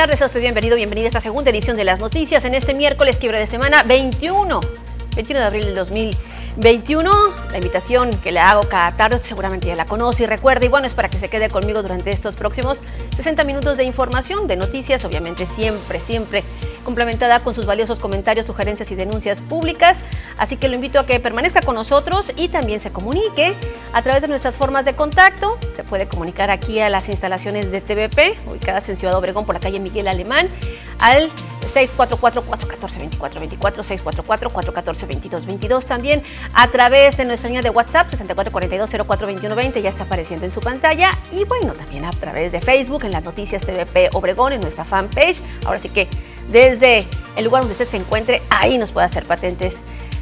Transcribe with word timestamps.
tardes, 0.00 0.22
a 0.22 0.26
usted 0.26 0.40
bienvenido, 0.40 0.76
a 0.78 1.08
esta 1.08 1.20
segunda 1.20 1.50
edición 1.50 1.76
de 1.76 1.84
las 1.84 2.00
noticias 2.00 2.46
en 2.46 2.54
este 2.54 2.72
miércoles 2.72 3.18
quiebre 3.18 3.38
de 3.38 3.46
semana 3.46 3.82
21, 3.82 4.60
21 5.14 5.40
de 5.40 5.46
abril 5.46 5.64
del 5.66 5.74
2021. 5.74 7.10
La 7.50 7.58
invitación 7.58 8.10
que 8.22 8.32
le 8.32 8.40
hago 8.40 8.62
cada 8.62 8.92
tarde, 8.92 9.18
seguramente 9.22 9.66
ya 9.68 9.76
la 9.76 9.84
conoce 9.84 10.22
y 10.22 10.26
recuerda, 10.26 10.64
y 10.64 10.70
bueno, 10.70 10.86
es 10.86 10.94
para 10.94 11.10
que 11.10 11.18
se 11.18 11.28
quede 11.28 11.50
conmigo 11.50 11.82
durante 11.82 12.08
estos 12.08 12.34
próximos 12.34 12.80
60 13.14 13.44
minutos 13.44 13.76
de 13.76 13.84
información, 13.84 14.46
de 14.46 14.56
noticias, 14.56 15.04
obviamente 15.04 15.44
siempre, 15.44 16.00
siempre 16.00 16.44
complementada 16.84 17.40
con 17.40 17.54
sus 17.54 17.66
valiosos 17.66 17.98
comentarios, 17.98 18.46
sugerencias 18.46 18.90
y 18.90 18.94
denuncias 18.94 19.40
públicas. 19.40 19.98
Así 20.38 20.56
que 20.56 20.68
lo 20.68 20.74
invito 20.74 21.00
a 21.00 21.06
que 21.06 21.18
permanezca 21.20 21.60
con 21.60 21.74
nosotros 21.74 22.32
y 22.36 22.48
también 22.48 22.80
se 22.80 22.92
comunique 22.92 23.54
a 23.92 24.02
través 24.02 24.22
de 24.22 24.28
nuestras 24.28 24.56
formas 24.56 24.84
de 24.84 24.94
contacto. 24.94 25.58
Se 25.76 25.84
puede 25.84 26.06
comunicar 26.06 26.50
aquí 26.50 26.80
a 26.80 26.90
las 26.90 27.08
instalaciones 27.08 27.70
de 27.70 27.80
TVP, 27.80 28.36
ubicadas 28.48 28.88
en 28.88 28.96
Ciudad 28.96 29.16
Obregón 29.16 29.46
por 29.46 29.54
la 29.54 29.60
calle 29.60 29.80
Miguel 29.80 30.08
Alemán, 30.08 30.48
al 30.98 31.30
644-414-2424, 31.74 33.58
644-414-2222. 33.58 35.84
También 35.84 36.22
a 36.52 36.68
través 36.68 37.16
de 37.16 37.24
nuestra 37.24 37.48
línea 37.48 37.62
de 37.62 37.70
WhatsApp, 37.70 38.08
6442-042120, 38.10 39.80
ya 39.80 39.90
está 39.90 40.04
apareciendo 40.04 40.46
en 40.46 40.52
su 40.52 40.60
pantalla. 40.60 41.10
Y 41.32 41.44
bueno, 41.44 41.72
también 41.72 42.04
a 42.04 42.10
través 42.10 42.52
de 42.52 42.60
Facebook, 42.60 43.04
en 43.04 43.12
las 43.12 43.24
noticias 43.24 43.62
TVP 43.62 44.10
Obregón, 44.12 44.52
en 44.52 44.60
nuestra 44.60 44.84
fanpage. 44.84 45.42
Ahora 45.64 45.78
sí 45.78 45.88
que 45.88 46.08
desde 46.50 47.06
el 47.36 47.44
lugar 47.44 47.62
donde 47.62 47.72
usted 47.72 47.88
se 47.88 47.96
encuentre, 47.96 48.42
ahí 48.50 48.78
nos 48.78 48.92
puede 48.92 49.06
hacer 49.06 49.24
patentes 49.24 49.76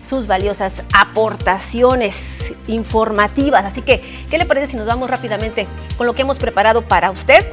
sus 0.04 0.26
valiosas 0.26 0.84
aportaciones 0.94 2.52
informativas. 2.66 3.64
Así 3.64 3.82
que, 3.82 4.02
¿qué 4.30 4.38
le 4.38 4.46
parece 4.46 4.72
si 4.72 4.76
nos 4.76 4.86
vamos 4.86 5.10
rápidamente 5.10 5.66
con 5.96 6.06
lo 6.06 6.14
que 6.14 6.22
hemos 6.22 6.38
preparado 6.38 6.82
para 6.82 7.10
usted? 7.10 7.46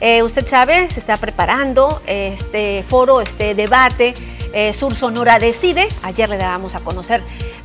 Eh, 0.00 0.22
usted 0.22 0.46
sabe, 0.46 0.88
se 0.90 1.00
está 1.00 1.16
preparando 1.16 2.00
este 2.06 2.84
foro, 2.88 3.20
este 3.20 3.54
debate. 3.54 4.14
Eh, 4.52 4.72
Sur 4.72 4.94
Sonora 4.94 5.38
decide. 5.38 5.88
Ayer 6.02 6.28
le 6.30 6.38
dábamos 6.38 6.74
a 6.74 6.80
conocer 6.80 7.22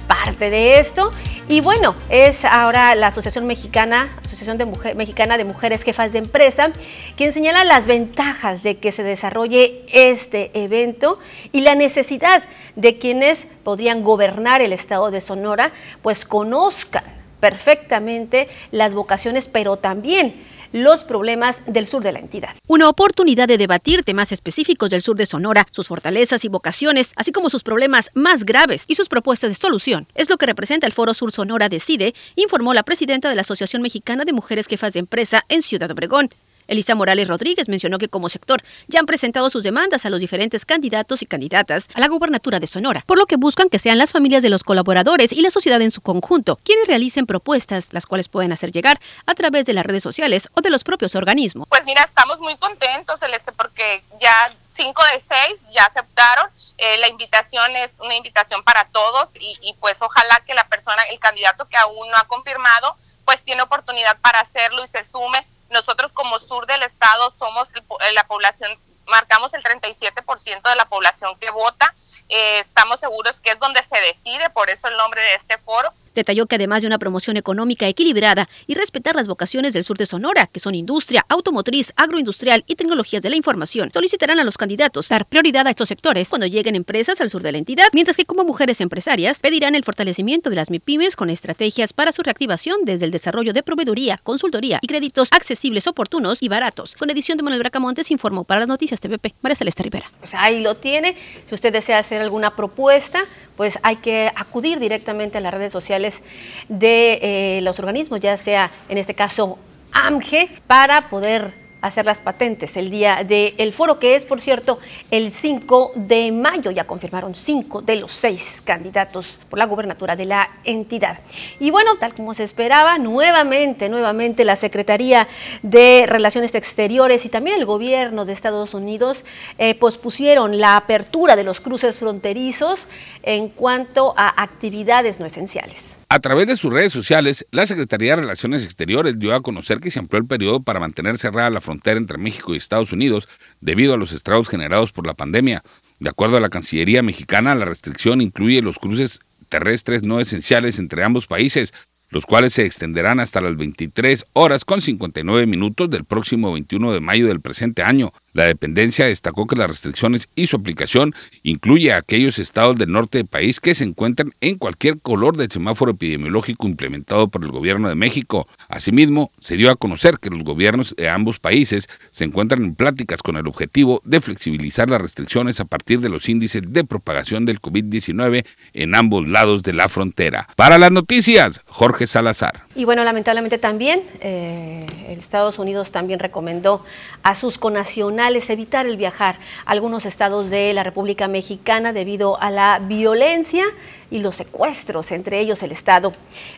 parte 0.08 0.50
de 0.50 0.80
esto. 0.80 1.12
Y 1.48 1.62
bueno, 1.62 1.96
es 2.10 2.46
ahora 2.46 2.96
la 2.96 3.08
Asociación 3.08 3.46
Mexicana, 3.46 4.10
De 4.44 4.94
Mexicana 4.96 5.38
de 5.38 5.46
Mujeres 5.46 5.84
Jefas 5.84 6.12
de 6.12 6.20
Empresa, 6.20 6.72
quien 7.16 7.32
señala 7.32 7.64
las 7.64 7.88
ventajas 7.88 8.62
de 8.62 8.78
que 8.78 8.92
se 8.92 9.02
desarrolle 9.02 9.86
este 9.88 10.52
evento 10.54 11.18
y 11.54 11.62
la 11.62 11.76
necesidad 11.76 12.44
de 12.76 12.98
quienes 12.98 13.48
podrían 13.64 14.04
gobernar 14.04 14.62
el 14.62 14.74
estado 14.74 15.12
de 15.12 15.22
Sonora, 15.22 15.72
pues 16.02 16.26
conozcan 16.26 17.06
perfectamente 17.40 18.50
las 18.72 18.94
vocaciones, 18.94 19.48
pero 19.48 19.78
también 19.78 20.36
los 20.74 21.06
problemas 21.06 21.62
del 21.66 21.88
sur 21.88 22.04
de 22.04 22.12
la 22.12 22.20
entidad. 22.20 22.50
Una 22.68 22.90
oportunidad 22.90 23.48
de 23.48 23.58
debatir 23.58 24.04
temas 24.04 24.34
específicos 24.34 24.90
del 24.90 25.02
sur 25.02 25.16
de 25.16 25.26
Sonora, 25.26 25.66
sus 25.72 25.88
fortalezas 25.88 26.44
y 26.44 26.50
vocaciones, 26.50 27.14
así 27.16 27.32
como 27.32 27.50
sus 27.50 27.64
problemas 27.64 28.12
más 28.14 28.44
graves 28.44 28.84
y 28.88 28.96
sus 28.96 29.08
propuestas 29.08 29.52
de 29.52 29.56
solución. 29.56 30.08
Es 30.16 30.30
lo 30.30 30.38
que 30.38 30.48
representa 30.48 30.88
el 30.88 30.94
Foro 30.94 31.14
Sur 31.14 31.32
Sonora 31.32 31.70
Decide, 31.70 32.14
informó 32.36 32.74
la 32.74 32.84
presidenta 32.84 33.30
de 33.30 33.36
la 33.36 33.42
Asociación 33.42 33.82
Mexicana 33.82 34.26
de 34.26 34.34
Mujeres 34.34 34.68
Jefas 34.68 34.94
de 34.94 35.00
Empresa 35.00 35.46
en 35.48 35.62
Ciudad 35.62 35.92
Obregón. 35.92 36.30
Elisa 36.68 36.96
Morales 36.96 37.28
Rodríguez 37.28 37.70
mencionó 37.70 37.98
que 37.98 38.10
como 38.10 38.30
sector 38.30 38.62
ya 38.88 39.00
han 39.00 39.06
presentado 39.06 39.50
sus 39.50 39.64
demandas 39.64 40.06
a 40.06 40.10
los 40.10 40.20
diferentes 40.20 40.66
candidatos 40.66 41.22
y 41.22 41.26
candidatas 41.26 41.90
a 41.94 42.00
la 42.00 42.08
gubernatura 42.08 42.60
de 42.60 42.68
Sonora, 42.68 43.04
por 43.06 43.18
lo 43.18 43.26
que 43.26 43.36
buscan 43.36 43.70
que 43.70 43.80
sean 43.80 43.98
las 43.98 44.12
familias 44.12 44.44
de 44.44 44.50
los 44.50 44.64
colaboradores 44.64 45.32
y 45.32 45.42
la 45.42 45.50
sociedad 45.50 45.82
en 45.82 45.92
su 45.92 46.02
conjunto 46.02 46.60
quienes 46.64 46.88
realicen 46.88 47.26
propuestas, 47.26 47.90
las 47.92 48.06
cuales 48.06 48.30
pueden 48.30 48.52
hacer 48.52 48.72
llegar 48.72 49.00
a 49.26 49.36
través 49.36 49.66
de 49.66 49.74
las 49.74 49.86
redes 49.86 50.04
sociales 50.04 50.50
o 50.54 50.62
de 50.62 50.70
los 50.70 50.84
propios 50.84 51.16
organismos. 51.16 51.68
Pues 51.70 51.86
mira, 51.86 52.04
estamos 52.04 52.40
muy 52.40 52.56
contentos, 52.58 53.20
Celeste, 53.20 53.52
porque 53.52 54.04
ya 54.20 54.54
cinco 54.72 55.02
de 55.14 55.20
seis 55.20 55.60
ya 55.74 55.86
aceptaron. 55.86 56.48
Eh, 56.78 56.98
la 56.98 57.08
invitación 57.08 57.76
es 57.76 57.92
una 58.00 58.16
invitación 58.16 58.64
para 58.64 58.86
todos 58.86 59.30
y, 59.40 59.58
y 59.62 59.74
pues 59.80 60.02
ojalá 60.02 60.42
que 60.46 60.54
la 60.54 60.68
persona, 60.68 61.04
el 61.04 61.20
candidato 61.20 61.68
que 61.68 61.78
aún 61.78 62.10
no 62.10 62.18
ha 62.18 62.28
confirmado, 62.28 62.96
pues 63.26 63.44
tiene 63.44 63.62
oportunidad 63.62 64.18
para 64.20 64.40
hacerlo 64.40 64.84
y 64.84 64.88
se 64.88 65.04
sume 65.04 65.46
nosotros 65.74 66.14
como 66.14 66.40
sur 66.40 66.66
del 66.66 66.84
estado 66.84 67.32
somos 67.32 67.70
la 68.14 68.24
población, 68.26 68.72
marcamos 69.08 69.54
el 69.54 69.64
37% 69.64 70.70
de 70.70 70.76
la 70.76 70.86
población 70.86 71.34
que 71.40 71.52
vota. 71.52 71.94
Eh, 72.30 72.60
estamos 72.60 73.00
seguros 73.00 73.40
que 73.42 73.52
es 73.52 73.60
donde 73.60 73.82
se 73.84 74.00
decide, 74.00 74.50
por 74.50 74.70
eso 74.70 74.88
el 74.88 74.98
nombre 74.98 75.22
de 75.22 75.36
este 75.36 75.58
foro. 75.60 75.92
Detalló 76.16 76.46
que 76.46 76.56
además 76.56 76.82
de 76.82 76.88
una 76.88 77.00
promoción 77.00 77.38
económica 77.38 77.88
equilibrada 77.88 78.48
y 78.66 78.76
respetar 78.76 79.16
las 79.16 79.28
vocaciones 79.28 79.74
del 79.74 79.84
sur 79.84 79.98
de 79.98 80.06
Sonora, 80.06 80.48
que 80.48 80.60
son 80.60 80.76
industria, 80.76 81.26
automotriz, 81.30 81.94
agroindustrial 81.96 82.64
y 82.68 82.76
tecnologías 82.76 83.22
de 83.22 83.30
la 83.30 83.36
información, 83.36 83.92
solicitarán 83.94 84.40
a 84.40 84.44
los 84.44 84.58
candidatos 84.58 85.10
dar 85.10 85.26
prioridad 85.26 85.68
a 85.68 85.72
estos 85.72 85.90
sectores 85.90 86.30
cuando 86.30 86.48
lleguen 86.48 86.76
empresas 86.76 87.20
al 87.22 87.30
sur 87.30 87.44
de 87.44 87.52
la 87.52 87.58
entidad, 87.58 87.88
mientras 87.94 88.18
que 88.18 88.26
como 88.26 88.44
mujeres 88.44 88.82
empresarias 88.82 89.40
pedirán 89.40 89.76
el 89.76 89.84
fortalecimiento 89.84 90.50
de 90.50 90.56
las 90.56 90.70
MIPIMES 90.70 91.16
con 91.16 91.30
estrategias 91.30 91.94
para 91.94 92.12
su 92.12 92.22
reactivación 92.24 92.86
desde 92.86 93.06
el 93.06 93.12
desarrollo 93.12 93.54
de 93.54 93.64
proveeduría, 93.64 94.18
consultoría 94.24 94.80
y 94.82 94.88
créditos 94.88 95.30
accesibles, 95.32 95.88
oportunos 95.88 96.42
y 96.42 96.48
baratos. 96.48 96.96
Con 96.96 97.10
edición 97.10 97.38
de 97.38 97.44
Manuel 97.44 97.62
Bracamontes 97.62 98.12
informó 98.12 98.44
para 98.44 98.62
las 98.62 98.70
noticias 98.70 98.93
TVP, 99.00 99.34
María 99.42 99.56
Celeste 99.56 99.84
Rivera. 99.84 100.12
Pues 100.20 100.34
ahí 100.36 100.60
lo 100.60 100.78
tiene. 100.78 101.16
Si 101.48 101.56
usted 101.56 101.72
desea 101.72 102.00
hacer 102.00 102.22
alguna 102.22 102.56
propuesta, 102.56 103.26
pues 103.56 103.80
hay 103.84 103.98
que 103.98 104.32
acudir 104.36 104.80
directamente 104.80 105.38
a 105.38 105.42
las 105.42 105.54
redes 105.54 105.72
sociales 105.72 106.22
de 106.70 107.20
eh, 107.22 107.62
los 107.62 107.80
organismos, 107.80 108.20
ya 108.20 108.38
sea 108.38 108.72
en 108.90 108.98
este 108.98 109.14
caso 109.14 109.58
AMGE, 109.92 110.50
para 110.68 111.10
poder 111.10 111.63
hacer 111.84 112.06
las 112.06 112.20
patentes 112.20 112.78
el 112.78 112.90
día 112.90 113.24
del 113.24 113.74
foro, 113.74 114.00
que 114.00 114.16
es, 114.16 114.26
por 114.26 114.42
cierto, 114.42 114.80
el 115.12 115.32
5 115.32 115.92
de 115.96 116.32
mayo. 116.32 116.72
Ya 116.72 116.86
confirmaron 116.86 117.36
cinco 117.36 117.82
de 117.82 117.98
los 117.98 118.12
seis 118.12 118.62
candidatos 118.64 119.38
por 119.50 119.60
la 119.60 119.66
gubernatura 119.66 120.16
de 120.16 120.26
la 120.26 120.50
entidad. 120.64 121.20
Y 121.60 121.72
bueno, 121.72 121.98
tal 122.00 122.14
como 122.14 122.34
se 122.34 122.44
esperaba, 122.44 122.98
nuevamente, 122.98 123.90
nuevamente 123.90 124.46
la 124.46 124.56
Secretaría 124.56 125.28
de 125.62 126.06
Relaciones 126.08 126.56
Exteriores 126.56 127.26
y 127.26 127.30
también 127.30 127.58
el 127.58 127.66
gobierno 127.66 128.26
de 128.26 128.34
Estados 128.34 128.74
Unidos 128.74 129.26
eh, 129.58 129.76
pospusieron 129.76 130.60
la 130.60 130.78
apertura 130.78 131.36
de 131.36 131.44
los 131.44 131.60
cruces 131.60 131.98
fronterizos 131.98 132.88
en 133.24 133.50
cuanto 133.50 134.14
a 134.18 134.42
actividades 134.42 135.20
no 135.20 135.26
esenciales. 135.26 136.03
A 136.14 136.20
través 136.20 136.46
de 136.46 136.56
sus 136.56 136.72
redes 136.72 136.94
sociales, 136.94 137.48
la 137.50 137.66
Secretaría 137.66 138.12
de 138.12 138.22
Relaciones 138.22 138.64
Exteriores 138.64 139.18
dio 139.18 139.34
a 139.34 139.42
conocer 139.42 139.80
que 139.80 139.90
se 139.90 139.98
amplió 139.98 140.20
el 140.20 140.28
periodo 140.28 140.62
para 140.62 140.80
mantener 140.80 141.18
cerrada 141.18 141.50
la 141.50 141.60
frontera 141.60 142.00
entre 142.00 142.20
México 142.20 142.54
y 142.54 142.58
Estados 142.58 142.92
Unidos 142.92 143.28
debido 143.62 143.96
a 143.96 143.98
los 143.98 144.12
estragos 144.12 144.48
generados 144.48 144.92
por 144.92 145.08
la 145.08 145.16
pandemia. 145.16 145.64
De 145.98 146.10
acuerdo 146.12 146.38
a 146.38 146.40
la 146.40 146.50
Cancillería 146.50 147.02
mexicana, 147.02 147.56
la 147.56 147.66
restricción 147.66 148.22
incluye 148.22 148.62
los 148.62 148.78
cruces 148.78 149.22
terrestres 149.50 150.04
no 150.04 150.20
esenciales 150.20 150.78
entre 150.78 151.04
ambos 151.04 151.26
países, 151.26 151.74
los 152.12 152.28
cuales 152.28 152.54
se 152.54 152.64
extenderán 152.64 153.20
hasta 153.20 153.42
las 153.42 153.58
23 153.58 154.28
horas 154.34 154.66
con 154.66 154.82
59 154.82 155.48
minutos 155.48 155.90
del 155.90 156.06
próximo 156.06 156.54
21 156.54 156.94
de 156.94 157.00
mayo 157.00 157.26
del 157.26 157.42
presente 157.42 157.82
año. 157.82 158.14
La 158.34 158.46
dependencia 158.46 159.06
destacó 159.06 159.46
que 159.48 159.56
las 159.56 159.68
restricciones 159.68 160.28
y 160.36 160.48
su 160.48 160.56
aplicación 160.56 161.14
incluye 161.44 161.94
a 161.94 161.98
aquellos 161.98 162.40
estados 162.40 162.76
del 162.78 162.92
norte 162.92 163.20
del 163.20 163.28
país 163.28 163.60
que 163.60 163.76
se 163.76 163.84
encuentran 163.84 164.34
en 164.42 164.58
cualquier 164.58 165.00
color 165.00 165.38
del 165.38 165.52
semáforo 165.52 165.92
epidemiológico 165.92 166.68
implementado 166.68 167.28
por 167.28 167.44
el 167.44 167.52
gobierno 167.52 167.90
de 167.90 167.96
México. 167.96 168.48
Asimismo, 168.70 169.32
se 169.40 169.56
dio 169.56 169.70
a 169.70 169.76
conocer 169.76 170.18
que 170.20 170.32
los 170.32 170.44
gobiernos 170.44 170.96
de 170.96 171.10
ambos 171.10 171.40
países 171.40 171.88
se 172.10 172.26
encuentran 172.26 172.64
en 172.64 172.76
pláticas 172.76 173.22
con 173.22 173.38
el 173.38 173.48
objetivo 173.48 174.02
de 174.04 174.20
flexibilizar 174.20 174.90
las 174.90 175.02
restricciones 175.02 175.60
a 175.60 175.66
partir 175.66 176.00
de 176.00 176.10
los 176.10 176.28
índices 176.28 176.64
de 176.66 176.84
propagación 176.84 177.46
del 177.46 177.62
COVID-19 177.62 178.46
en 178.74 178.96
ambos 178.96 179.28
lados 179.28 179.62
de 179.62 179.74
la 179.74 179.90
frontera. 179.90 180.48
Para 180.56 180.80
las 180.80 180.92
noticias, 180.92 181.62
Jorge 181.68 182.08
Salazar. 182.08 182.66
Y 182.76 182.86
bueno, 182.86 183.04
lamentablemente 183.04 183.60
también 183.60 184.04
eh, 184.20 184.86
Estados 185.10 185.60
Unidos 185.60 185.92
también 185.92 186.20
recomendó 186.20 186.84
a 187.22 187.36
sus 187.36 187.58
conacionales 187.58 188.50
evitar 188.50 188.86
el 188.86 188.98
viajar 188.98 189.38
a 189.66 189.72
algunos 189.72 190.06
estados 190.06 190.50
de 190.50 190.74
la 190.74 190.84
República 190.84 191.28
Mexicana 191.28 191.94
debido 191.94 192.42
a 192.42 192.52
la 192.52 192.80
violencia 192.80 193.66
y 194.10 194.20
los 194.20 194.36
secuestros, 194.36 195.12
entre 195.12 195.40
ellos 195.40 195.64
el 195.64 195.72
estado 195.72 196.12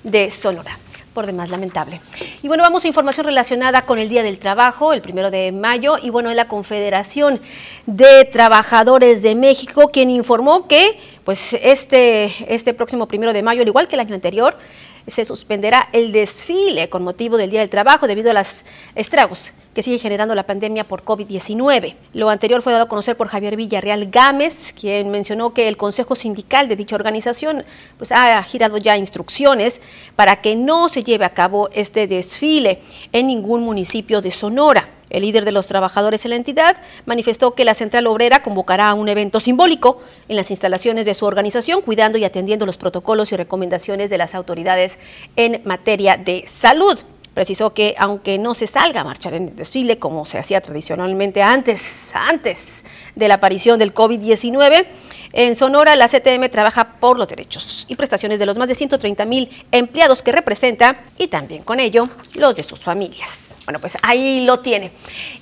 de 0.04 0.32
Sonora 0.32 0.78
por 1.14 1.26
demás 1.26 1.50
lamentable. 1.50 2.02
Y 2.44 2.50
bueno, 2.50 2.62
vamos 2.62 2.84
a 2.84 2.90
información 2.90 3.26
relacionada 3.26 3.84
con 3.84 4.00
el 4.00 4.10
Día 4.10 4.22
del 4.22 4.38
Trabajo, 4.38 4.92
el 4.92 5.02
primero 5.02 5.32
de 5.32 5.54
mayo, 5.54 5.96
y 6.02 6.10
bueno, 6.10 6.30
es 6.30 6.36
la 6.36 6.50
Confederación 6.50 7.40
de 7.86 8.26
Trabajadores 8.26 9.22
de 9.24 9.34
México 9.34 9.92
quien 9.92 10.10
informó 10.10 10.68
que 10.68 11.00
pues 11.24 11.54
este, 11.54 12.54
este 12.54 12.74
próximo 12.74 13.08
primero 13.08 13.32
de 13.32 13.42
mayo, 13.44 13.62
al 13.62 13.68
igual 13.70 13.88
que 13.88 13.96
el 13.96 14.02
año 14.02 14.14
anterior, 14.14 14.58
se 15.08 15.26
suspenderá 15.26 15.90
el 15.92 16.12
desfile 16.12 16.90
con 16.90 17.04
motivo 17.04 17.38
del 17.38 17.50
Día 17.50 17.60
del 17.60 17.70
Trabajo 17.70 18.08
debido 18.08 18.32
a 18.32 18.34
los 18.34 18.66
estragos 18.96 19.54
que 19.76 19.84
sigue 19.84 20.00
generando 20.00 20.34
la 20.36 20.48
pandemia 20.48 20.88
por 20.88 21.04
COVID-19. 21.04 21.96
Lo 22.14 22.30
anterior 22.30 22.62
fue 22.62 22.72
dado 22.72 22.86
a 22.86 22.88
conocer 22.88 23.18
por 23.18 23.28
Javier 23.28 23.58
Villarreal 23.58 24.10
Gámez, 24.10 24.74
quien 24.74 25.12
mencionó 25.12 25.54
que 25.54 25.68
el 25.68 25.76
Consejo 25.76 26.16
Sindical 26.16 26.70
de 26.70 26.78
dicha 26.78 26.96
organización 26.96 27.66
pues, 27.98 28.14
ha 28.14 28.42
girado 28.44 28.78
ya 28.78 28.96
instrucciones 28.96 29.82
para 30.16 30.38
que 30.38 30.56
no 30.56 30.88
se 30.88 31.04
lleve 31.04 31.26
a 31.26 31.34
cabo 31.34 31.70
este 31.74 32.08
desfile 32.08 32.80
en 33.12 33.28
ningún 33.28 33.64
municipio 33.64 34.22
de 34.22 34.32
Sonora. 34.32 34.95
El 35.10 35.22
líder 35.22 35.46
de 35.46 35.52
los 35.52 35.68
trabajadores 35.68 36.26
en 36.26 36.32
la 36.32 36.36
entidad 36.38 36.78
manifestó 37.06 37.54
que 37.54 37.66
la 37.66 37.74
Central 37.74 38.08
Obrera 38.08 38.42
convocará 38.42 38.94
un 38.94 39.08
evento 39.08 39.40
simbólico 39.40 40.02
en 40.28 40.36
las 40.36 40.52
instalaciones 40.52 41.06
de 41.06 41.14
su 41.14 41.26
organización, 41.26 41.82
cuidando 41.82 42.18
y 42.18 42.24
atendiendo 42.26 42.66
los 42.66 42.78
protocolos 42.78 43.32
y 43.32 43.38
recomendaciones 43.38 44.10
de 44.10 44.18
las 44.18 44.36
autoridades 44.36 44.98
en 45.36 45.62
materia 45.64 46.18
de 46.18 46.46
salud. 46.48 46.98
Precisó 47.36 47.74
que 47.74 47.96
aunque 47.98 48.38
no 48.38 48.56
se 48.56 48.66
salga 48.66 49.02
a 49.02 49.04
marchar 49.04 49.34
en 49.34 49.58
desfile 49.58 50.00
como 50.00 50.24
se 50.24 50.38
hacía 50.38 50.62
tradicionalmente 50.62 51.44
antes, 51.44 52.12
antes 52.14 52.86
de 53.14 53.28
la 53.28 53.36
aparición 53.36 53.78
del 53.78 53.94
COVID-19, 53.94 54.86
en 55.34 55.56
Sonora 55.56 55.98
la 55.98 56.08
CTM 56.08 56.50
trabaja 56.50 56.94
por 56.94 57.20
los 57.20 57.28
derechos 57.28 57.86
y 57.90 57.96
prestaciones 57.96 58.40
de 58.40 58.46
los 58.46 58.56
más 58.56 58.70
de 58.70 58.76
130 58.76 59.26
mil 59.26 59.50
empleados 59.74 60.24
que 60.24 60.32
representa 60.32 61.04
y 61.18 61.28
también 61.28 61.64
con 61.64 61.82
ello 61.82 62.08
los 62.36 62.56
de 62.56 62.64
sus 62.64 62.80
familias. 62.80 63.55
Bueno, 63.66 63.80
pues 63.80 63.98
ahí 64.04 64.46
lo 64.46 64.60
tiene. 64.60 64.92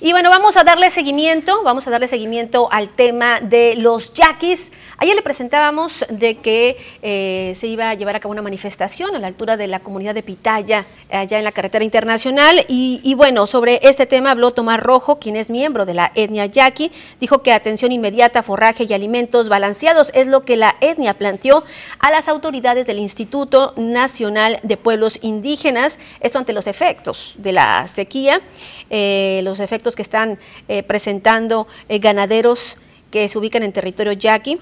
Y 0.00 0.12
bueno, 0.12 0.30
vamos 0.30 0.56
a 0.56 0.64
darle 0.64 0.90
seguimiento, 0.90 1.62
vamos 1.62 1.86
a 1.86 1.90
darle 1.90 2.08
seguimiento 2.08 2.68
al 2.72 2.88
tema 2.88 3.40
de 3.40 3.74
los 3.76 4.14
yaquis. 4.14 4.70
Ayer 4.98 5.16
le 5.16 5.22
presentábamos 5.22 6.04
de 6.08 6.36
que 6.36 6.76
eh, 7.02 7.52
se 7.56 7.66
iba 7.66 7.90
a 7.90 7.94
llevar 7.94 8.14
a 8.14 8.20
cabo 8.20 8.30
una 8.30 8.42
manifestación 8.42 9.16
a 9.16 9.18
la 9.18 9.26
altura 9.26 9.56
de 9.56 9.66
la 9.66 9.80
comunidad 9.80 10.14
de 10.14 10.22
Pitaya, 10.22 10.86
allá 11.10 11.38
en 11.38 11.44
la 11.44 11.50
carretera 11.50 11.84
internacional. 11.84 12.64
Y, 12.68 13.14
bueno, 13.14 13.46
sobre 13.46 13.80
este 13.82 14.06
tema 14.06 14.30
habló 14.30 14.52
Tomás 14.52 14.78
Rojo, 14.80 15.18
quien 15.18 15.34
es 15.34 15.50
miembro 15.50 15.84
de 15.84 15.94
la 15.94 16.12
etnia 16.14 16.46
yaqui. 16.46 16.92
Dijo 17.20 17.42
que 17.42 17.52
atención 17.52 17.90
inmediata, 17.90 18.42
forraje 18.44 18.86
y 18.88 18.92
alimentos 18.92 19.48
balanceados 19.48 20.12
es 20.14 20.28
lo 20.28 20.44
que 20.44 20.56
la 20.56 20.76
etnia 20.80 21.14
planteó 21.14 21.64
a 21.98 22.10
las 22.10 22.28
autoridades 22.28 22.86
del 22.86 23.00
Instituto 23.00 23.74
Nacional 23.76 24.60
de 24.62 24.76
Pueblos 24.76 25.18
Indígenas. 25.22 25.98
Esto 26.20 26.38
ante 26.38 26.52
los 26.52 26.66
efectos 26.66 27.34
de 27.38 27.52
la 27.52 27.88
sequía 27.88 28.40
eh, 28.90 29.40
los 29.42 29.60
efectos 29.60 29.96
que 29.96 30.02
están 30.02 30.38
eh, 30.68 30.82
presentando 30.82 31.66
ganaderos 31.88 32.76
que 33.10 33.28
se 33.28 33.38
ubican 33.38 33.62
en 33.62 33.72
territorio 33.72 34.12
yaqui. 34.12 34.58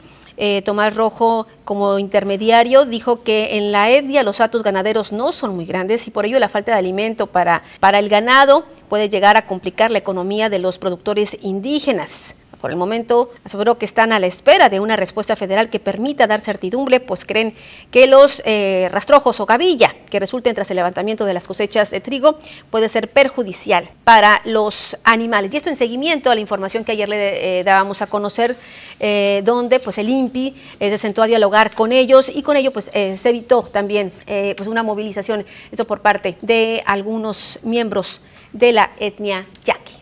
Tomás 0.65 0.97
Rojo, 0.97 1.47
como 1.65 1.99
intermediario, 1.99 2.85
dijo 2.85 3.23
que 3.23 3.57
en 3.57 3.71
la 3.71 3.91
etnia 3.91 4.23
los 4.23 4.41
atos 4.41 4.63
ganaderos 4.63 5.13
no 5.13 5.33
son 5.33 5.55
muy 5.55 5.67
grandes 5.67 6.07
y 6.09 6.11
por 6.11 6.27
ello 6.27 6.39
la 6.39 6.49
falta 6.49 6.73
de 6.73 6.79
alimento 6.79 7.27
para, 7.27 7.63
para 7.81 7.99
el 7.99 8.09
ganado 8.09 8.65
puede 8.89 9.09
llegar 9.09 9.37
a 9.37 9.47
complicar 9.47 9.91
la 9.91 9.99
economía 9.99 10.49
de 10.49 10.59
los 10.59 10.79
productores 10.79 11.37
indígenas. 11.41 12.35
Por 12.61 12.71
el 12.71 12.77
momento 12.77 13.31
aseguró 13.45 13.77
que 13.77 13.85
están 13.85 14.13
a 14.13 14.21
la 14.21 14.29
espera 14.29 14.69
de 14.69 14.79
una 14.79 14.95
respuesta 14.95 15.35
federal 15.35 15.69
que 15.69 15.81
permita 15.81 16.29
dar 16.29 16.41
certidumbre, 16.41 17.01
pues 17.01 17.25
creen 17.25 17.55
que 17.91 18.07
los 18.07 18.41
eh, 18.45 18.89
rastrojos 18.93 19.41
o 19.41 19.47
gavilla 19.47 19.95
que 20.13 20.21
resulten 20.21 20.55
tras 20.55 20.71
el 20.71 20.77
levantamiento 20.77 21.25
de 21.25 21.33
las 21.33 21.49
cosechas 21.49 21.91
de 21.91 22.03
trigo 22.03 22.39
puede 22.71 22.91
ser 22.91 23.09
perjudicial 23.09 23.89
para 24.05 24.43
los 24.45 24.99
animales. 25.05 25.55
Y 25.55 25.57
esto 25.57 25.71
en 25.71 25.77
seguimiento 25.77 26.31
a 26.31 26.35
la 26.35 26.43
información 26.43 26.85
que 26.85 26.93
ayer 26.93 27.09
le 27.09 27.61
eh, 27.61 27.65
dábamos 27.65 28.03
a 28.03 28.07
conocer, 28.07 28.55
eh, 29.01 29.41
donde 29.43 29.81
pues 29.81 29.97
el 29.97 30.11
INPI 30.11 30.55
se 30.79 30.99
sentó 30.99 31.23
a 31.23 31.27
dialogar 31.27 31.71
con 31.71 31.93
ellos 31.93 32.29
y 32.29 32.43
con 32.43 32.59
ello 32.59 32.73
pues 32.73 32.91
se 32.93 33.29
evitó 33.29 33.63
también 33.63 34.13
pues 34.57 34.69
una 34.69 34.83
movilización, 34.83 35.47
esto 35.71 35.87
por 35.87 36.03
parte 36.03 36.37
de 36.43 36.83
algunos 36.85 37.59
miembros 37.63 38.21
de 38.53 38.73
la 38.73 38.91
etnia 38.99 39.47
yaqui. 39.65 39.95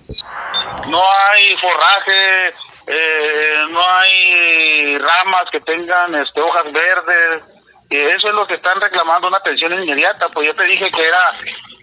No 0.89 1.01
hay 1.01 1.56
forraje, 1.56 2.49
eh, 2.87 3.65
no 3.71 3.81
hay 3.81 4.99
ramas 4.99 5.45
que 5.53 5.61
tengan 5.61 6.15
este, 6.17 6.41
hojas 6.41 6.73
verdes. 6.73 7.60
Y 7.91 7.97
eso 7.97 8.29
es 8.29 8.35
lo 8.35 8.47
que 8.47 8.55
están 8.55 8.81
reclamando, 8.81 9.29
una 9.29 9.39
atención 9.39 9.73
inmediata. 9.73 10.29
Pues 10.29 10.47
yo 10.47 10.55
te 10.55 10.65
dije 10.65 10.91
que 10.91 11.07
era 11.07 11.19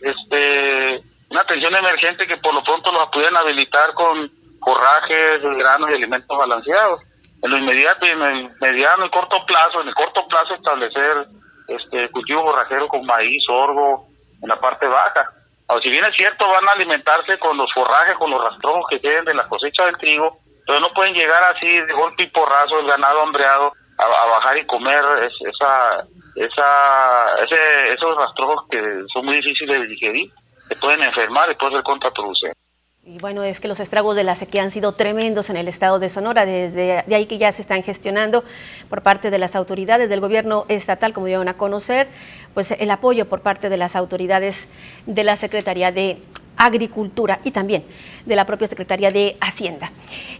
este 0.01 1.03
una 1.29 1.41
atención 1.41 1.75
emergente 1.75 2.25
que 2.25 2.37
por 2.37 2.53
lo 2.53 2.63
pronto 2.63 2.91
los 2.93 3.09
pudieran 3.09 3.35
habilitar 3.35 3.93
con 3.93 4.31
forrajes, 4.63 5.41
granos 5.41 5.89
y 5.91 5.95
alimentos 5.95 6.37
balanceados. 6.37 7.01
En 7.43 7.51
lo 7.51 7.57
inmediato 7.57 8.05
y 8.05 8.09
en 8.09 8.21
el 8.21 8.49
mediano 8.61 9.05
y 9.05 9.09
corto 9.09 9.45
plazo, 9.45 9.81
en 9.81 9.89
el 9.89 9.93
corto 9.93 10.25
plazo 10.27 10.55
establecer 10.55 11.27
este 11.67 12.09
cultivo 12.09 12.43
forrajero 12.43 12.87
con 12.87 13.05
maíz, 13.05 13.43
sorgo 13.45 14.07
en 14.41 14.49
la 14.49 14.59
parte 14.59 14.87
baja 14.87 15.33
o 15.69 15.81
si 15.81 15.89
bien 15.89 16.05
es 16.05 16.15
cierto, 16.15 16.47
van 16.47 16.67
a 16.69 16.71
alimentarse 16.71 17.37
con 17.39 17.57
los 17.57 17.71
forrajes, 17.73 18.15
con 18.17 18.31
los 18.31 18.41
rastrojos 18.41 18.85
que 18.89 19.01
queden 19.01 19.25
de 19.25 19.33
la 19.33 19.47
cosecha 19.47 19.85
del 19.85 19.97
trigo, 19.97 20.37
pero 20.65 20.79
no 20.79 20.93
pueden 20.93 21.13
llegar 21.13 21.43
así 21.43 21.67
de 21.67 21.93
golpe 21.93 22.23
y 22.23 22.27
porrazo 22.27 22.79
el 22.79 22.87
ganado 22.87 23.21
hambreado 23.21 23.73
a, 23.97 24.29
bajar 24.29 24.57
y 24.57 24.65
comer 24.65 25.03
esa, 25.39 26.07
esa, 26.35 27.43
ese, 27.43 27.93
esos 27.93 28.15
rastrojos 28.15 28.67
que 28.69 28.81
son 29.13 29.25
muy 29.25 29.37
difíciles 29.37 29.81
de 29.81 29.87
digerir, 29.87 30.31
que 30.69 30.75
pueden 30.75 31.01
enfermar 31.03 31.49
y 31.51 31.55
pueden 31.55 31.75
ser 31.75 31.83
contraproducentes. 31.83 32.57
Y 33.09 33.19
bueno, 33.19 33.41
es 33.43 33.61
que 33.61 33.69
los 33.69 33.79
estragos 33.79 34.17
de 34.17 34.25
la 34.25 34.35
sequía 34.35 34.63
han 34.63 34.69
sido 34.69 34.91
tremendos 34.91 35.49
en 35.49 35.55
el 35.55 35.69
estado 35.69 35.97
de 35.97 36.09
Sonora, 36.09 36.45
desde 36.45 37.05
de 37.07 37.15
ahí 37.15 37.25
que 37.25 37.37
ya 37.37 37.53
se 37.53 37.61
están 37.61 37.81
gestionando 37.81 38.43
por 38.89 39.01
parte 39.01 39.31
de 39.31 39.37
las 39.37 39.55
autoridades 39.55 40.09
del 40.09 40.19
gobierno 40.19 40.65
estatal, 40.67 41.13
como 41.13 41.27
dieron 41.27 41.47
a 41.47 41.53
conocer, 41.53 42.09
pues 42.53 42.71
el 42.71 42.91
apoyo 42.91 43.29
por 43.29 43.39
parte 43.39 43.69
de 43.69 43.77
las 43.77 43.95
autoridades 43.95 44.67
de 45.05 45.23
la 45.23 45.37
Secretaría 45.37 45.93
de 45.93 46.17
Agricultura 46.57 47.39
y 47.45 47.51
también 47.51 47.85
de 48.25 48.35
la 48.35 48.45
propia 48.45 48.67
Secretaría 48.67 49.09
de 49.09 49.37
Hacienda. 49.39 49.91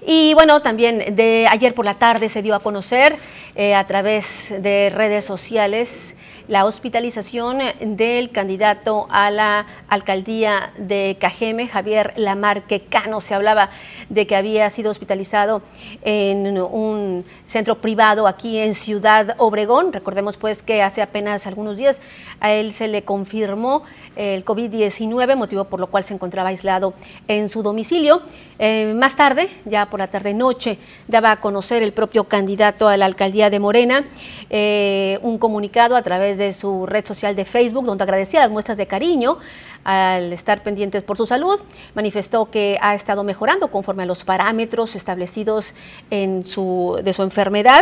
Y 0.06 0.33
bueno, 0.33 0.62
también 0.62 1.15
de 1.15 1.48
ayer 1.50 1.74
por 1.74 1.86
la 1.86 1.94
tarde 1.94 2.27
se 2.27 2.42
dio 2.42 2.54
a 2.54 2.59
conocer 2.59 3.15
eh, 3.57 3.74
a 3.74 3.88
través 3.88 4.54
de 4.62 4.92
redes 4.94 5.25
sociales 5.25 6.13
la 6.47 6.65
hospitalización 6.65 7.59
del 7.81 8.31
candidato 8.31 9.07
a 9.09 9.29
la 9.31 9.65
alcaldía 9.89 10.71
de 10.77 11.17
Cajeme, 11.19 11.67
Javier 11.67 12.13
Lamarque 12.15 12.81
Cano. 12.81 13.21
Se 13.21 13.33
hablaba 13.33 13.69
de 14.09 14.25
que 14.27 14.35
había 14.35 14.69
sido 14.69 14.91
hospitalizado 14.91 15.61
en 16.03 16.57
un 16.59 17.25
centro 17.47 17.81
privado 17.81 18.27
aquí 18.27 18.57
en 18.57 18.73
Ciudad 18.73 19.35
Obregón. 19.38 19.91
Recordemos 19.91 20.38
pues 20.38 20.63
que 20.63 20.81
hace 20.81 21.01
apenas 21.01 21.47
algunos 21.47 21.77
días 21.77 22.01
a 22.39 22.53
él 22.53 22.73
se 22.73 22.88
le 22.88 23.03
confirmó 23.03 23.83
el 24.15 24.44
COVID-19, 24.44 25.35
motivo 25.35 25.65
por 25.65 25.79
lo 25.79 25.88
cual 25.88 26.03
se 26.03 26.13
encontraba 26.13 26.49
aislado 26.49 26.94
en 27.27 27.49
su 27.49 27.61
domicilio. 27.61 28.21
Eh, 28.57 28.94
más 28.95 29.15
tarde, 29.15 29.49
ya 29.65 29.85
por 29.89 29.99
la 29.99 30.07
tarde-noche, 30.07 30.79
daba 31.07 31.31
a 31.31 31.39
conocer 31.39 31.83
el 31.83 31.94
propio 31.94 32.23
candidato 32.23 32.88
a 32.88 32.97
la 32.97 33.05
alcaldía 33.05 33.49
de 33.49 33.59
Morena 33.59 34.03
eh, 34.49 35.19
un 35.21 35.38
comunicado 35.38 35.95
a 35.95 36.01
través 36.01 36.36
de 36.37 36.53
su 36.53 36.85
red 36.85 37.06
social 37.06 37.35
de 37.35 37.45
Facebook, 37.45 37.85
donde 37.85 38.03
agradecía 38.03 38.41
las 38.41 38.49
muestras 38.49 38.77
de 38.77 38.87
cariño 38.87 39.37
al 39.83 40.33
estar 40.33 40.63
pendientes 40.63 41.03
por 41.03 41.17
su 41.17 41.25
salud. 41.25 41.59
Manifestó 41.95 42.49
que 42.51 42.77
ha 42.81 42.94
estado 42.94 43.23
mejorando 43.23 43.69
conforme 43.69 44.03
a 44.03 44.06
los 44.06 44.23
parámetros 44.23 44.95
establecidos 44.95 45.73
en 46.09 46.45
su, 46.45 46.99
de 47.03 47.13
su 47.13 47.23
enfermedad. 47.23 47.81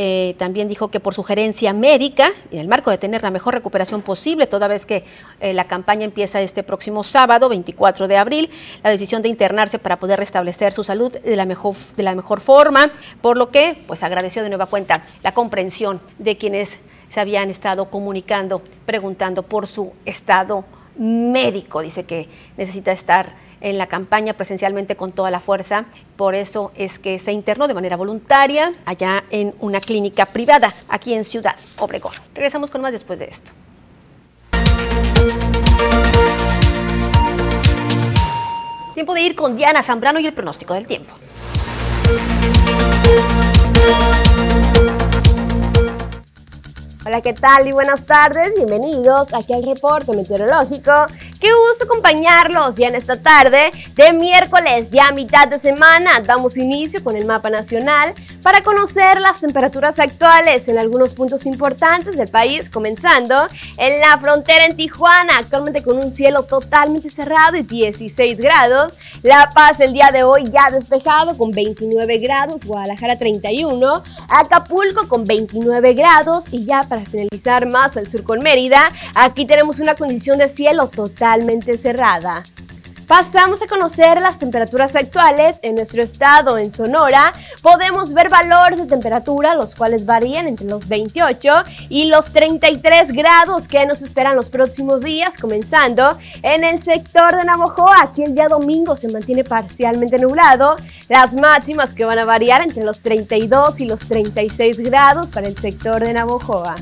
Eh, 0.00 0.36
también 0.38 0.68
dijo 0.68 0.88
que 0.88 1.00
por 1.00 1.12
sugerencia 1.12 1.72
médica, 1.72 2.30
en 2.52 2.60
el 2.60 2.68
marco 2.68 2.90
de 2.90 2.98
tener 2.98 3.24
la 3.24 3.32
mejor 3.32 3.54
recuperación 3.54 4.02
posible, 4.02 4.46
toda 4.46 4.68
vez 4.68 4.86
que 4.86 5.04
eh, 5.40 5.52
la 5.52 5.64
campaña 5.64 6.04
empieza 6.04 6.40
este 6.40 6.62
próximo 6.62 7.02
sábado, 7.02 7.48
24 7.48 8.06
de 8.06 8.16
abril, 8.16 8.50
la 8.84 8.90
decisión 8.90 9.22
de 9.22 9.28
internarse 9.28 9.80
para 9.80 9.98
poder 9.98 10.20
restablecer 10.20 10.72
su 10.72 10.84
salud 10.84 11.12
de 11.12 11.36
la 11.36 11.46
mejor, 11.46 11.74
de 11.96 12.02
la 12.04 12.14
mejor 12.14 12.40
forma, 12.40 12.92
por 13.20 13.36
lo 13.36 13.50
que 13.50 13.82
pues 13.88 14.04
agradeció 14.04 14.44
de 14.44 14.50
nueva 14.50 14.66
cuenta 14.66 15.02
la 15.24 15.34
comprensión 15.34 16.00
de 16.18 16.36
quienes 16.36 16.78
se 17.08 17.20
habían 17.20 17.50
estado 17.50 17.90
comunicando, 17.90 18.62
preguntando 18.86 19.42
por 19.42 19.66
su 19.66 19.92
estado 20.04 20.64
médico. 20.96 21.80
Dice 21.80 22.04
que 22.04 22.28
necesita 22.56 22.92
estar 22.92 23.32
en 23.60 23.78
la 23.78 23.86
campaña 23.86 24.34
presencialmente 24.34 24.96
con 24.96 25.12
toda 25.12 25.30
la 25.30 25.40
fuerza. 25.40 25.86
Por 26.16 26.34
eso 26.34 26.72
es 26.74 26.98
que 26.98 27.18
se 27.18 27.32
internó 27.32 27.68
de 27.68 27.74
manera 27.74 27.96
voluntaria 27.96 28.72
allá 28.84 29.24
en 29.30 29.54
una 29.60 29.80
clínica 29.80 30.26
privada 30.26 30.74
aquí 30.88 31.14
en 31.14 31.24
Ciudad 31.24 31.56
Obregón. 31.78 32.12
Regresamos 32.34 32.70
con 32.70 32.80
más 32.82 32.92
después 32.92 33.18
de 33.18 33.26
esto. 33.26 33.52
Tiempo 38.94 39.14
de 39.14 39.22
ir 39.22 39.34
con 39.36 39.56
Diana 39.56 39.82
Zambrano 39.82 40.18
y 40.18 40.26
el 40.26 40.32
pronóstico 40.32 40.74
del 40.74 40.86
tiempo. 40.86 41.14
Hola, 47.08 47.22
¿qué 47.22 47.32
tal? 47.32 47.66
Y 47.66 47.72
buenas 47.72 48.04
tardes. 48.04 48.54
Bienvenidos 48.54 49.32
aquí 49.32 49.54
al 49.54 49.64
reporte 49.64 50.14
meteorológico 50.14 50.92
Qué 51.40 51.46
gusto 51.52 51.84
acompañarlos 51.84 52.74
ya 52.74 52.88
en 52.88 52.96
esta 52.96 53.22
tarde 53.22 53.70
de 53.94 54.12
miércoles, 54.12 54.90
ya 54.90 55.06
a 55.06 55.12
mitad 55.12 55.46
de 55.46 55.60
semana. 55.60 56.20
Damos 56.20 56.56
inicio 56.56 57.04
con 57.04 57.16
el 57.16 57.26
mapa 57.26 57.48
nacional 57.48 58.12
para 58.42 58.64
conocer 58.64 59.20
las 59.20 59.40
temperaturas 59.40 60.00
actuales 60.00 60.66
en 60.66 60.78
algunos 60.78 61.14
puntos 61.14 61.46
importantes 61.46 62.16
del 62.16 62.26
país, 62.26 62.68
comenzando 62.68 63.46
en 63.76 64.00
la 64.00 64.18
frontera 64.18 64.64
en 64.64 64.74
Tijuana, 64.74 65.38
actualmente 65.38 65.82
con 65.82 65.98
un 65.98 66.12
cielo 66.12 66.42
totalmente 66.42 67.08
cerrado 67.08 67.56
y 67.56 67.62
16 67.62 68.38
grados. 68.38 68.94
La 69.22 69.50
Paz 69.54 69.78
el 69.78 69.92
día 69.92 70.10
de 70.12 70.24
hoy 70.24 70.50
ya 70.50 70.72
despejado 70.72 71.38
con 71.38 71.52
29 71.52 72.18
grados, 72.18 72.64
Guadalajara 72.64 73.16
31, 73.16 74.02
Acapulco 74.28 75.06
con 75.06 75.24
29 75.24 75.94
grados 75.94 76.52
y 76.52 76.64
ya 76.64 76.82
para 76.82 77.02
finalizar 77.02 77.66
más 77.66 77.96
al 77.96 78.08
sur 78.08 78.24
con 78.24 78.40
Mérida, 78.40 78.90
aquí 79.14 79.46
tenemos 79.46 79.78
una 79.78 79.94
condición 79.94 80.38
de 80.38 80.48
cielo 80.48 80.88
total 80.88 81.27
cerrada. 81.76 82.42
Pasamos 83.08 83.62
a 83.62 83.66
conocer 83.66 84.20
las 84.20 84.38
temperaturas 84.38 84.94
actuales 84.94 85.56
en 85.62 85.76
nuestro 85.76 86.02
estado, 86.02 86.58
en 86.58 86.70
Sonora. 86.70 87.32
Podemos 87.62 88.12
ver 88.12 88.28
valores 88.28 88.78
de 88.78 88.86
temperatura, 88.86 89.54
los 89.54 89.74
cuales 89.74 90.04
varían 90.04 90.46
entre 90.46 90.66
los 90.66 90.86
28 90.86 91.52
y 91.88 92.10
los 92.10 92.30
33 92.34 93.12
grados 93.12 93.66
que 93.66 93.86
nos 93.86 94.02
esperan 94.02 94.36
los 94.36 94.50
próximos 94.50 95.02
días, 95.02 95.38
comenzando 95.38 96.18
en 96.42 96.64
el 96.64 96.82
sector 96.82 97.34
de 97.34 97.44
Navojoa. 97.44 98.02
Aquí 98.02 98.24
el 98.24 98.34
día 98.34 98.46
domingo 98.46 98.94
se 98.94 99.10
mantiene 99.10 99.42
parcialmente 99.42 100.18
nublado. 100.18 100.76
Las 101.08 101.32
máximas 101.32 101.94
que 101.94 102.04
van 102.04 102.18
a 102.18 102.26
variar 102.26 102.60
entre 102.60 102.84
los 102.84 103.00
32 103.00 103.80
y 103.80 103.86
los 103.86 104.00
36 104.00 104.80
grados 104.80 105.28
para 105.28 105.48
el 105.48 105.56
sector 105.56 106.04
de 106.04 106.12
Navojoa. 106.12 106.74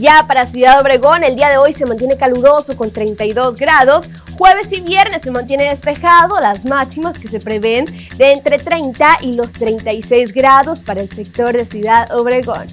Ya 0.00 0.24
para 0.26 0.46
Ciudad 0.46 0.80
Obregón, 0.80 1.24
el 1.24 1.36
día 1.36 1.50
de 1.50 1.58
hoy 1.58 1.74
se 1.74 1.84
mantiene 1.84 2.16
caluroso 2.16 2.74
con 2.74 2.90
32 2.90 3.56
grados. 3.56 4.08
Jueves 4.38 4.68
y 4.72 4.80
viernes 4.80 5.20
se 5.22 5.30
mantiene 5.30 5.64
despejado, 5.64 6.40
las 6.40 6.64
máximas 6.64 7.18
que 7.18 7.28
se 7.28 7.38
prevén 7.38 7.84
de 8.16 8.32
entre 8.32 8.58
30 8.58 9.18
y 9.20 9.34
los 9.34 9.52
36 9.52 10.32
grados 10.32 10.80
para 10.80 11.02
el 11.02 11.10
sector 11.10 11.52
de 11.52 11.66
Ciudad 11.66 12.10
Obregón. 12.18 12.66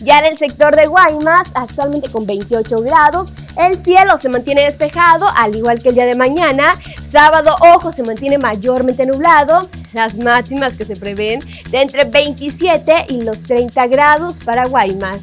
Ya 0.00 0.20
en 0.20 0.26
el 0.26 0.38
sector 0.38 0.76
de 0.76 0.86
Guaymas, 0.86 1.48
actualmente 1.54 2.08
con 2.08 2.24
28 2.24 2.82
grados, 2.82 3.32
el 3.56 3.76
cielo 3.76 4.20
se 4.20 4.28
mantiene 4.28 4.62
despejado, 4.62 5.26
al 5.34 5.56
igual 5.56 5.82
que 5.82 5.88
el 5.88 5.96
día 5.96 6.06
de 6.06 6.14
mañana. 6.14 6.74
Sábado, 7.02 7.56
ojo, 7.74 7.90
se 7.90 8.04
mantiene 8.04 8.38
mayormente 8.38 9.06
nublado. 9.06 9.68
Las 9.92 10.16
máximas 10.16 10.76
que 10.76 10.84
se 10.84 10.94
prevén 10.94 11.40
de 11.70 11.82
entre 11.82 12.04
27 12.04 13.06
y 13.08 13.22
los 13.22 13.42
30 13.42 13.88
grados 13.88 14.38
para 14.38 14.66
Guaymas. 14.66 15.20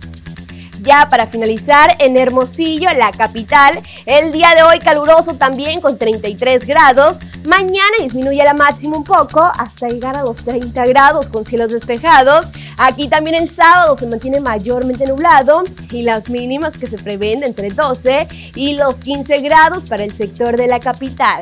Ya 0.82 1.08
para 1.10 1.28
finalizar, 1.28 1.96
en 2.00 2.18
Hermosillo, 2.18 2.90
la 2.98 3.12
capital, 3.12 3.82
el 4.06 4.32
día 4.32 4.54
de 4.56 4.64
hoy 4.64 4.80
caluroso 4.80 5.36
también 5.36 5.82
con 5.82 5.98
33 5.98 6.66
grados. 6.66 7.20
Mañana 7.48 7.82
disminuye 8.02 8.44
la 8.44 8.54
máxima 8.54 8.98
un 8.98 9.04
poco 9.04 9.42
hasta 9.42 9.88
llegar 9.88 10.18
a 10.18 10.24
los 10.24 10.38
30 10.44 10.86
grados 10.86 11.28
con 11.28 11.46
cielos 11.46 11.72
despejados. 11.72 12.46
Aquí 12.78 13.08
también 13.08 13.36
el 13.36 13.50
sábado 13.50 13.98
se 13.98 14.08
mantiene 14.08 14.40
mayormente 14.40 15.06
nublado 15.08 15.64
y 15.92 16.04
las 16.04 16.30
mínimas 16.30 16.78
que 16.78 16.88
se 16.88 16.98
prevén 16.98 17.44
entre 17.44 17.70
12 17.70 18.28
y 18.56 18.74
los 18.74 18.96
15 18.96 19.40
grados 19.40 19.86
para 19.86 20.04
el 20.04 20.14
sector 20.14 20.58
de 20.58 20.68
la 20.68 20.80
capital. 20.80 21.42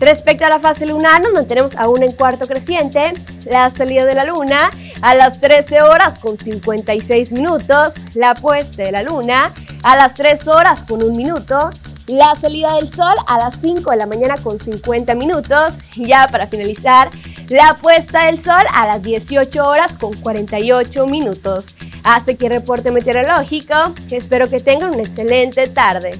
Respecto 0.00 0.46
a 0.46 0.48
la 0.48 0.58
fase 0.58 0.86
lunar, 0.86 1.20
nos 1.20 1.34
mantenemos 1.34 1.76
aún 1.76 2.02
en 2.02 2.12
cuarto 2.12 2.46
creciente. 2.46 3.12
La 3.44 3.70
salida 3.70 4.06
de 4.06 4.14
la 4.14 4.24
luna 4.24 4.70
a 5.02 5.14
las 5.14 5.42
13 5.42 5.82
horas 5.82 6.18
con 6.18 6.38
56 6.38 7.32
minutos. 7.32 7.94
La 8.14 8.34
puesta 8.34 8.82
de 8.82 8.92
la 8.92 9.02
luna 9.02 9.52
a 9.82 9.96
las 9.96 10.14
3 10.14 10.48
horas 10.48 10.84
con 10.84 11.02
1 11.02 11.14
minuto. 11.14 11.68
La 12.06 12.34
salida 12.34 12.76
del 12.76 12.90
sol 12.90 13.14
a 13.26 13.38
las 13.38 13.60
5 13.60 13.90
de 13.90 13.96
la 13.98 14.06
mañana 14.06 14.36
con 14.38 14.58
50 14.58 15.14
minutos. 15.16 15.74
Y 15.94 16.06
ya 16.06 16.26
para 16.28 16.46
finalizar, 16.46 17.10
la 17.50 17.74
puesta 17.74 18.24
del 18.24 18.42
sol 18.42 18.64
a 18.72 18.86
las 18.86 19.02
18 19.02 19.62
horas 19.62 19.98
con 19.98 20.14
48 20.14 21.06
minutos. 21.08 21.76
Hasta 22.04 22.32
aquí 22.32 22.48
reporte 22.48 22.90
meteorológico. 22.90 23.74
Espero 24.10 24.48
que 24.48 24.60
tengan 24.60 24.94
una 24.94 25.02
excelente 25.02 25.68
tarde. 25.68 26.18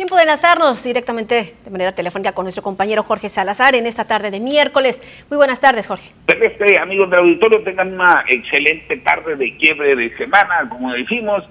Tiempo 0.00 0.16
de 0.16 0.22
enlazarnos 0.22 0.82
directamente 0.82 1.52
de 1.62 1.70
manera 1.70 1.94
telefónica 1.94 2.32
con 2.32 2.46
nuestro 2.46 2.62
compañero 2.62 3.02
Jorge 3.02 3.28
Salazar 3.28 3.74
en 3.74 3.86
esta 3.86 4.06
tarde 4.06 4.30
de 4.30 4.40
miércoles. 4.40 4.98
Muy 5.28 5.36
buenas 5.36 5.60
tardes, 5.60 5.86
Jorge. 5.88 6.08
Este, 6.26 6.78
amigos 6.78 7.10
del 7.10 7.20
auditorio, 7.20 7.62
tengan 7.62 7.92
una 7.92 8.24
excelente 8.26 8.96
tarde 8.96 9.36
de 9.36 9.54
quiebre 9.58 9.94
de 9.94 10.16
semana, 10.16 10.66
como 10.70 10.90
decimos. 10.94 11.44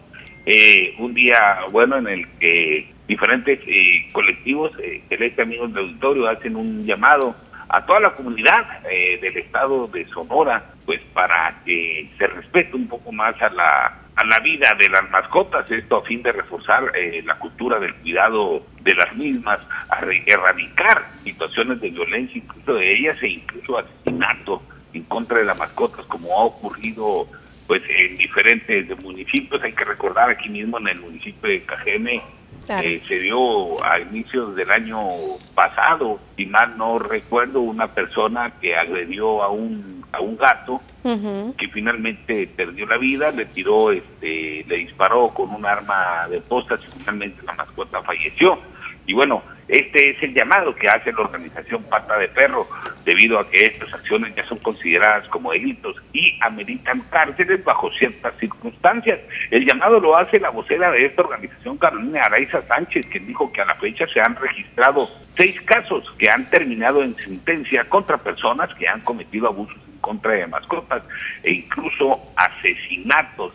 Eh, 0.48 0.96
un 0.98 1.14
día 1.14 1.60
bueno 1.72 1.98
en 1.98 2.08
el 2.08 2.28
que 2.40 2.88
diferentes 3.08 3.60
eh, 3.68 4.10
colectivos, 4.14 4.72
eh, 4.80 5.04
este 5.08 5.44
amigos 5.44 5.72
del 5.72 5.84
auditorio, 5.84 6.28
hacen 6.28 6.56
un 6.56 6.88
llamado 6.88 7.36
a 7.70 7.86
toda 7.86 8.00
la 8.00 8.16
comunidad 8.16 8.84
eh, 8.90 9.20
del 9.22 9.38
estado 9.38 9.88
de 9.90 10.08
Sonora, 10.08 10.72
pues 10.90 11.02
para 11.14 11.62
que 11.64 12.10
se 12.18 12.26
respete 12.26 12.76
un 12.76 12.88
poco 12.88 13.12
más 13.12 13.40
a 13.44 13.50
la 13.52 13.96
a 14.16 14.26
la 14.26 14.40
vida 14.40 14.74
de 14.74 14.90
las 14.90 15.08
mascotas, 15.12 15.70
esto 15.70 15.98
a 15.98 16.02
fin 16.04 16.24
de 16.24 16.32
reforzar 16.32 16.92
eh, 16.96 17.22
la 17.24 17.38
cultura 17.38 17.80
del 17.80 17.94
cuidado 17.94 18.66
de 18.82 18.96
las 18.96 19.16
mismas, 19.16 19.60
a 19.88 20.04
erradicar 20.26 21.06
situaciones 21.24 21.80
de 21.80 21.92
violencia, 21.92 22.42
incluso 22.44 22.74
de 22.74 22.92
ellas 22.92 23.22
e 23.22 23.28
incluso 23.28 23.78
asesinato 23.78 24.64
en 24.92 25.04
contra 25.04 25.38
de 25.38 25.46
las 25.46 25.60
mascotas, 25.60 26.08
como 26.08 26.36
ha 26.36 26.46
ocurrido 26.46 27.28
pues 27.68 27.84
en 27.88 28.18
diferentes 28.18 29.00
municipios. 29.00 29.62
Hay 29.62 29.74
que 29.74 29.86
recordar 29.86 30.32
aquí 30.32 30.50
mismo 30.50 30.80
en 30.80 30.88
el 30.88 31.02
municipio 31.02 31.52
de 31.52 31.62
Cajeme 31.66 32.20
eh, 32.70 33.02
se 33.08 33.20
dio 33.20 33.84
a 33.84 34.00
inicios 34.00 34.56
del 34.56 34.70
año 34.70 35.00
pasado, 35.56 36.20
si 36.38 36.46
mal 36.46 36.78
no 36.78 37.00
recuerdo, 37.00 37.62
una 37.62 37.88
persona 37.88 38.52
que 38.62 38.76
agredió 38.76 39.42
a 39.42 39.50
un 39.50 39.99
a 40.12 40.22
un 40.22 40.38
gato 40.38 40.82
que 41.04 41.68
finalmente 41.72 42.48
perdió 42.48 42.86
la 42.86 42.98
vida, 42.98 43.32
le 43.32 43.46
tiró, 43.46 43.92
este, 43.92 44.66
le 44.68 44.78
disparó 44.78 45.30
con 45.30 45.50
un 45.54 45.66
arma 45.66 46.28
de 46.30 46.42
postas 46.42 46.80
y 46.86 47.00
finalmente 47.00 47.44
la 47.46 47.54
mascota 47.54 48.02
falleció. 48.04 48.60
Y 49.06 49.14
bueno, 49.14 49.44
este 49.70 50.10
es 50.10 50.24
el 50.24 50.34
llamado 50.34 50.74
que 50.74 50.88
hace 50.88 51.12
la 51.12 51.22
organización 51.22 51.84
Pata 51.84 52.18
de 52.18 52.28
Perro, 52.28 52.68
debido 53.06 53.38
a 53.38 53.48
que 53.48 53.68
estas 53.68 53.94
acciones 53.94 54.34
ya 54.36 54.44
son 54.48 54.58
consideradas 54.58 55.28
como 55.30 55.52
delitos 55.52 55.96
y 56.12 56.38
ameritan 56.42 57.02
cárceles 57.12 57.64
bajo 57.64 57.92
ciertas 57.92 58.36
circunstancias. 58.40 59.20
El 59.52 59.66
llamado 59.66 60.00
lo 60.00 60.18
hace 60.18 60.40
la 60.40 60.50
vocera 60.50 60.92
de 60.92 61.06
esta 61.06 61.22
organización, 61.22 61.78
Carolina 61.78 62.24
Araiza 62.24 62.64
Sánchez, 62.64 63.06
quien 63.08 63.28
dijo 63.28 63.52
que 63.52 63.62
a 63.62 63.66
la 63.66 63.76
fecha 63.76 64.08
se 64.08 64.20
han 64.20 64.36
registrado 64.36 65.08
seis 65.38 65.62
casos 65.62 66.04
que 66.18 66.30
han 66.30 66.50
terminado 66.50 67.04
en 67.04 67.16
sentencia 67.16 67.84
contra 67.86 68.18
personas 68.18 68.74
que 68.74 68.88
han 68.88 69.02
cometido 69.02 69.48
abusos 69.48 69.78
en 69.94 70.00
contra 70.02 70.34
de 70.34 70.48
mascotas 70.48 71.04
e 71.44 71.54
incluso 71.54 72.20
asesinatos. 72.36 73.54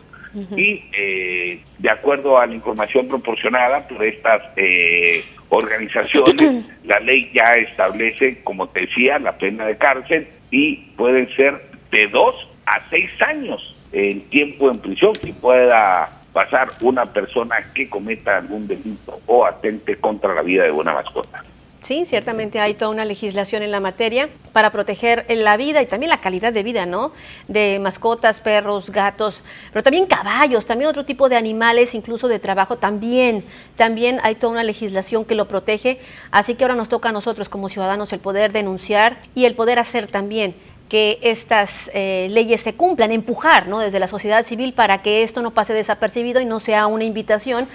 Y 0.55 0.83
eh, 0.97 1.61
de 1.77 1.89
acuerdo 1.89 2.37
a 2.37 2.45
la 2.45 2.53
información 2.53 3.07
proporcionada 3.07 3.87
por 3.87 4.03
estas 4.03 4.41
eh, 4.57 5.23
organizaciones, 5.49 6.65
la 6.83 6.99
ley 6.99 7.31
ya 7.33 7.53
establece, 7.53 8.41
como 8.43 8.67
te 8.67 8.81
decía, 8.81 9.17
la 9.19 9.37
pena 9.37 9.65
de 9.65 9.77
cárcel 9.77 10.27
y 10.51 10.75
pueden 10.97 11.33
ser 11.35 11.61
de 11.91 12.07
dos 12.07 12.35
a 12.65 12.81
seis 12.89 13.09
años 13.21 13.75
en 13.93 14.21
tiempo 14.29 14.69
en 14.69 14.79
prisión 14.79 15.13
que 15.13 15.33
pueda 15.33 16.09
pasar 16.33 16.69
una 16.81 17.05
persona 17.05 17.55
que 17.73 17.89
cometa 17.89 18.37
algún 18.37 18.67
delito 18.67 19.21
o 19.25 19.45
atente 19.45 19.95
contra 19.95 20.33
la 20.33 20.41
vida 20.41 20.65
de 20.65 20.71
una 20.71 20.93
mascota. 20.93 21.43
Sí, 21.85 22.03
ciertamente 22.07 22.59
hay 22.59 22.73
toda 22.73 22.89
una 22.89 23.05
legislación 23.05 23.61
en 23.61 23.69
la 23.69 23.79
materia 23.79 24.27
para 24.53 24.71
proteger 24.71 25.23
la 25.29 25.55
vida 25.55 25.83
y 25.83 25.85
también 25.85 26.09
la 26.09 26.19
calidad 26.19 26.51
de 26.51 26.63
vida, 26.63 26.87
¿no? 26.87 27.11
De 27.47 27.77
mascotas, 27.79 28.39
perros, 28.39 28.89
gatos, 28.89 29.43
pero 29.71 29.83
también 29.83 30.07
caballos, 30.07 30.65
también 30.65 30.89
otro 30.89 31.05
tipo 31.05 31.29
de 31.29 31.35
animales, 31.35 31.93
incluso 31.93 32.27
de 32.27 32.39
trabajo, 32.39 32.77
también, 32.77 33.45
también 33.75 34.19
hay 34.23 34.33
toda 34.33 34.53
una 34.53 34.63
legislación 34.63 35.25
que 35.25 35.35
lo 35.35 35.47
protege. 35.47 35.99
Así 36.31 36.55
que 36.55 36.63
ahora 36.63 36.73
nos 36.73 36.89
toca 36.89 37.09
a 37.09 37.11
nosotros 37.11 37.49
como 37.49 37.69
ciudadanos 37.69 38.11
el 38.13 38.19
poder 38.19 38.51
denunciar 38.51 39.19
y 39.35 39.45
el 39.45 39.53
poder 39.53 39.77
hacer 39.77 40.07
también 40.07 40.55
que 40.89 41.19
estas 41.21 41.91
eh, 41.93 42.29
leyes 42.31 42.61
se 42.61 42.73
cumplan, 42.73 43.11
empujar 43.11 43.67
¿no? 43.67 43.77
desde 43.77 43.99
la 43.99 44.07
sociedad 44.07 44.43
civil 44.43 44.73
para 44.73 45.03
que 45.03 45.21
esto 45.21 45.43
no 45.43 45.51
pase 45.51 45.73
desapercibido 45.73 46.41
y 46.41 46.45
no 46.45 46.59
sea 46.59 46.87
una 46.87 47.03
invitación 47.03 47.67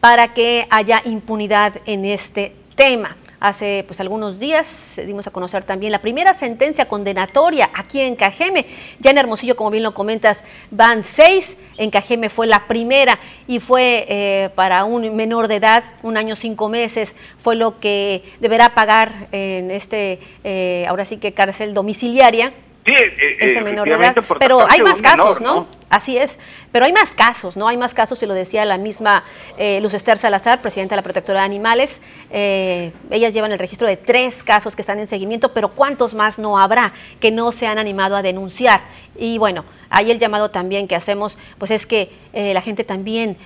para 0.00 0.32
que 0.32 0.66
haya 0.70 1.02
impunidad 1.04 1.74
en 1.84 2.06
este 2.06 2.54
tema. 2.74 3.18
Hace 3.40 3.84
pues 3.86 4.00
algunos 4.00 4.40
días 4.40 4.98
dimos 5.06 5.28
a 5.28 5.30
conocer 5.30 5.62
también 5.62 5.92
la 5.92 6.00
primera 6.00 6.34
sentencia 6.34 6.88
condenatoria 6.88 7.70
aquí 7.72 8.00
en 8.00 8.16
Cajeme. 8.16 8.66
Ya 8.98 9.12
en 9.12 9.18
Hermosillo, 9.18 9.54
como 9.54 9.70
bien 9.70 9.84
lo 9.84 9.94
comentas, 9.94 10.42
van 10.72 11.04
seis. 11.04 11.56
En 11.76 11.90
Cajeme 11.90 12.30
fue 12.30 12.48
la 12.48 12.66
primera 12.66 13.18
y 13.46 13.60
fue 13.60 14.06
eh, 14.08 14.50
para 14.56 14.84
un 14.84 15.14
menor 15.14 15.46
de 15.46 15.56
edad, 15.56 15.84
un 16.02 16.16
año 16.16 16.34
cinco 16.34 16.68
meses, 16.68 17.14
fue 17.38 17.54
lo 17.54 17.78
que 17.78 18.24
deberá 18.40 18.74
pagar 18.74 19.28
en 19.30 19.70
este, 19.70 20.18
eh, 20.42 20.84
ahora 20.88 21.04
sí 21.04 21.18
que 21.18 21.32
cárcel 21.32 21.74
domiciliaria 21.74 22.52
Sí, 22.88 22.94
eh, 22.94 23.36
este 23.38 23.60
menor 23.60 23.88
edad. 23.88 24.16
Pero 24.38 24.66
hay 24.68 24.80
más 24.80 25.02
casos, 25.02 25.40
¿no? 25.40 25.66
Así 25.90 26.18
es. 26.18 26.38
Pero 26.72 26.84
hay 26.84 26.92
más 26.92 27.10
casos, 27.14 27.56
¿no? 27.56 27.68
Hay 27.68 27.76
más 27.76 27.94
casos, 27.94 28.22
y 28.22 28.26
lo 28.26 28.34
decía 28.34 28.64
la 28.64 28.78
misma 28.78 29.24
eh, 29.56 29.80
Luz 29.80 29.94
Esther 29.94 30.18
Salazar, 30.18 30.60
presidenta 30.60 30.94
de 30.94 30.98
la 30.98 31.02
Protectora 31.02 31.40
de 31.40 31.46
Animales. 31.46 32.00
Eh, 32.30 32.92
ellas 33.10 33.32
llevan 33.32 33.52
el 33.52 33.58
registro 33.58 33.86
de 33.86 33.96
tres 33.96 34.42
casos 34.42 34.76
que 34.76 34.82
están 34.82 34.98
en 34.98 35.06
seguimiento, 35.06 35.52
pero 35.52 35.68
¿cuántos 35.68 36.14
más 36.14 36.38
no 36.38 36.58
habrá 36.58 36.92
que 37.20 37.30
no 37.30 37.52
se 37.52 37.66
han 37.66 37.78
animado 37.78 38.16
a 38.16 38.22
denunciar? 38.22 38.80
Y 39.16 39.38
bueno, 39.38 39.64
ahí 39.90 40.10
el 40.10 40.18
llamado 40.18 40.50
también 40.50 40.88
que 40.88 40.94
hacemos, 40.94 41.38
pues 41.58 41.70
es 41.70 41.86
que 41.86 42.10
la 42.32 42.60
gente 42.60 42.84
también 42.84 43.36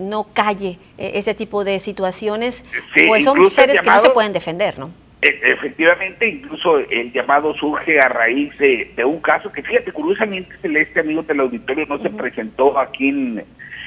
no 0.00 0.28
calle 0.32 0.78
ese 0.96 1.34
tipo 1.34 1.64
de 1.64 1.78
situaciones, 1.80 2.62
pues 3.06 3.24
son 3.24 3.50
seres 3.50 3.80
que 3.80 3.90
no 3.90 4.00
se 4.00 4.10
pueden 4.10 4.32
defender, 4.32 4.78
¿no? 4.78 4.90
E, 5.22 5.40
efectivamente, 5.52 6.28
incluso 6.28 6.78
el 6.78 7.12
llamado 7.12 7.54
surge 7.54 8.00
a 8.00 8.08
raíz 8.08 8.58
de, 8.58 8.92
un 9.04 9.20
caso 9.20 9.52
que, 9.52 9.62
fíjate, 9.62 9.92
curiosamente, 9.92 10.56
Celeste, 10.60 10.98
amigo 10.98 11.22
del 11.22 11.40
auditorio, 11.40 11.86
no 11.86 11.98
se 12.00 12.10
presentó 12.10 12.76
aquí 12.76 13.08
en, 13.08 13.44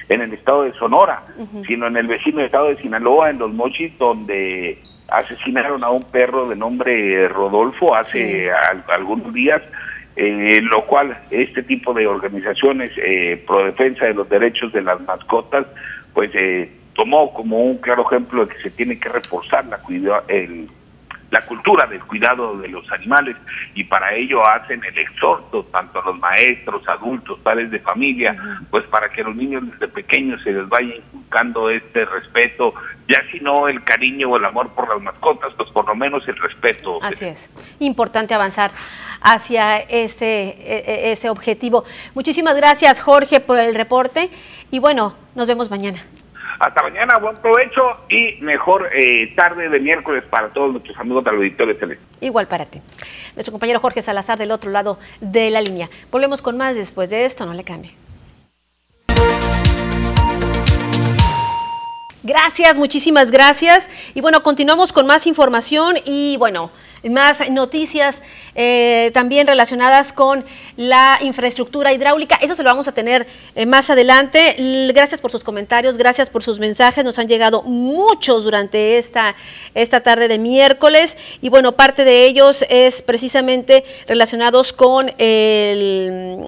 en, 0.08 0.22
el 0.22 0.34
estado 0.34 0.64
de 0.64 0.72
Sonora, 0.74 1.24
sino 1.68 1.88
en 1.88 1.98
el 1.98 2.08
vecino 2.08 2.40
estado 2.40 2.70
de 2.70 2.78
Sinaloa, 2.78 3.30
en 3.30 3.40
Los 3.40 3.54
Mochis, 3.54 3.98
donde 3.98 4.80
asesinaron 5.10 5.84
a 5.84 5.90
un 5.90 6.04
perro 6.04 6.48
de 6.48 6.56
nombre 6.56 7.28
Rodolfo 7.28 7.94
hace 7.96 8.50
algunos 8.88 9.34
días, 9.34 9.62
eh, 10.16 10.62
lo 10.62 10.86
cual 10.86 11.18
este 11.32 11.64
tipo 11.64 11.94
de 11.94 12.08
organizaciones 12.08 12.92
eh, 12.98 13.44
pro 13.46 13.66
defensa 13.66 14.06
de 14.06 14.14
los 14.14 14.30
derechos 14.30 14.72
de 14.72 14.82
las 14.82 15.02
mascotas, 15.02 15.68
pues 16.14 16.32
eh, 16.34 16.72
tomó 16.94 17.34
como 17.34 17.62
un 17.62 17.78
claro 17.80 18.06
ejemplo 18.10 18.46
de 18.46 18.56
que 18.56 18.62
se 18.62 18.70
tiene 18.72 18.98
que 18.98 19.10
reforzar 19.10 19.66
la 19.66 19.80
el 20.30 20.68
la 21.32 21.42
cultura 21.46 21.88
del 21.88 22.04
cuidado 22.04 22.58
de 22.58 22.68
los 22.68 22.90
animales 22.92 23.36
y 23.74 23.84
para 23.84 24.14
ello 24.14 24.48
hacen 24.48 24.84
el 24.84 24.98
exhorto 24.98 25.64
tanto 25.66 26.02
a 26.02 26.06
los 26.06 26.20
maestros, 26.20 26.88
adultos, 26.88 27.40
padres 27.40 27.72
de 27.72 27.80
familia, 27.80 28.36
pues 28.70 28.84
para 28.86 29.10
que 29.10 29.24
los 29.24 29.36
niños 29.36 29.64
desde 29.72 29.88
pequeños 29.88 30.42
se 30.44 30.52
les 30.52 30.68
vaya 30.70 30.96
inculcando 30.96 31.70
este 31.70 32.06
respeto, 32.06 32.74
ya 33.08 33.22
si 33.32 33.40
no 33.40 33.68
el 33.68 33.84
cariño 33.84 34.30
o 34.30 34.38
el 34.38 34.46
amor 34.46 34.70
por 34.70 34.88
las 34.88 35.02
mascotas, 35.02 35.54
pues 35.58 35.70
por 35.72 35.88
lo 35.88 35.96
menos 35.96 36.28
el 36.28 36.38
respeto. 36.38 37.00
Así 37.02 37.26
es, 37.26 37.50
importante 37.80 38.34
avanzar 38.34 38.72
hacia 39.22 39.80
ese, 39.80 40.56
e, 40.60 40.84
e, 40.86 41.12
ese 41.12 41.30
objetivo. 41.30 41.84
Muchísimas 42.14 42.56
gracias 42.56 43.02
Jorge 43.02 43.40
por 43.40 43.58
el 43.58 43.74
reporte 43.76 44.30
y 44.72 44.80
bueno, 44.80 45.16
nos 45.36 45.48
vemos 45.48 45.70
mañana. 45.70 46.04
Hasta 46.60 46.84
mañana, 46.84 47.18
buen 47.18 47.36
provecho 47.38 47.82
y 48.10 48.38
mejor 48.42 48.90
eh, 48.94 49.34
tarde 49.36 49.70
de 49.70 49.80
miércoles 49.80 50.24
para 50.30 50.50
todos 50.50 50.72
nuestros 50.72 50.98
amigos 50.98 51.24
del 51.24 51.36
auditorio 51.36 51.76
Tele. 51.76 52.00
Igual 52.22 52.48
para 52.48 52.66
ti. 52.66 52.82
Nuestro 53.36 53.52
compañero 53.52 53.80
Jorge 53.80 54.02
Salazar 54.02 54.38
del 54.38 54.52
otro 54.52 54.72
lado 54.72 54.98
de 55.20 55.50
la 55.50 55.62
línea. 55.62 55.90
Volvemos 56.12 56.42
con 56.42 56.58
más 56.58 56.76
después 56.76 57.10
de 57.10 57.26
esto, 57.26 57.46
no 57.46 57.54
le 57.54 57.64
cambie. 57.64 57.96
Gracias, 62.24 62.76
muchísimas 62.78 63.30
gracias. 63.30 63.88
Y 64.16 64.22
bueno, 64.22 64.42
continuamos 64.42 64.92
con 64.92 65.06
más 65.06 65.28
información 65.28 65.98
y 66.06 66.38
bueno, 66.38 66.72
más 67.10 67.48
noticias 67.50 68.22
eh, 68.58 69.12
también 69.14 69.48
relacionadas 69.48 70.14
con 70.14 70.46
la 70.78 71.20
infraestructura 71.22 71.94
hidráulica. 71.94 72.38
Eso 72.42 72.56
se 72.56 72.64
lo 72.64 72.70
vamos 72.70 72.88
a 72.88 72.94
tener 72.94 73.28
eh, 73.54 73.66
más 73.66 73.90
adelante. 73.90 74.56
Gracias 74.94 75.22
por 75.22 75.30
sus 75.30 75.44
comentarios, 75.44 75.98
gracias 75.98 76.30
por 76.30 76.42
sus 76.42 76.58
mensajes. 76.58 77.04
Nos 77.04 77.20
han 77.20 77.28
llegado 77.28 77.64
muchos 77.64 78.44
durante 78.44 78.98
esta, 78.98 79.36
esta 79.74 80.02
tarde 80.02 80.28
de 80.28 80.40
miércoles 80.40 81.18
y 81.42 81.50
bueno, 81.50 81.74
parte 81.74 82.06
de 82.06 82.26
ellos 82.26 82.66
es 82.70 83.02
precisamente 83.02 83.84
relacionados 84.08 84.74
con 84.74 85.12
eh, 85.18 86.40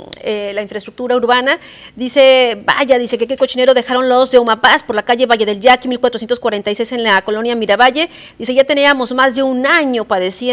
la 0.54 0.62
infraestructura 0.62 1.16
urbana. 1.16 1.60
Dice, 1.96 2.64
vaya, 2.66 2.98
dice 2.98 3.18
que 3.18 3.28
qué 3.28 3.38
cochinero 3.38 3.74
dejaron 3.74 4.10
los 4.10 4.32
de 4.32 4.40
Umapaz 4.40 4.84
por 4.84 4.96
la 4.96 5.04
calle 5.04 5.26
Valle 5.26 5.46
del 5.46 5.60
Yaqui 5.60 5.88
1446 5.88 6.94
en 6.94 7.04
la 7.04 7.22
colonia 7.22 7.56
Miravalle. 7.56 8.10
Dice, 8.40 8.54
ya 8.54 8.64
teníamos 8.64 9.12
más 9.12 9.36
de 9.36 9.44
un 9.44 9.66
año 9.66 10.06
padeciendo 10.06 10.47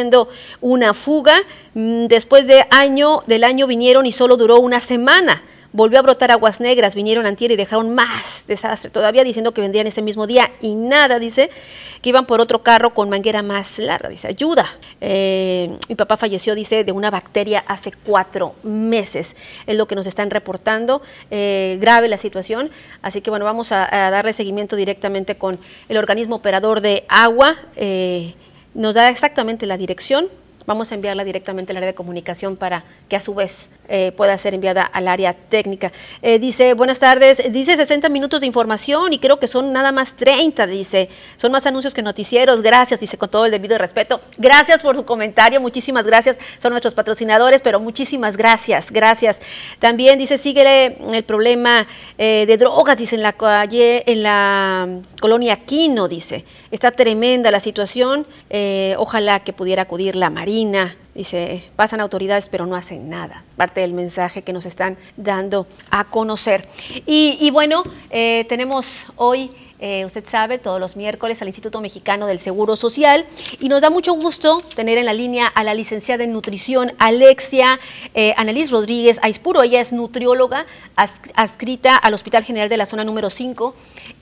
una 0.60 0.94
fuga. 0.94 1.36
Mm, 1.74 2.06
después 2.06 2.46
de 2.46 2.66
año, 2.70 3.22
del 3.26 3.44
año 3.44 3.66
vinieron 3.66 4.06
y 4.06 4.12
solo 4.12 4.36
duró 4.36 4.58
una 4.58 4.80
semana. 4.80 5.42
Volvió 5.74 5.98
a 5.98 6.02
brotar 6.02 6.30
aguas 6.30 6.60
negras, 6.60 6.94
vinieron 6.94 7.26
antier 7.26 7.50
y 7.50 7.56
dejaron 7.56 7.96
más 7.96 8.44
desastre, 8.46 8.90
todavía 8.90 9.24
diciendo 9.24 9.52
que 9.52 9.60
vendrían 9.60 9.88
ese 9.88 10.02
mismo 10.02 10.28
día 10.28 10.52
y 10.60 10.76
nada, 10.76 11.18
dice, 11.18 11.50
que 12.00 12.10
iban 12.10 12.26
por 12.26 12.40
otro 12.40 12.62
carro 12.62 12.94
con 12.94 13.10
manguera 13.10 13.42
más 13.42 13.80
larga, 13.80 14.08
dice, 14.08 14.28
ayuda. 14.28 14.78
Eh, 15.00 15.76
mi 15.88 15.96
papá 15.96 16.16
falleció, 16.16 16.54
dice, 16.54 16.84
de 16.84 16.92
una 16.92 17.10
bacteria 17.10 17.64
hace 17.66 17.90
cuatro 17.90 18.54
meses, 18.62 19.34
es 19.66 19.76
lo 19.76 19.88
que 19.88 19.96
nos 19.96 20.06
están 20.06 20.30
reportando, 20.30 21.02
eh, 21.32 21.76
grave 21.80 22.06
la 22.06 22.18
situación, 22.18 22.70
así 23.02 23.20
que 23.20 23.30
bueno, 23.30 23.44
vamos 23.44 23.72
a, 23.72 23.88
darle 23.90 24.32
seguimiento 24.32 24.76
directamente 24.76 25.34
con 25.34 25.58
el 25.88 25.96
organismo 25.96 26.36
operador 26.36 26.82
de 26.82 27.04
agua. 27.08 27.56
Eh, 27.74 28.34
nos 28.74 28.94
da 28.94 29.08
exactamente 29.08 29.66
la 29.66 29.76
dirección, 29.76 30.28
vamos 30.66 30.92
a 30.92 30.94
enviarla 30.94 31.24
directamente 31.24 31.72
al 31.72 31.78
área 31.78 31.88
de 31.88 31.94
comunicación 31.94 32.56
para 32.56 32.84
que 33.08 33.16
a 33.16 33.20
su 33.20 33.34
vez 33.34 33.70
eh, 33.88 34.12
pueda 34.16 34.36
ser 34.38 34.54
enviada 34.54 34.82
al 34.82 35.08
área 35.08 35.34
técnica. 35.34 35.92
Eh, 36.22 36.38
dice, 36.38 36.72
buenas 36.72 36.98
tardes, 36.98 37.52
dice 37.52 37.76
60 37.76 38.08
minutos 38.08 38.40
de 38.40 38.46
información 38.46 39.12
y 39.12 39.18
creo 39.18 39.38
que 39.38 39.46
son 39.46 39.72
nada 39.74 39.92
más 39.92 40.16
30, 40.16 40.66
dice, 40.66 41.10
son 41.36 41.52
más 41.52 41.66
anuncios 41.66 41.92
que 41.92 42.02
noticieros, 42.02 42.62
gracias, 42.62 43.00
dice 43.00 43.18
con 43.18 43.28
todo 43.28 43.44
el 43.44 43.50
debido 43.50 43.76
respeto. 43.76 44.22
Gracias 44.38 44.80
por 44.80 44.96
su 44.96 45.04
comentario, 45.04 45.60
muchísimas 45.60 46.06
gracias, 46.06 46.38
son 46.58 46.70
nuestros 46.70 46.94
patrocinadores, 46.94 47.60
pero 47.60 47.78
muchísimas 47.78 48.38
gracias, 48.38 48.90
gracias. 48.90 49.40
También 49.80 50.18
dice, 50.18 50.38
sigue 50.38 50.64
el 51.12 51.24
problema 51.24 51.86
eh, 52.16 52.44
de 52.46 52.56
drogas, 52.56 52.96
dice 52.96 53.16
en 53.16 53.22
la 53.22 53.34
calle, 53.34 54.10
en 54.10 54.22
la 54.22 54.88
colonia 55.20 55.56
Quino, 55.56 56.08
dice, 56.08 56.46
está 56.70 56.90
tremenda 56.90 57.50
la 57.50 57.60
situación, 57.60 58.26
ojalá 58.96 59.40
que 59.40 59.52
pudiera 59.52 59.82
acudir 59.82 60.16
la 60.16 60.30
Marina 60.54 60.94
Dice, 61.14 61.62
pasan 61.76 62.00
autoridades 62.00 62.48
pero 62.48 62.66
no 62.66 62.74
hacen 62.74 63.08
nada. 63.08 63.44
Parte 63.56 63.80
del 63.80 63.92
mensaje 63.92 64.42
que 64.42 64.52
nos 64.52 64.66
están 64.66 64.96
dando 65.16 65.68
a 65.90 66.04
conocer. 66.04 66.66
Y, 67.06 67.50
bueno, 67.52 67.84
eh, 68.10 68.44
tenemos 68.48 69.06
hoy... 69.16 69.50
Eh, 69.80 70.04
usted 70.04 70.24
sabe, 70.26 70.58
todos 70.58 70.80
los 70.80 70.96
miércoles 70.96 71.42
al 71.42 71.48
Instituto 71.48 71.80
Mexicano 71.80 72.26
del 72.26 72.38
Seguro 72.38 72.76
Social. 72.76 73.26
Y 73.60 73.68
nos 73.68 73.82
da 73.82 73.90
mucho 73.90 74.14
gusto 74.14 74.62
tener 74.74 74.98
en 74.98 75.06
la 75.06 75.12
línea 75.12 75.46
a 75.46 75.64
la 75.64 75.74
licenciada 75.74 76.24
en 76.24 76.32
nutrición 76.32 76.92
Alexia 76.98 77.80
eh, 78.14 78.34
Annalise 78.36 78.70
Rodríguez 78.72 79.18
Aispuro. 79.22 79.62
Ella 79.62 79.80
es 79.80 79.92
nutrióloga 79.92 80.66
adscrita 81.34 81.96
al 81.96 82.14
Hospital 82.14 82.44
General 82.44 82.68
de 82.68 82.76
la 82.76 82.86
Zona 82.86 83.04
número 83.04 83.30
5. 83.30 83.74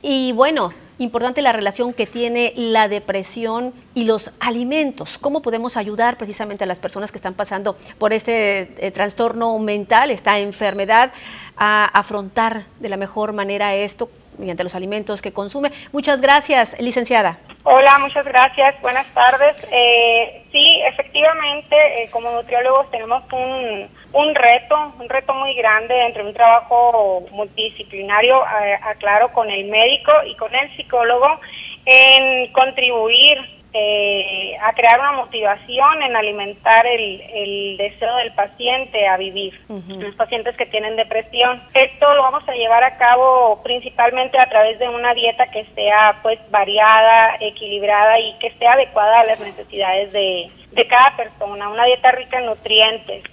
Y 0.02 0.32
bueno, 0.32 0.70
importante 0.98 1.42
la 1.42 1.52
relación 1.52 1.92
que 1.92 2.06
tiene 2.06 2.52
la 2.56 2.88
depresión 2.88 3.72
y 3.94 4.04
los 4.04 4.30
alimentos. 4.40 5.18
¿Cómo 5.18 5.42
podemos 5.42 5.76
ayudar 5.76 6.16
precisamente 6.16 6.64
a 6.64 6.66
las 6.66 6.78
personas 6.78 7.12
que 7.12 7.18
están 7.18 7.34
pasando 7.34 7.76
por 7.98 8.12
este 8.12 8.74
eh, 8.78 8.90
trastorno 8.90 9.58
mental, 9.58 10.10
esta 10.10 10.38
enfermedad, 10.38 11.12
a 11.56 11.84
afrontar 11.84 12.64
de 12.80 12.88
la 12.88 12.96
mejor 12.96 13.32
manera 13.32 13.74
esto 13.74 14.08
mediante 14.38 14.64
los 14.64 14.74
alimentos 14.74 15.22
que 15.22 15.32
consume? 15.32 15.72
Muchas 15.92 16.20
gracias, 16.20 16.78
licenciada. 16.80 17.38
Hola, 17.64 17.98
muchas 17.98 18.24
gracias. 18.24 18.80
Buenas 18.80 19.06
tardes. 19.14 19.56
Eh, 19.70 20.44
sí, 20.50 20.80
efectivamente, 20.86 21.76
eh, 21.76 22.10
como 22.10 22.30
nutriólogos 22.32 22.90
tenemos 22.90 23.22
un, 23.32 23.88
un 24.12 24.34
reto, 24.34 24.92
un 24.98 25.08
reto 25.08 25.32
muy 25.34 25.54
grande 25.54 26.06
entre 26.06 26.24
un 26.24 26.34
trabajo 26.34 27.24
multidisciplinario, 27.30 28.42
aclaro, 28.82 29.32
con 29.32 29.48
el 29.48 29.66
médico 29.66 30.12
y 30.26 30.34
con 30.36 30.52
el 30.54 30.74
psicólogo 30.76 31.40
en 31.84 32.52
contribuir 32.52 33.61
eh, 33.74 34.56
a 34.60 34.74
crear 34.74 35.00
una 35.00 35.12
motivación 35.12 36.02
en 36.02 36.14
alimentar 36.14 36.86
el, 36.86 37.76
deseo 37.78 38.16
del 38.16 38.32
paciente 38.32 39.08
a 39.08 39.16
vivir, 39.16 39.58
los 39.68 40.14
pacientes 40.14 40.56
que 40.56 40.66
tienen 40.66 40.96
depresión. 40.96 41.62
Esto 41.72 42.14
lo 42.14 42.22
vamos 42.22 42.46
a 42.48 42.52
llevar 42.52 42.84
a 42.84 42.98
cabo 42.98 43.62
principalmente 43.62 44.38
a 44.38 44.48
través 44.48 44.78
de 44.78 44.88
una 44.88 45.14
dieta 45.14 45.50
que 45.50 45.64
sea 45.74 46.18
pues 46.22 46.38
variada, 46.50 47.36
equilibrada 47.40 48.18
y 48.20 48.34
que 48.38 48.48
esté 48.48 48.66
adecuada 48.66 49.20
a 49.20 49.24
las 49.24 49.40
necesidades 49.40 50.12
de, 50.12 50.50
de 50.72 50.86
cada 50.86 51.16
persona, 51.16 51.68
una 51.70 51.86
dieta 51.86 52.12
rica 52.12 52.38
en 52.38 52.46
nutrientes. 52.46 53.24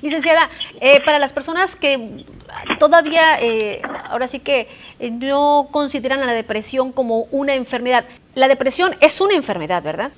Licenciada, 0.00 0.48
eh, 0.80 1.00
para 1.00 1.18
las 1.18 1.32
personas 1.32 1.74
que 1.74 2.24
todavía, 2.78 3.38
eh, 3.40 3.82
ahora 4.08 4.26
sí 4.28 4.40
que 4.40 4.68
eh, 4.98 5.10
no 5.10 5.68
consideran 5.70 6.20
a 6.20 6.26
la 6.26 6.32
depresión 6.32 6.92
como 6.92 7.24
una 7.30 7.54
enfermedad, 7.54 8.04
la 8.34 8.48
depresión 8.48 8.96
es 9.00 9.20
una 9.20 9.34
enfermedad, 9.34 9.82
¿verdad? 9.82 10.10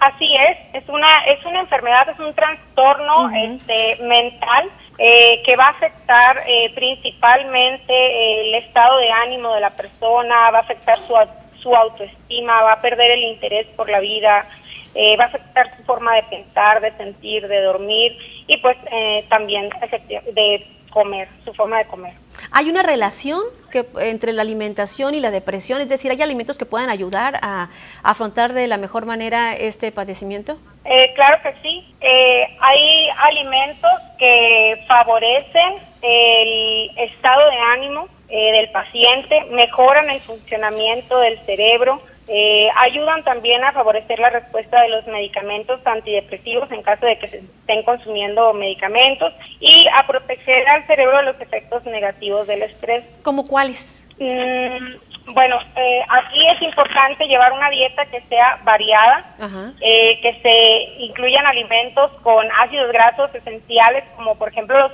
así 0.00 0.34
es, 0.34 0.82
es 0.82 0.88
una, 0.88 1.24
es 1.26 1.44
una 1.44 1.60
enfermedad, 1.60 2.08
es 2.08 2.18
un 2.18 2.32
trastorno 2.32 3.30
este, 3.34 4.02
mental 4.02 4.70
que 4.96 5.56
va 5.56 5.66
a 5.66 5.70
afectar 5.70 6.42
principalmente 6.74 8.40
el 8.40 8.54
estado 8.54 8.96
de 8.96 9.10
ánimo 9.10 9.52
de 9.54 9.60
la 9.60 9.70
persona, 9.70 10.50
va 10.50 10.58
a 10.58 10.62
afectar 10.62 10.96
su, 11.06 11.14
su 11.60 11.74
autoestima, 11.76 12.62
va 12.62 12.74
a 12.74 12.80
perder 12.80 13.10
el 13.10 13.24
interés 13.24 13.66
por 13.76 13.90
la 13.90 14.00
vida, 14.00 14.46
eh, 14.94 15.16
va 15.16 15.24
a 15.24 15.26
afectar 15.28 15.76
su 15.76 15.84
forma 15.84 16.14
de 16.14 16.22
pensar, 16.24 16.80
de 16.80 16.90
sentir, 16.96 17.46
de 17.46 17.62
dormir 17.62 18.16
y 18.46 18.56
pues 18.56 18.76
eh, 18.90 19.24
también 19.28 19.68
de 20.32 20.66
comer, 20.90 21.28
su 21.44 21.52
forma 21.54 21.78
de 21.78 21.86
comer. 21.86 22.14
¿Hay 22.50 22.68
una 22.68 22.82
relación 22.82 23.42
que, 23.70 23.86
entre 24.00 24.32
la 24.32 24.42
alimentación 24.42 25.14
y 25.14 25.20
la 25.20 25.30
depresión? 25.30 25.80
Es 25.80 25.88
decir, 25.88 26.10
¿hay 26.10 26.22
alimentos 26.22 26.58
que 26.58 26.66
puedan 26.66 26.90
ayudar 26.90 27.38
a, 27.42 27.68
afrontar 28.02 28.52
de 28.52 28.66
la 28.66 28.76
mejor 28.76 29.06
manera 29.06 29.54
este 29.54 29.92
padecimiento? 29.92 30.58
Eh, 30.84 31.12
claro 31.14 31.38
que 31.42 31.52
sí. 31.62 31.94
hay 32.60 33.08
alimentos 33.18 33.90
que 34.18 34.82
favorecen 34.86 35.74
el 36.02 36.90
estado 36.96 37.50
de 37.50 37.56
ánimo 37.74 38.08
del 38.28 38.70
paciente, 38.70 39.46
mejoran 39.50 40.10
el 40.10 40.20
funcionamiento 40.20 41.18
del 41.18 41.38
cerebro, 41.40 42.02
Eh, 42.30 42.68
ayudan 42.76 43.24
también 43.24 43.64
a 43.64 43.72
favorecer 43.72 44.18
la 44.18 44.28
respuesta 44.28 44.82
de 44.82 44.90
los 44.90 45.06
medicamentos 45.06 45.80
antidepresivos 45.86 46.70
en 46.70 46.82
caso 46.82 47.06
de 47.06 47.18
que 47.18 47.26
se 47.26 47.36
estén 47.38 47.82
consumiendo 47.84 48.52
medicamentos 48.52 49.32
y 49.60 49.86
a 49.98 50.06
proteger 50.06 50.68
al 50.68 50.86
cerebro 50.86 51.16
de 51.16 51.22
los 51.24 51.40
efectos 51.40 51.84
negativos 51.86 52.46
del 52.46 52.62
estrés. 52.62 53.04
¿Cómo 53.22 53.46
cuáles? 53.46 54.04
Mm, 54.18 54.96
bueno, 55.34 55.58
eh, 55.76 56.02
aquí 56.08 56.46
es 56.48 56.62
importante 56.62 57.26
llevar 57.26 57.52
una 57.52 57.70
dieta 57.70 58.06
que 58.06 58.20
sea 58.22 58.58
variada, 58.64 59.24
eh, 59.80 60.20
que 60.20 60.40
se 60.42 61.02
incluyan 61.02 61.46
alimentos 61.46 62.10
con 62.22 62.46
ácidos 62.60 62.92
grasos 62.92 63.34
esenciales, 63.34 64.04
como 64.16 64.36
por 64.36 64.48
ejemplo 64.48 64.78
los, 64.78 64.92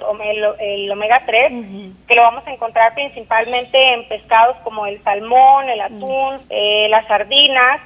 el, 0.61 0.91
omega 0.91 1.23
3, 1.25 1.53
que 2.07 2.15
lo 2.15 2.23
vamos 2.23 2.47
a 2.47 2.53
encontrar 2.53 2.95
principalmente 2.95 3.95
en 3.95 4.09
pescados 4.09 4.57
como 4.65 4.87
el 4.87 5.03
salmón, 5.03 5.69
el 5.69 5.81
atún, 5.81 6.41
eh, 6.51 6.89
las 6.91 7.07
sardinas. 7.07 7.81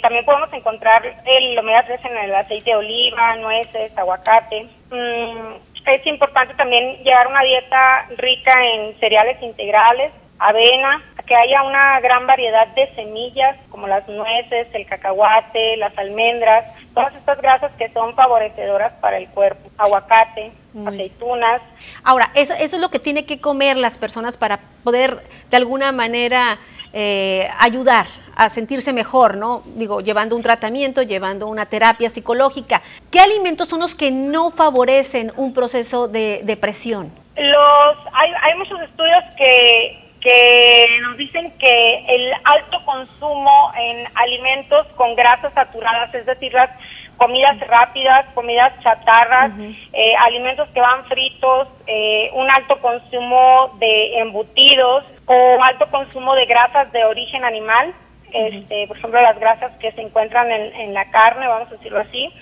también 0.00 0.24
podemos 0.24 0.52
encontrar 0.52 1.02
el 1.24 1.58
omega 1.58 1.84
3 1.86 2.00
en 2.06 2.16
el 2.16 2.34
aceite 2.34 2.70
de 2.70 2.76
oliva, 2.76 3.36
nueces, 3.36 3.96
aguacate. 3.96 4.66
Mm, 4.90 5.54
es 5.86 6.06
importante 6.06 6.54
también 6.54 7.02
llevar 7.02 7.26
una 7.26 7.42
dieta 7.42 8.06
rica 8.16 8.52
en 8.66 8.98
cereales 8.98 9.42
integrales, 9.42 10.12
avena, 10.38 11.02
que 11.26 11.34
haya 11.34 11.62
una 11.62 12.00
gran 12.00 12.26
variedad 12.26 12.68
de 12.68 12.92
semillas 12.94 13.56
como 13.70 13.86
las 13.86 14.06
nueces, 14.08 14.68
el 14.72 14.86
cacahuate, 14.86 15.76
las 15.76 15.96
almendras, 15.96 16.64
todas 16.94 17.14
estas 17.14 17.40
grasas 17.40 17.72
que 17.78 17.88
son 17.90 18.14
favorecedoras 18.14 18.92
para 19.00 19.18
el 19.18 19.28
cuerpo, 19.28 19.70
aguacate, 19.78 20.52
aceitunas. 20.86 21.62
Ahora, 22.04 22.30
eso, 22.34 22.54
eso 22.54 22.76
es 22.76 22.82
lo 22.82 22.90
que 22.90 22.98
tiene 22.98 23.24
que 23.24 23.40
comer 23.40 23.76
las 23.76 23.98
personas 23.98 24.36
para 24.36 24.60
poder 24.84 25.22
de 25.50 25.56
alguna 25.56 25.92
manera 25.92 26.58
eh, 26.92 27.48
ayudar 27.58 28.06
a 28.36 28.48
sentirse 28.48 28.92
mejor, 28.92 29.36
¿no? 29.36 29.62
Digo, 29.76 30.00
llevando 30.00 30.36
un 30.36 30.42
tratamiento, 30.42 31.02
llevando 31.02 31.46
una 31.46 31.66
terapia 31.66 32.10
psicológica. 32.10 32.82
¿Qué 33.10 33.20
alimentos 33.20 33.68
son 33.68 33.80
los 33.80 33.94
que 33.94 34.10
no 34.10 34.50
favorecen 34.50 35.32
un 35.36 35.54
proceso 35.54 36.08
de 36.08 36.40
depresión? 36.44 37.12
Los, 37.36 37.96
hay, 38.12 38.30
hay 38.42 38.58
muchos 38.58 38.80
estudios 38.82 39.22
que 39.36 40.01
que 40.22 40.86
nos 41.02 41.16
dicen 41.16 41.52
que 41.58 42.04
el 42.08 42.32
alto 42.44 42.84
consumo 42.84 43.72
en 43.76 44.06
alimentos 44.14 44.86
con 44.96 45.16
grasas 45.16 45.52
saturadas, 45.52 46.14
es 46.14 46.24
decir, 46.26 46.52
las 46.52 46.70
comidas 47.16 47.58
rápidas, 47.66 48.26
comidas 48.34 48.72
chatarras, 48.82 49.52
eh, 49.92 50.14
alimentos 50.20 50.68
que 50.70 50.80
van 50.80 51.04
fritos, 51.06 51.68
eh, 51.86 52.30
un 52.34 52.50
alto 52.50 52.80
consumo 52.80 53.76
de 53.78 54.18
embutidos 54.18 55.04
o 55.26 55.58
alto 55.62 55.90
consumo 55.90 56.34
de 56.34 56.46
grasas 56.46 56.90
de 56.92 57.04
origen 57.04 57.44
animal, 57.44 57.92
este, 58.32 58.86
por 58.86 58.96
ejemplo, 58.96 59.20
las 59.20 59.38
grasas 59.38 59.72
que 59.78 59.92
se 59.92 60.02
encuentran 60.02 60.50
en, 60.50 60.74
en 60.74 60.94
la 60.94 61.10
carne, 61.10 61.48
vamos 61.48 61.68
a 61.68 61.76
decirlo 61.76 62.00
así, 62.00 62.32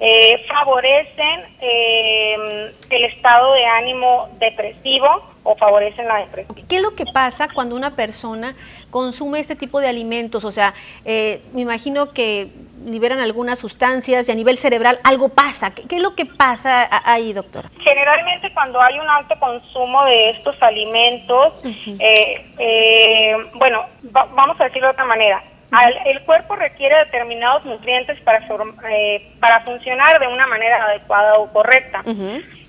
eh, 0.00 0.46
favorecen 0.48 1.44
el 1.60 3.04
estado 3.04 3.52
de 3.54 3.66
ánimo 3.66 4.30
depresivo 4.38 5.29
o 5.42 5.56
favorecen 5.56 6.06
la 6.06 6.18
depresión. 6.18 6.56
¿Qué 6.68 6.76
es 6.76 6.82
lo 6.82 6.94
que 6.94 7.04
pasa 7.12 7.48
cuando 7.52 7.76
una 7.76 7.96
persona 7.96 8.54
consume 8.90 9.40
este 9.40 9.56
tipo 9.56 9.80
de 9.80 9.88
alimentos? 9.88 10.44
O 10.44 10.52
sea, 10.52 10.74
eh, 11.04 11.42
me 11.52 11.62
imagino 11.62 12.12
que 12.12 12.48
liberan 12.84 13.20
algunas 13.20 13.58
sustancias 13.58 14.28
y 14.28 14.32
a 14.32 14.34
nivel 14.34 14.56
cerebral 14.58 15.00
algo 15.04 15.28
pasa. 15.28 15.72
¿Qué, 15.74 15.96
es 15.96 16.02
lo 16.02 16.14
que 16.14 16.26
pasa 16.26 16.88
ahí, 17.04 17.32
doctora? 17.32 17.70
Generalmente 17.80 18.52
cuando 18.54 18.80
hay 18.80 18.98
un 18.98 19.08
alto 19.08 19.38
consumo 19.38 20.04
de 20.04 20.30
estos 20.30 20.60
alimentos, 20.62 21.62
bueno, 23.54 23.86
vamos 24.02 24.60
a 24.60 24.64
decirlo 24.64 24.88
de 24.88 24.92
otra 24.92 25.04
manera, 25.04 25.42
el 26.04 26.20
cuerpo 26.22 26.56
requiere 26.56 26.96
determinados 26.98 27.64
nutrientes 27.64 28.20
para, 28.22 28.40
eh, 28.90 29.32
para 29.38 29.60
funcionar 29.60 30.18
de 30.18 30.26
una 30.26 30.46
manera 30.46 30.84
adecuada 30.84 31.38
o 31.38 31.52
correcta, 31.52 32.02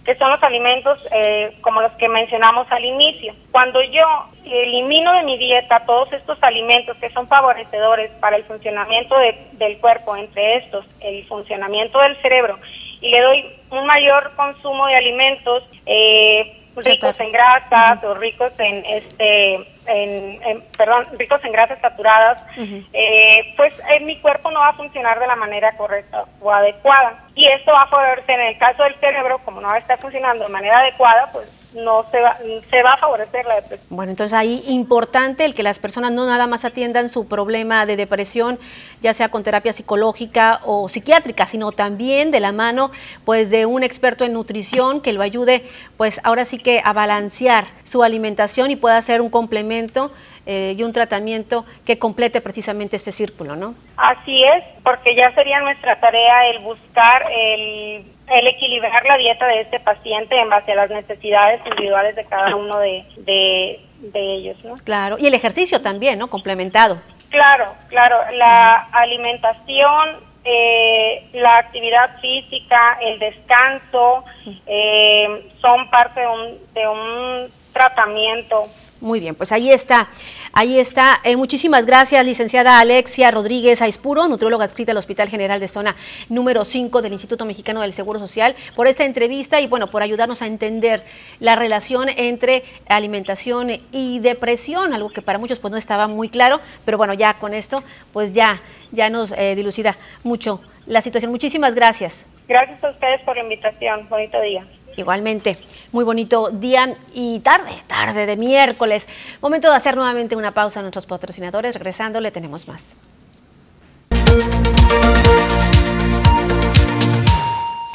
que 0.06 0.16
son 0.16 0.32
los 0.32 0.42
alimentos 0.42 1.08
eh, 1.12 1.56
como 1.62 1.82
los 1.82 1.92
que 1.94 2.10
mencionamos 2.10 2.66
al 2.72 2.84
inicio. 2.84 3.36
Cuando 3.52 3.82
yo 3.84 4.04
elimino 4.46 5.14
de 5.14 5.24
mi 5.24 5.38
dieta 5.38 5.86
todos 5.86 6.12
estos 6.14 6.38
alimentos 6.42 6.98
que 6.98 7.12
son 7.12 7.28
favorecedores 7.28 8.12
para 8.20 8.38
el 8.38 8.44
funcionamiento 8.46 9.16
del 9.54 9.78
cuerpo, 9.80 10.16
entre 10.16 10.58
estos 10.58 10.86
el 11.02 11.26
funcionamiento 11.28 12.00
del 12.00 12.20
cerebro, 12.22 12.58
y 13.00 13.10
le 13.10 13.22
doy 13.22 13.46
un 13.70 13.86
mayor 13.86 14.32
consumo 14.36 14.88
de 14.88 14.96
alimentos, 14.96 15.64
eh, 15.86 16.61
ricos 16.76 17.20
en 17.20 17.32
grasas 17.32 18.04
o 18.04 18.14
ricos 18.16 18.54
en 18.58 18.86
este 18.86 19.68
en, 19.86 20.64
perdón 20.78 21.06
ricos 21.18 21.44
en 21.44 21.52
grasas 21.52 21.80
saturadas 21.80 22.44
eh, 22.58 23.54
pues 23.58 23.74
en 23.90 24.06
mi 24.06 24.20
cuerpo 24.20 24.52
no 24.52 24.60
va 24.60 24.70
a 24.70 24.74
funcionar 24.74 25.20
de 25.20 25.28
la 25.28 25.36
manera 25.36 25.76
correcta 25.78 26.26
o 26.40 26.52
adecuada. 26.52 27.26
Y 27.36 27.48
esto 27.48 27.72
va 27.72 27.84
a 27.84 27.88
favorecer 27.88 28.40
en 28.40 28.48
el 28.48 28.58
caso 28.58 28.84
del 28.84 28.96
cerebro 28.96 29.40
como 29.40 29.62
no 29.62 29.68
va 29.68 29.76
a 29.76 29.80
estar 29.80 30.00
funcionando 30.00 30.46
de 30.46 30.50
manera 30.50 30.80
adecuada 30.80 31.30
pues 31.32 31.48
no 31.74 32.06
se 32.12 32.20
va, 32.22 32.38
se 32.70 32.84
va 32.84 32.92
a 32.92 32.98
favorecer 32.98 33.46
la 33.46 33.56
depresión. 33.56 33.88
Bueno, 33.90 34.12
entonces 34.12 34.38
ahí 34.38 34.64
importante 34.68 35.46
el 35.46 35.54
que 35.54 35.64
las 35.64 35.80
personas 35.80 36.12
no 36.12 36.26
nada 36.26 36.48
más 36.48 36.66
atiendan 36.66 37.10
su 37.10 37.28
problema 37.28 37.86
de 37.86 37.96
depresión, 37.96 38.60
ya 39.02 39.14
sea 39.14 39.30
con 39.30 39.44
terapia 39.44 39.74
psicológica 39.74 40.62
o 40.66 40.90
psiquiátrica, 40.90 41.46
sino 41.46 41.72
también 41.72 42.32
de 42.32 42.40
la 42.40 42.52
mano 42.52 42.92
pues 43.26 43.50
de 43.50 43.66
un 43.66 43.84
experto 43.84 44.26
en 44.26 44.34
nutrición 44.34 45.02
que 45.02 45.14
lo 45.14 45.22
ayude 45.22 45.64
pues 45.98 46.20
ahora 46.24 46.46
sí 46.46 46.58
que 46.58 46.82
a 46.84 46.94
balancear 46.94 47.66
su 47.84 48.04
alimentación 48.04 48.72
y 48.72 48.76
pueda 48.76 49.02
ser 49.02 49.22
un 49.22 49.30
complemento 49.30 50.12
eh, 50.46 50.74
y 50.78 50.84
un 50.84 50.94
tratamiento 50.94 51.66
que 51.86 52.00
complete 52.00 52.42
precisamente 52.42 52.96
este 52.96 53.12
círculo, 53.12 53.56
¿no? 53.56 53.76
Así 53.98 54.44
es, 54.44 54.64
porque 54.84 55.16
ya 55.16 55.34
sería 55.34 55.60
nuestra 55.62 56.00
tarea 56.00 56.48
el 56.50 56.60
buscar 56.60 57.26
el 57.32 58.06
el 58.32 58.48
equilibrar 58.48 59.06
la 59.06 59.18
dieta 59.18 59.46
de 59.48 59.62
este 59.62 59.80
paciente 59.80 60.40
en 60.40 60.50
base 60.50 60.72
a 60.72 60.76
las 60.76 60.90
necesidades 60.90 61.62
individuales 61.66 62.16
de 62.16 62.26
cada 62.26 62.56
uno 62.56 62.78
de, 62.80 63.80
ellos, 64.14 64.58
¿no? 64.64 64.76
Claro, 64.84 65.18
y 65.20 65.28
el 65.28 65.34
ejercicio 65.34 65.82
también, 65.82 66.18
¿no? 66.18 66.30
Complementado. 66.30 67.02
Claro, 67.30 67.74
claro, 67.90 68.18
la 68.34 68.88
alimentación, 68.92 70.18
eh, 70.44 71.30
la 71.34 71.58
actividad 71.58 72.20
física, 72.20 72.98
el 73.02 73.20
descanso, 73.20 74.24
eh, 74.66 75.52
son 75.62 75.90
parte 75.90 76.22
de 76.22 76.28
un, 76.28 76.74
de 76.74 76.88
un 76.88 77.52
tratamiento 77.74 78.64
muy 79.02 79.20
bien, 79.20 79.34
pues 79.34 79.52
ahí 79.52 79.72
está, 79.72 80.10
ahí 80.54 80.80
está. 80.80 81.20
Eh, 81.24 81.36
muchísimas 81.36 81.88
gracias, 81.88 82.24
licenciada 82.24 82.80
Alexia 82.80 83.32
Rodríguez 83.32 83.82
Aispuro, 83.82 84.28
nutrióloga 84.28 84.66
adscrita 84.66 84.92
al 84.92 84.98
Hospital 84.98 85.28
General 85.28 85.60
de 85.60 85.68
Zona 85.68 85.96
número 86.30 86.64
5 86.64 87.02
del 87.02 87.14
Instituto 87.14 87.44
Mexicano 87.46 87.82
del 87.82 87.94
Seguro 87.94 88.20
Social, 88.20 88.56
por 88.76 88.86
esta 88.86 89.04
entrevista 89.04 89.60
y 89.60 89.66
bueno, 89.66 89.88
por 89.88 90.04
ayudarnos 90.04 90.44
a 90.44 90.48
entender 90.48 91.04
la 91.40 91.56
relación 91.56 92.10
entre 92.10 92.64
alimentación 92.88 93.82
y 93.92 94.20
depresión, 94.20 94.94
algo 94.94 95.10
que 95.10 95.24
para 95.24 95.40
muchos 95.40 95.58
pues 95.58 95.72
no 95.72 95.78
estaba 95.78 96.08
muy 96.08 96.30
claro, 96.30 96.62
pero 96.86 97.00
bueno, 97.00 97.16
ya 97.16 97.34
con 97.34 97.56
esto 97.56 97.84
pues 98.14 98.34
ya, 98.34 98.62
ya 98.92 99.10
nos 99.10 99.32
eh, 99.32 99.56
dilucida 99.56 99.98
mucho 100.24 100.62
la 100.86 101.02
situación. 101.02 101.32
Muchísimas 101.32 101.74
gracias. 101.74 102.26
Gracias 102.48 102.84
a 102.84 102.90
ustedes 102.90 103.22
por 103.22 103.36
la 103.36 103.44
invitación. 103.44 104.08
Bonito 104.10 104.40
día. 104.42 104.66
Igualmente, 104.98 105.58
muy 105.92 106.04
bonito 106.04 106.50
día 106.52 106.94
y 107.14 107.40
tarde, 107.40 107.72
tarde 107.88 108.26
de 108.26 108.36
miércoles. 108.36 109.08
Momento 109.42 109.70
de 109.70 109.76
hacer 109.76 109.96
nuevamente 109.96 110.36
una 110.36 110.54
pausa 110.54 110.80
a 110.80 110.84
nuestros 110.84 111.06
patrocinadores. 111.06 111.76
Regresando, 111.76 112.20
le 112.20 112.32
tenemos 112.32 112.68
más. 112.68 112.98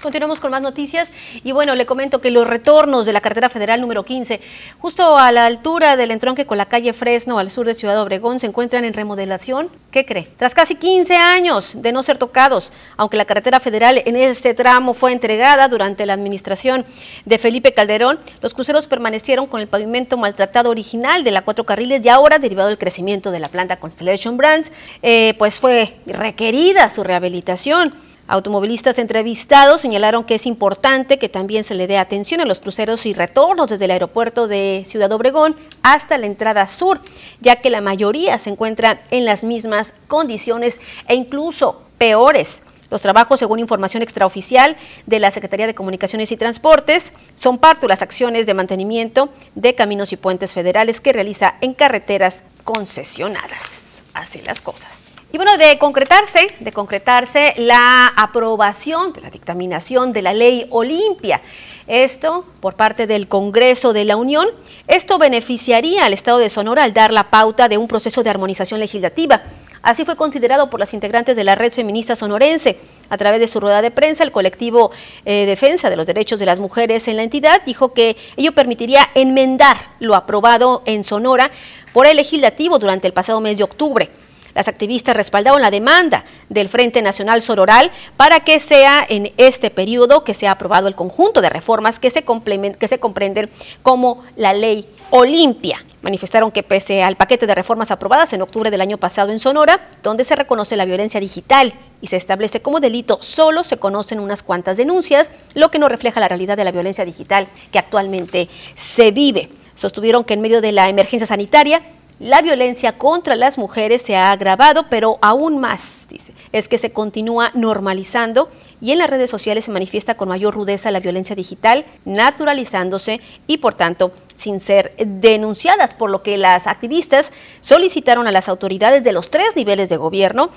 Continuamos 0.02 0.40
con 0.40 0.50
más 0.50 0.61
noticias 0.61 1.11
y 1.42 1.52
bueno, 1.52 1.74
le 1.74 1.87
comento 1.87 2.20
que 2.20 2.30
los 2.30 2.46
retornos 2.46 3.06
de 3.06 3.14
la 3.14 3.22
carretera 3.22 3.48
federal 3.48 3.80
número 3.80 4.04
15, 4.04 4.40
justo 4.78 5.16
a 5.16 5.32
la 5.32 5.46
altura 5.46 5.96
del 5.96 6.11
entronque 6.11 6.44
con 6.44 6.59
la 6.59 6.66
calle 6.66 6.92
Fresno 6.92 7.38
al 7.38 7.50
sur 7.50 7.66
de 7.66 7.74
Ciudad 7.74 8.00
Obregón, 8.00 8.38
se 8.38 8.46
encuentran 8.46 8.85
en 8.85 8.92
remodelación. 8.92 9.70
¿Qué 9.90 10.04
cree? 10.04 10.28
Tras 10.37 10.54
casi 10.54 10.74
15 10.74 11.16
años 11.16 11.72
de 11.76 11.92
no 11.92 12.02
ser 12.02 12.18
tocados, 12.18 12.72
aunque 12.98 13.16
la 13.16 13.24
carretera 13.24 13.59
federal 13.59 14.02
en 14.04 14.16
este 14.16 14.52
tramo 14.52 14.92
fue 14.92 15.12
entregada 15.12 15.66
durante 15.68 16.04
la 16.04 16.12
administración 16.12 16.85
de 17.24 17.38
Felipe 17.38 17.72
Calderón, 17.72 18.20
los 18.42 18.52
cruceros 18.52 18.87
permanecieron 18.87 19.46
con 19.46 19.61
el 19.61 19.66
pavimento 19.66 20.18
maltratado 20.18 20.70
original 20.70 21.24
de 21.24 21.30
la 21.30 21.42
cuatro 21.42 21.64
carriles 21.64 22.04
y 22.04 22.11
ahora, 22.11 22.38
derivado 22.38 22.68
del 22.68 22.78
crecimiento 22.78 23.30
de 23.30 23.40
la 23.40 23.48
planta 23.48 23.78
Constellation 23.78 24.37
Brands, 24.37 24.72
eh, 25.02 25.35
pues 25.38 25.56
fue 25.56 25.96
requerida 26.06 26.90
su 26.90 27.02
rehabilitación. 27.02 27.94
Automovilistas 28.28 28.98
entrevistados 28.98 29.80
señalaron 29.80 30.24
que 30.24 30.34
es 30.34 30.46
importante 30.46 31.18
que 31.18 31.28
también 31.28 31.62
se 31.62 31.74
le 31.74 31.86
dé 31.86 31.96
atención 31.96 32.40
a 32.40 32.44
los 32.44 32.58
cruceros 32.58 33.06
y 33.06 33.14
retornos 33.14 33.70
desde 33.70 33.84
el 33.84 33.92
aeropuerto 33.92 34.48
de 34.48 34.82
Ciudad 34.84 35.12
Obregón 35.12 35.54
hasta 35.82 36.18
la 36.18 36.26
entrada 36.26 36.66
sur, 36.66 37.00
ya 37.40 37.56
que 37.56 37.70
la 37.70 37.80
mayoría 37.80 38.38
se 38.40 38.50
encuentra 38.50 39.02
en 39.12 39.24
las 39.24 39.44
mismas 39.44 39.94
condiciones 40.08 40.80
e 41.06 41.14
incluso 41.14 41.82
peores. 41.98 42.62
Los 42.90 43.02
trabajos, 43.02 43.38
según 43.38 43.60
información 43.60 44.02
extraoficial 44.02 44.76
de 45.06 45.20
la 45.20 45.30
Secretaría 45.30 45.66
de 45.68 45.74
Comunicaciones 45.74 46.32
y 46.32 46.36
Transportes, 46.36 47.12
son 47.36 47.58
parte 47.58 47.82
de 47.82 47.88
las 47.88 48.02
acciones 48.02 48.46
de 48.46 48.54
mantenimiento 48.54 49.28
de 49.54 49.74
caminos 49.76 50.12
y 50.12 50.16
puentes 50.16 50.52
federales 50.52 51.00
que 51.00 51.12
realiza 51.12 51.56
en 51.60 51.74
carreteras 51.74 52.42
concesionadas. 52.64 54.02
Así 54.14 54.40
las 54.42 54.60
cosas. 54.60 55.05
Y 55.32 55.38
bueno, 55.38 55.58
de 55.58 55.76
concretarse, 55.78 56.54
de 56.60 56.72
concretarse 56.72 57.52
la 57.56 58.06
aprobación 58.06 59.12
de 59.12 59.20
la 59.20 59.30
dictaminación 59.30 60.12
de 60.12 60.22
la 60.22 60.32
ley 60.32 60.66
Olimpia. 60.70 61.42
Esto 61.88 62.44
por 62.60 62.74
parte 62.74 63.08
del 63.08 63.26
Congreso 63.26 63.92
de 63.92 64.04
la 64.04 64.16
Unión. 64.16 64.46
Esto 64.86 65.18
beneficiaría 65.18 66.04
al 66.04 66.12
Estado 66.12 66.38
de 66.38 66.48
Sonora 66.48 66.84
al 66.84 66.92
dar 66.92 67.12
la 67.12 67.28
pauta 67.28 67.68
de 67.68 67.76
un 67.76 67.88
proceso 67.88 68.22
de 68.22 68.30
armonización 68.30 68.78
legislativa. 68.78 69.42
Así 69.82 70.04
fue 70.04 70.16
considerado 70.16 70.70
por 70.70 70.80
las 70.80 70.94
integrantes 70.94 71.36
de 71.36 71.44
la 71.44 71.56
red 71.56 71.72
feminista 71.72 72.16
sonorense. 72.16 72.78
A 73.08 73.16
través 73.16 73.40
de 73.40 73.46
su 73.48 73.60
rueda 73.60 73.82
de 73.82 73.90
prensa, 73.90 74.24
el 74.24 74.32
colectivo 74.32 74.90
eh, 75.24 75.44
Defensa 75.46 75.90
de 75.90 75.96
los 75.96 76.06
Derechos 76.06 76.38
de 76.38 76.46
las 76.46 76.60
Mujeres 76.60 77.06
en 77.08 77.16
la 77.16 77.24
entidad 77.24 77.62
dijo 77.66 77.92
que 77.92 78.16
ello 78.36 78.52
permitiría 78.52 79.10
enmendar 79.14 79.76
lo 79.98 80.14
aprobado 80.14 80.82
en 80.86 81.04
Sonora 81.04 81.50
por 81.92 82.06
el 82.06 82.16
legislativo 82.16 82.78
durante 82.78 83.06
el 83.08 83.12
pasado 83.12 83.40
mes 83.40 83.58
de 83.58 83.64
octubre. 83.64 84.10
Las 84.56 84.68
activistas 84.68 85.14
respaldaron 85.14 85.60
la 85.60 85.70
demanda 85.70 86.24
del 86.48 86.70
Frente 86.70 87.02
Nacional 87.02 87.42
Sororal 87.42 87.92
para 88.16 88.40
que 88.40 88.58
sea 88.58 89.04
en 89.06 89.34
este 89.36 89.68
periodo 89.68 90.24
que 90.24 90.32
sea 90.32 90.52
aprobado 90.52 90.88
el 90.88 90.94
conjunto 90.94 91.42
de 91.42 91.50
reformas 91.50 92.00
que 92.00 92.08
se, 92.08 92.24
que 92.24 92.88
se 92.88 92.98
comprenden 92.98 93.50
como 93.82 94.24
la 94.34 94.54
ley 94.54 94.88
Olimpia. 95.10 95.84
Manifestaron 96.00 96.52
que 96.52 96.62
pese 96.62 97.02
al 97.02 97.16
paquete 97.16 97.46
de 97.46 97.54
reformas 97.54 97.90
aprobadas 97.90 98.32
en 98.32 98.40
octubre 98.40 98.70
del 98.70 98.80
año 98.80 98.96
pasado 98.96 99.30
en 99.30 99.40
Sonora, 99.40 99.90
donde 100.02 100.24
se 100.24 100.36
reconoce 100.36 100.74
la 100.76 100.86
violencia 100.86 101.20
digital 101.20 101.74
y 102.00 102.06
se 102.06 102.16
establece 102.16 102.62
como 102.62 102.80
delito, 102.80 103.18
solo 103.20 103.62
se 103.62 103.76
conocen 103.76 104.20
unas 104.20 104.42
cuantas 104.42 104.78
denuncias, 104.78 105.30
lo 105.52 105.70
que 105.70 105.78
no 105.78 105.90
refleja 105.90 106.18
la 106.18 106.28
realidad 106.28 106.56
de 106.56 106.64
la 106.64 106.72
violencia 106.72 107.04
digital 107.04 107.48
que 107.72 107.78
actualmente 107.78 108.48
se 108.74 109.10
vive. 109.10 109.50
Sostuvieron 109.74 110.24
que 110.24 110.32
en 110.32 110.40
medio 110.40 110.62
de 110.62 110.72
la 110.72 110.88
emergencia 110.88 111.26
sanitaria 111.26 111.82
la 112.18 112.40
violencia 112.40 112.96
contra 112.96 113.37
las 113.37 113.59
mujeres 113.59 114.02
se 114.02 114.16
ha 114.16 114.31
agravado, 114.31 114.87
pero 114.88 115.18
aún 115.20 115.59
más, 115.59 116.07
dice, 116.09 116.33
es 116.52 116.68
que 116.68 116.79
se 116.79 116.90
continúa 116.90 117.50
normalizando 117.55 118.48
y 118.81 118.92
en 118.92 118.98
las 118.98 119.11
redes 119.11 119.31
sociales 119.31 119.66
se 119.66 119.70
manifiesta 119.70 120.16
con 120.16 120.29
mayor 120.29 120.55
rudeza 120.55 120.90
la 120.90 121.00
violencia 121.00 121.37
digital, 121.37 121.85
naturalizándose 122.05 123.20
y 123.46 123.59
por 123.59 123.74
tanto 123.74 124.12
sin 124.37 124.61
ser 124.61 124.94
denunciadas, 124.99 125.94
por 125.94 126.11
lo 126.11 126.22
que 126.22 126.37
las 126.37 126.66
activistas 126.66 127.33
solicitaron 127.61 128.27
a 128.27 128.33
las 128.33 128.49
autoridades 128.49 129.03
de 129.03 129.12
los 129.12 129.31
tres 129.31 129.57
niveles 129.57 129.88
de 129.88 129.96
gobierno 129.96 130.51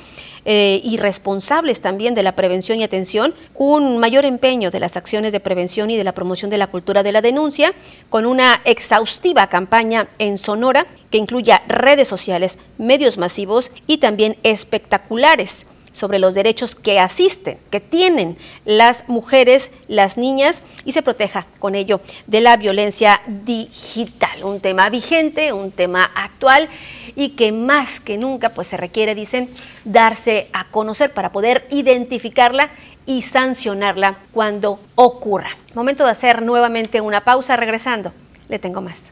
eh, 0.45 0.79
y 0.83 0.97
responsables 0.97 1.81
también 1.81 2.15
de 2.15 2.23
la 2.23 2.35
prevención 2.35 2.79
y 2.79 2.83
atención 2.83 3.33
un 3.55 3.97
mayor 3.97 4.25
empeño 4.25 4.71
de 4.71 4.79
las 4.79 4.97
acciones 4.97 5.31
de 5.31 5.39
prevención 5.39 5.89
y 5.89 5.97
de 5.97 6.03
la 6.03 6.13
promoción 6.13 6.51
de 6.51 6.57
la 6.57 6.67
cultura 6.67 7.03
de 7.03 7.11
la 7.11 7.21
denuncia, 7.21 7.73
con 8.09 8.25
una 8.25 8.61
exhaustiva 8.65 9.47
campaña 9.47 10.07
en 10.19 10.37
Sonora 10.37 10.85
que 11.09 11.17
incluya 11.17 11.63
redes 11.67 12.07
sociales, 12.07 12.59
medios 12.77 13.17
masivos 13.17 13.71
y 13.87 13.97
también 13.97 14.37
espectaculares 14.43 15.65
sobre 15.93 16.19
los 16.19 16.33
derechos 16.33 16.75
que 16.75 16.99
asisten, 16.99 17.59
que 17.69 17.79
tienen 17.79 18.37
las 18.65 19.07
mujeres, 19.07 19.71
las 19.87 20.17
niñas 20.17 20.61
y 20.85 20.91
se 20.91 21.01
proteja 21.01 21.47
con 21.59 21.75
ello 21.75 22.01
de 22.27 22.41
la 22.41 22.57
violencia 22.57 23.21
digital. 23.27 24.43
Un 24.43 24.59
tema 24.59 24.89
vigente, 24.89 25.53
un 25.53 25.71
tema 25.71 26.11
actual 26.15 26.69
y 27.15 27.29
que 27.29 27.51
más 27.51 27.99
que 27.99 28.17
nunca 28.17 28.49
pues 28.49 28.67
se 28.67 28.77
requiere, 28.77 29.15
dicen, 29.15 29.49
darse 29.85 30.49
a 30.53 30.65
conocer 30.65 31.13
para 31.13 31.31
poder 31.31 31.67
identificarla 31.69 32.69
y 33.05 33.23
sancionarla 33.23 34.19
cuando 34.31 34.79
ocurra. 34.95 35.49
Momento 35.73 36.05
de 36.05 36.11
hacer 36.11 36.41
nuevamente 36.43 37.01
una 37.01 37.23
pausa 37.23 37.57
regresando. 37.57 38.13
Le 38.47 38.59
tengo 38.59 38.81
más. 38.81 39.11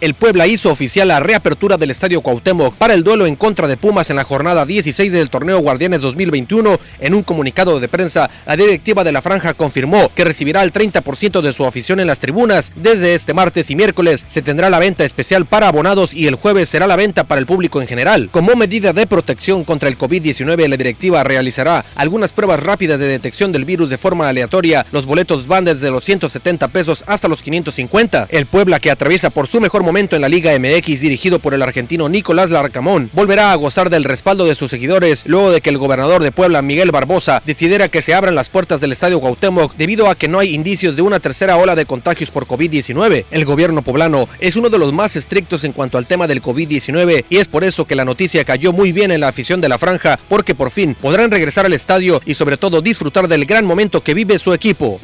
el 0.00 0.14
Puebla 0.14 0.46
hizo 0.46 0.70
oficial 0.70 1.08
la 1.08 1.20
reapertura 1.20 1.76
del 1.76 1.90
Estadio 1.90 2.22
Cuauhtémoc 2.22 2.74
para 2.74 2.94
el 2.94 3.04
duelo 3.04 3.26
en 3.26 3.36
contra 3.36 3.68
de 3.68 3.76
Pumas 3.76 4.08
en 4.08 4.16
la 4.16 4.24
jornada 4.24 4.64
16 4.64 5.12
del 5.12 5.28
torneo 5.28 5.58
Guardianes 5.60 6.00
2021. 6.00 6.78
En 7.00 7.14
un 7.14 7.22
comunicado 7.22 7.80
de 7.80 7.88
prensa, 7.88 8.30
la 8.46 8.56
directiva 8.56 9.04
de 9.04 9.12
la 9.12 9.20
franja 9.20 9.52
confirmó 9.52 10.10
que 10.14 10.24
recibirá 10.24 10.62
el 10.62 10.72
30% 10.72 11.42
de 11.42 11.52
su 11.52 11.66
afición 11.66 12.00
en 12.00 12.06
las 12.06 12.20
tribunas. 12.20 12.72
Desde 12.76 13.14
este 13.14 13.34
martes 13.34 13.70
y 13.70 13.76
miércoles 13.76 14.24
se 14.28 14.40
tendrá 14.40 14.70
la 14.70 14.78
venta 14.78 15.04
especial 15.04 15.44
para 15.44 15.68
abonados 15.68 16.14
y 16.14 16.26
el 16.26 16.36
jueves 16.36 16.68
será 16.68 16.86
la 16.86 16.96
venta 16.96 17.24
para 17.24 17.40
el 17.40 17.46
público 17.46 17.80
en 17.80 17.88
general. 17.88 18.30
Como 18.32 18.56
medida 18.56 18.92
de 18.92 19.06
protección 19.06 19.64
contra 19.64 19.88
el 19.88 19.98
COVID-19, 19.98 20.66
la 20.66 20.76
directiva 20.76 21.24
realizará 21.24 21.84
algunas 21.94 22.32
pruebas 22.32 22.62
rápidas 22.62 23.00
de 23.00 23.08
detección 23.08 23.52
del 23.52 23.66
virus 23.66 23.90
de 23.90 23.98
forma 23.98 24.28
aleatoria. 24.28 24.86
Los 24.92 25.04
boletos 25.04 25.46
van 25.46 25.66
desde 25.66 25.90
los 25.90 26.04
170 26.04 26.68
pesos 26.68 27.04
hasta 27.06 27.28
los 27.28 27.42
550. 27.42 28.28
El 28.30 28.46
Puebla 28.46 28.80
que 28.80 28.90
atraviesa 28.90 29.30
por 29.30 29.46
su 29.46 29.60
mejor 29.60 29.82
momento 29.90 30.14
en 30.14 30.22
la 30.22 30.28
Liga 30.28 30.56
MX 30.56 31.00
dirigido 31.00 31.40
por 31.40 31.52
el 31.52 31.62
argentino 31.62 32.08
Nicolás 32.08 32.48
Larcamón 32.48 33.10
volverá 33.12 33.50
a 33.50 33.56
gozar 33.56 33.90
del 33.90 34.04
respaldo 34.04 34.46
de 34.46 34.54
sus 34.54 34.70
seguidores 34.70 35.24
luego 35.26 35.50
de 35.50 35.60
que 35.60 35.68
el 35.68 35.78
gobernador 35.78 36.22
de 36.22 36.30
Puebla, 36.30 36.62
Miguel 36.62 36.92
Barbosa, 36.92 37.42
decidiera 37.44 37.88
que 37.88 38.00
se 38.00 38.14
abran 38.14 38.36
las 38.36 38.50
puertas 38.50 38.80
del 38.80 38.92
estadio 38.92 39.18
Cuauhtémoc 39.18 39.74
debido 39.74 40.08
a 40.08 40.14
que 40.14 40.28
no 40.28 40.38
hay 40.38 40.54
indicios 40.54 40.94
de 40.94 41.02
una 41.02 41.18
tercera 41.18 41.56
ola 41.56 41.74
de 41.74 41.86
contagios 41.86 42.30
por 42.30 42.46
COVID-19. 42.46 43.24
El 43.32 43.44
gobierno 43.44 43.82
poblano 43.82 44.28
es 44.38 44.54
uno 44.54 44.70
de 44.70 44.78
los 44.78 44.92
más 44.92 45.16
estrictos 45.16 45.64
en 45.64 45.72
cuanto 45.72 45.98
al 45.98 46.06
tema 46.06 46.28
del 46.28 46.40
COVID-19 46.40 47.24
y 47.28 47.38
es 47.38 47.48
por 47.48 47.64
eso 47.64 47.84
que 47.84 47.96
la 47.96 48.04
noticia 48.04 48.44
cayó 48.44 48.72
muy 48.72 48.92
bien 48.92 49.10
en 49.10 49.18
la 49.18 49.26
afición 49.26 49.60
de 49.60 49.70
la 49.70 49.78
franja 49.78 50.20
porque 50.28 50.54
por 50.54 50.70
fin 50.70 50.94
podrán 50.94 51.32
regresar 51.32 51.66
al 51.66 51.72
estadio 51.72 52.22
y 52.24 52.34
sobre 52.34 52.58
todo 52.58 52.80
disfrutar 52.80 53.26
del 53.26 53.44
gran 53.44 53.64
momento 53.64 54.04
que 54.04 54.14
vive 54.14 54.38
su 54.38 54.54
equipo. 54.54 55.00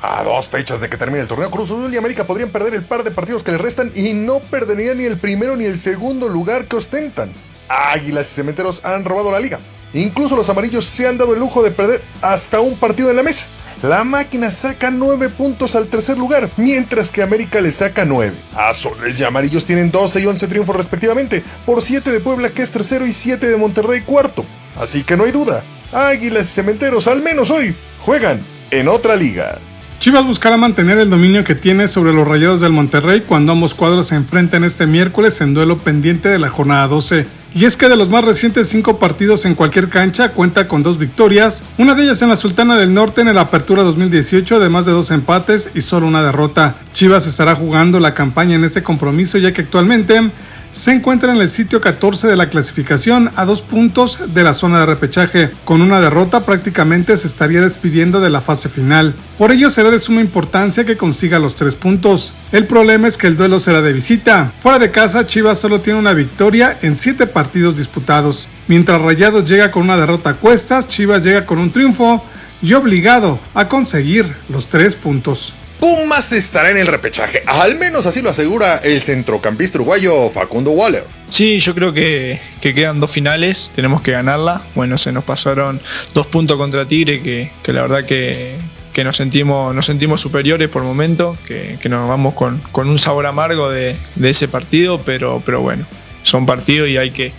A 0.00 0.22
dos 0.22 0.48
fechas 0.48 0.80
de 0.80 0.88
que 0.88 0.96
termine 0.96 1.22
el 1.22 1.28
torneo, 1.28 1.50
Cruz 1.50 1.70
Azul 1.70 1.92
y 1.92 1.96
América 1.96 2.24
podrían 2.24 2.50
perder 2.50 2.74
el 2.74 2.82
par 2.82 3.02
de 3.02 3.10
partidos 3.10 3.42
que 3.42 3.50
les 3.50 3.60
restan 3.60 3.90
y 3.94 4.12
no 4.12 4.38
perderían 4.38 4.98
ni 4.98 5.04
el 5.04 5.18
primero 5.18 5.56
ni 5.56 5.64
el 5.64 5.76
segundo 5.76 6.28
lugar 6.28 6.66
que 6.66 6.76
ostentan. 6.76 7.32
Águilas 7.68 8.30
y 8.30 8.34
Cementeros 8.34 8.84
han 8.84 9.04
robado 9.04 9.32
la 9.32 9.40
liga. 9.40 9.58
Incluso 9.92 10.36
los 10.36 10.48
amarillos 10.48 10.84
se 10.84 11.08
han 11.08 11.18
dado 11.18 11.34
el 11.34 11.40
lujo 11.40 11.62
de 11.62 11.72
perder 11.72 12.00
hasta 12.22 12.60
un 12.60 12.76
partido 12.76 13.10
en 13.10 13.16
la 13.16 13.22
mesa. 13.22 13.46
La 13.82 14.02
máquina 14.04 14.50
saca 14.50 14.90
9 14.90 15.28
puntos 15.30 15.76
al 15.76 15.86
tercer 15.86 16.18
lugar, 16.18 16.50
mientras 16.56 17.10
que 17.10 17.22
América 17.22 17.60
le 17.60 17.70
saca 17.70 18.04
9. 18.04 18.34
Azules 18.56 19.18
y 19.18 19.24
amarillos 19.24 19.64
tienen 19.64 19.90
12 19.90 20.20
y 20.20 20.26
11 20.26 20.48
triunfos 20.48 20.76
respectivamente, 20.76 21.44
por 21.64 21.82
7 21.82 22.10
de 22.10 22.20
Puebla 22.20 22.50
que 22.50 22.62
es 22.62 22.70
tercero 22.72 23.06
y 23.06 23.12
7 23.12 23.46
de 23.46 23.56
Monterrey 23.56 24.00
cuarto. 24.00 24.44
Así 24.76 25.04
que 25.04 25.16
no 25.16 25.24
hay 25.24 25.32
duda, 25.32 25.62
Águilas 25.92 26.46
y 26.46 26.54
Cementeros 26.54 27.06
al 27.06 27.22
menos 27.22 27.50
hoy 27.50 27.74
juegan 28.00 28.40
en 28.72 28.88
otra 28.88 29.14
liga. 29.14 29.58
Chivas 29.98 30.24
buscará 30.24 30.56
mantener 30.56 30.98
el 30.98 31.10
dominio 31.10 31.42
que 31.42 31.56
tiene 31.56 31.88
sobre 31.88 32.12
los 32.12 32.26
Rayados 32.26 32.60
del 32.60 32.70
Monterrey 32.70 33.20
cuando 33.22 33.50
ambos 33.50 33.74
cuadros 33.74 34.06
se 34.06 34.14
enfrenten 34.14 34.62
este 34.62 34.86
miércoles 34.86 35.40
en 35.40 35.54
duelo 35.54 35.78
pendiente 35.78 36.28
de 36.28 36.38
la 36.38 36.50
jornada 36.50 36.86
12. 36.86 37.26
Y 37.52 37.64
es 37.64 37.76
que 37.76 37.88
de 37.88 37.96
los 37.96 38.08
más 38.08 38.24
recientes 38.24 38.68
cinco 38.68 39.00
partidos 39.00 39.44
en 39.44 39.56
cualquier 39.56 39.88
cancha 39.88 40.30
cuenta 40.30 40.68
con 40.68 40.84
dos 40.84 40.98
victorias, 40.98 41.64
una 41.78 41.96
de 41.96 42.04
ellas 42.04 42.22
en 42.22 42.28
la 42.28 42.36
Sultana 42.36 42.76
del 42.76 42.94
Norte 42.94 43.22
en 43.22 43.28
el 43.28 43.38
Apertura 43.38 43.82
2018, 43.82 44.56
además 44.56 44.86
de 44.86 44.92
dos 44.92 45.10
empates 45.10 45.70
y 45.74 45.80
solo 45.80 46.06
una 46.06 46.22
derrota. 46.22 46.76
Chivas 46.92 47.26
estará 47.26 47.56
jugando 47.56 47.98
la 47.98 48.14
campaña 48.14 48.54
en 48.54 48.62
este 48.62 48.84
compromiso 48.84 49.36
ya 49.38 49.52
que 49.52 49.62
actualmente 49.62 50.30
se 50.72 50.92
encuentra 50.92 51.32
en 51.32 51.40
el 51.40 51.50
sitio 51.50 51.80
14 51.80 52.28
de 52.28 52.36
la 52.36 52.50
clasificación 52.50 53.30
a 53.36 53.44
dos 53.44 53.62
puntos 53.62 54.34
de 54.34 54.44
la 54.44 54.54
zona 54.54 54.80
de 54.80 54.86
repechaje. 54.86 55.50
Con 55.64 55.82
una 55.82 56.00
derrota 56.00 56.44
prácticamente 56.44 57.16
se 57.16 57.26
estaría 57.26 57.60
despidiendo 57.60 58.20
de 58.20 58.30
la 58.30 58.40
fase 58.40 58.68
final. 58.68 59.14
Por 59.38 59.52
ello 59.52 59.70
será 59.70 59.90
de 59.90 59.98
suma 59.98 60.20
importancia 60.20 60.84
que 60.84 60.96
consiga 60.96 61.38
los 61.38 61.54
tres 61.54 61.74
puntos. 61.74 62.32
El 62.52 62.66
problema 62.66 63.08
es 63.08 63.16
que 63.16 63.26
el 63.26 63.36
duelo 63.36 63.60
será 63.60 63.82
de 63.82 63.92
visita. 63.92 64.52
Fuera 64.60 64.78
de 64.78 64.90
casa, 64.90 65.26
Chivas 65.26 65.58
solo 65.58 65.80
tiene 65.80 65.98
una 65.98 66.14
victoria 66.14 66.78
en 66.82 66.94
siete 66.94 67.26
partidos 67.26 67.76
disputados. 67.76 68.48
Mientras 68.68 69.00
Rayados 69.00 69.48
llega 69.48 69.70
con 69.70 69.84
una 69.84 69.96
derrota 69.96 70.30
a 70.30 70.36
cuestas, 70.36 70.88
Chivas 70.88 71.24
llega 71.24 71.46
con 71.46 71.58
un 71.58 71.72
triunfo 71.72 72.24
y 72.60 72.74
obligado 72.74 73.38
a 73.54 73.68
conseguir 73.68 74.34
los 74.48 74.68
tres 74.68 74.96
puntos. 74.96 75.54
Pumas 75.80 76.32
estará 76.32 76.70
en 76.70 76.76
el 76.76 76.88
repechaje, 76.88 77.42
al 77.46 77.78
menos 77.78 78.06
así 78.06 78.20
lo 78.20 78.30
asegura 78.30 78.78
el 78.78 79.00
centrocampista 79.00 79.78
uruguayo 79.78 80.28
Facundo 80.30 80.72
Waller. 80.72 81.04
Sí, 81.30 81.58
yo 81.60 81.74
creo 81.74 81.92
que, 81.92 82.40
quedan 82.60 82.98
dos 83.00 83.12
finales, 83.12 83.70
tenemos 83.74 84.02
que 84.02 84.12
ganarla. 84.12 84.62
Bueno, 84.74 84.98
se 84.98 85.12
nos 85.12 85.24
pasaron 85.24 85.80
dos 86.14 86.26
puntos 86.26 86.56
contra 86.56 86.86
Tigre, 86.86 87.22
que, 87.22 87.72
la 87.72 87.82
verdad 87.82 88.04
que, 88.04 88.56
nos 89.04 89.16
sentimos, 89.16 89.72
nos 89.72 89.86
sentimos 89.86 90.20
superiores 90.20 90.68
por 90.68 90.82
momento, 90.82 91.36
que, 91.46 91.78
nos 91.88 92.08
vamos 92.08 92.34
con, 92.34 92.60
un 92.74 92.98
sabor 92.98 93.26
amargo 93.26 93.70
de, 93.70 93.94
ese 94.20 94.48
partido, 94.48 95.00
pero, 95.04 95.40
pero 95.46 95.60
bueno, 95.60 95.86
son 96.28 96.46
partidos 96.46 96.88
y 96.88 96.96
hay 96.96 97.10
que, 97.10 97.32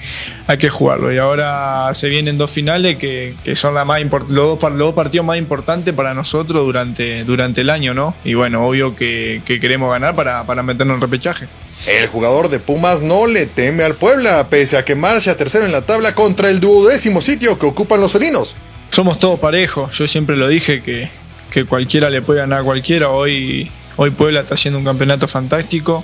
hay 0.48 0.58
que 0.58 0.70
jugarlo. 0.70 1.14
Y 1.14 1.18
ahora 1.18 1.94
se 1.94 2.10
vienen 2.10 2.38
dos 2.38 2.52
finales 2.52 2.98
que, 2.98 3.36
son 3.54 3.76
la 3.76 3.86
más 3.86 4.02
los, 4.02 4.30
dos, 4.30 4.62
los 4.62 4.78
dos 4.78 4.96
partidos 4.96 5.26
más 5.26 5.38
importantes 5.38 5.94
para 5.94 6.14
nosotros 6.14 6.66
durante, 6.66 7.24
durante 7.24 7.62
el 7.62 7.70
año, 7.70 7.94
¿no? 7.94 8.16
Y 8.24 8.34
bueno, 8.34 8.66
obvio 8.66 8.96
que, 8.96 9.42
queremos 9.46 9.92
ganar 9.92 10.16
para, 10.16 10.44
para 10.44 10.64
meternos 10.64 10.96
en 10.96 11.02
repechaje. 11.02 11.48
El 11.88 12.08
jugador 12.08 12.50
de 12.50 12.60
Pumas 12.60 13.02
no 13.02 13.28
le 13.28 13.46
teme 13.46 13.84
al 13.84 13.96
Puebla, 13.96 14.48
pese 14.50 14.78
a 14.78 14.84
que 14.84 14.96
marcha 14.96 15.38
tercero 15.38 15.66
en 15.66 15.72
la 15.72 15.84
tabla 15.84 16.14
contra 16.16 16.50
el 16.50 16.60
duodécimo 16.60 17.22
sitio 17.22 17.58
que 17.58 17.68
ocupan 17.68 18.02
los 18.02 18.12
felinos. 18.12 18.56
Somos 18.90 19.20
todos 19.20 19.40
parejos, 19.40 19.96
yo 19.98 20.08
siempre 20.08 20.36
lo 20.36 20.48
dije 20.48 20.82
que, 20.82 21.10
que 21.52 21.66
cualquiera 21.66 22.10
le 22.10 22.22
puede 22.22 22.40
ganar 22.40 22.62
a 22.62 22.64
cualquiera. 22.64 23.10
Hoy, 23.10 23.72
hoy 23.96 24.10
Puebla 24.10 24.42
está 24.42 24.56
haciendo 24.56 24.80
un 24.80 24.86
campeonato 24.86 25.28
fantástico, 25.28 26.04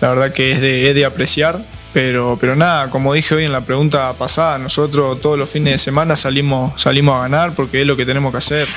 la 0.00 0.10
verdad 0.10 0.32
que 0.32 0.52
es 0.52 0.60
de, 0.60 0.88
es 0.88 0.94
de 0.94 1.04
apreciar. 1.04 1.62
Pero, 1.92 2.36
pero 2.40 2.54
nada, 2.54 2.90
como 2.90 3.14
dije 3.14 3.34
hoy 3.34 3.44
en 3.44 3.52
la 3.52 3.62
pregunta 3.62 4.12
pasada, 4.12 4.58
nosotros 4.58 5.20
todos 5.20 5.38
los 5.38 5.50
fines 5.50 5.72
de 5.72 5.78
semana 5.78 6.16
salimos, 6.16 6.80
salimos 6.80 7.16
a 7.16 7.22
ganar 7.22 7.54
porque 7.54 7.80
es 7.80 7.86
lo 7.86 7.96
que 7.96 8.04
tenemos 8.04 8.30
que 8.32 8.38
hacer. 8.38 8.68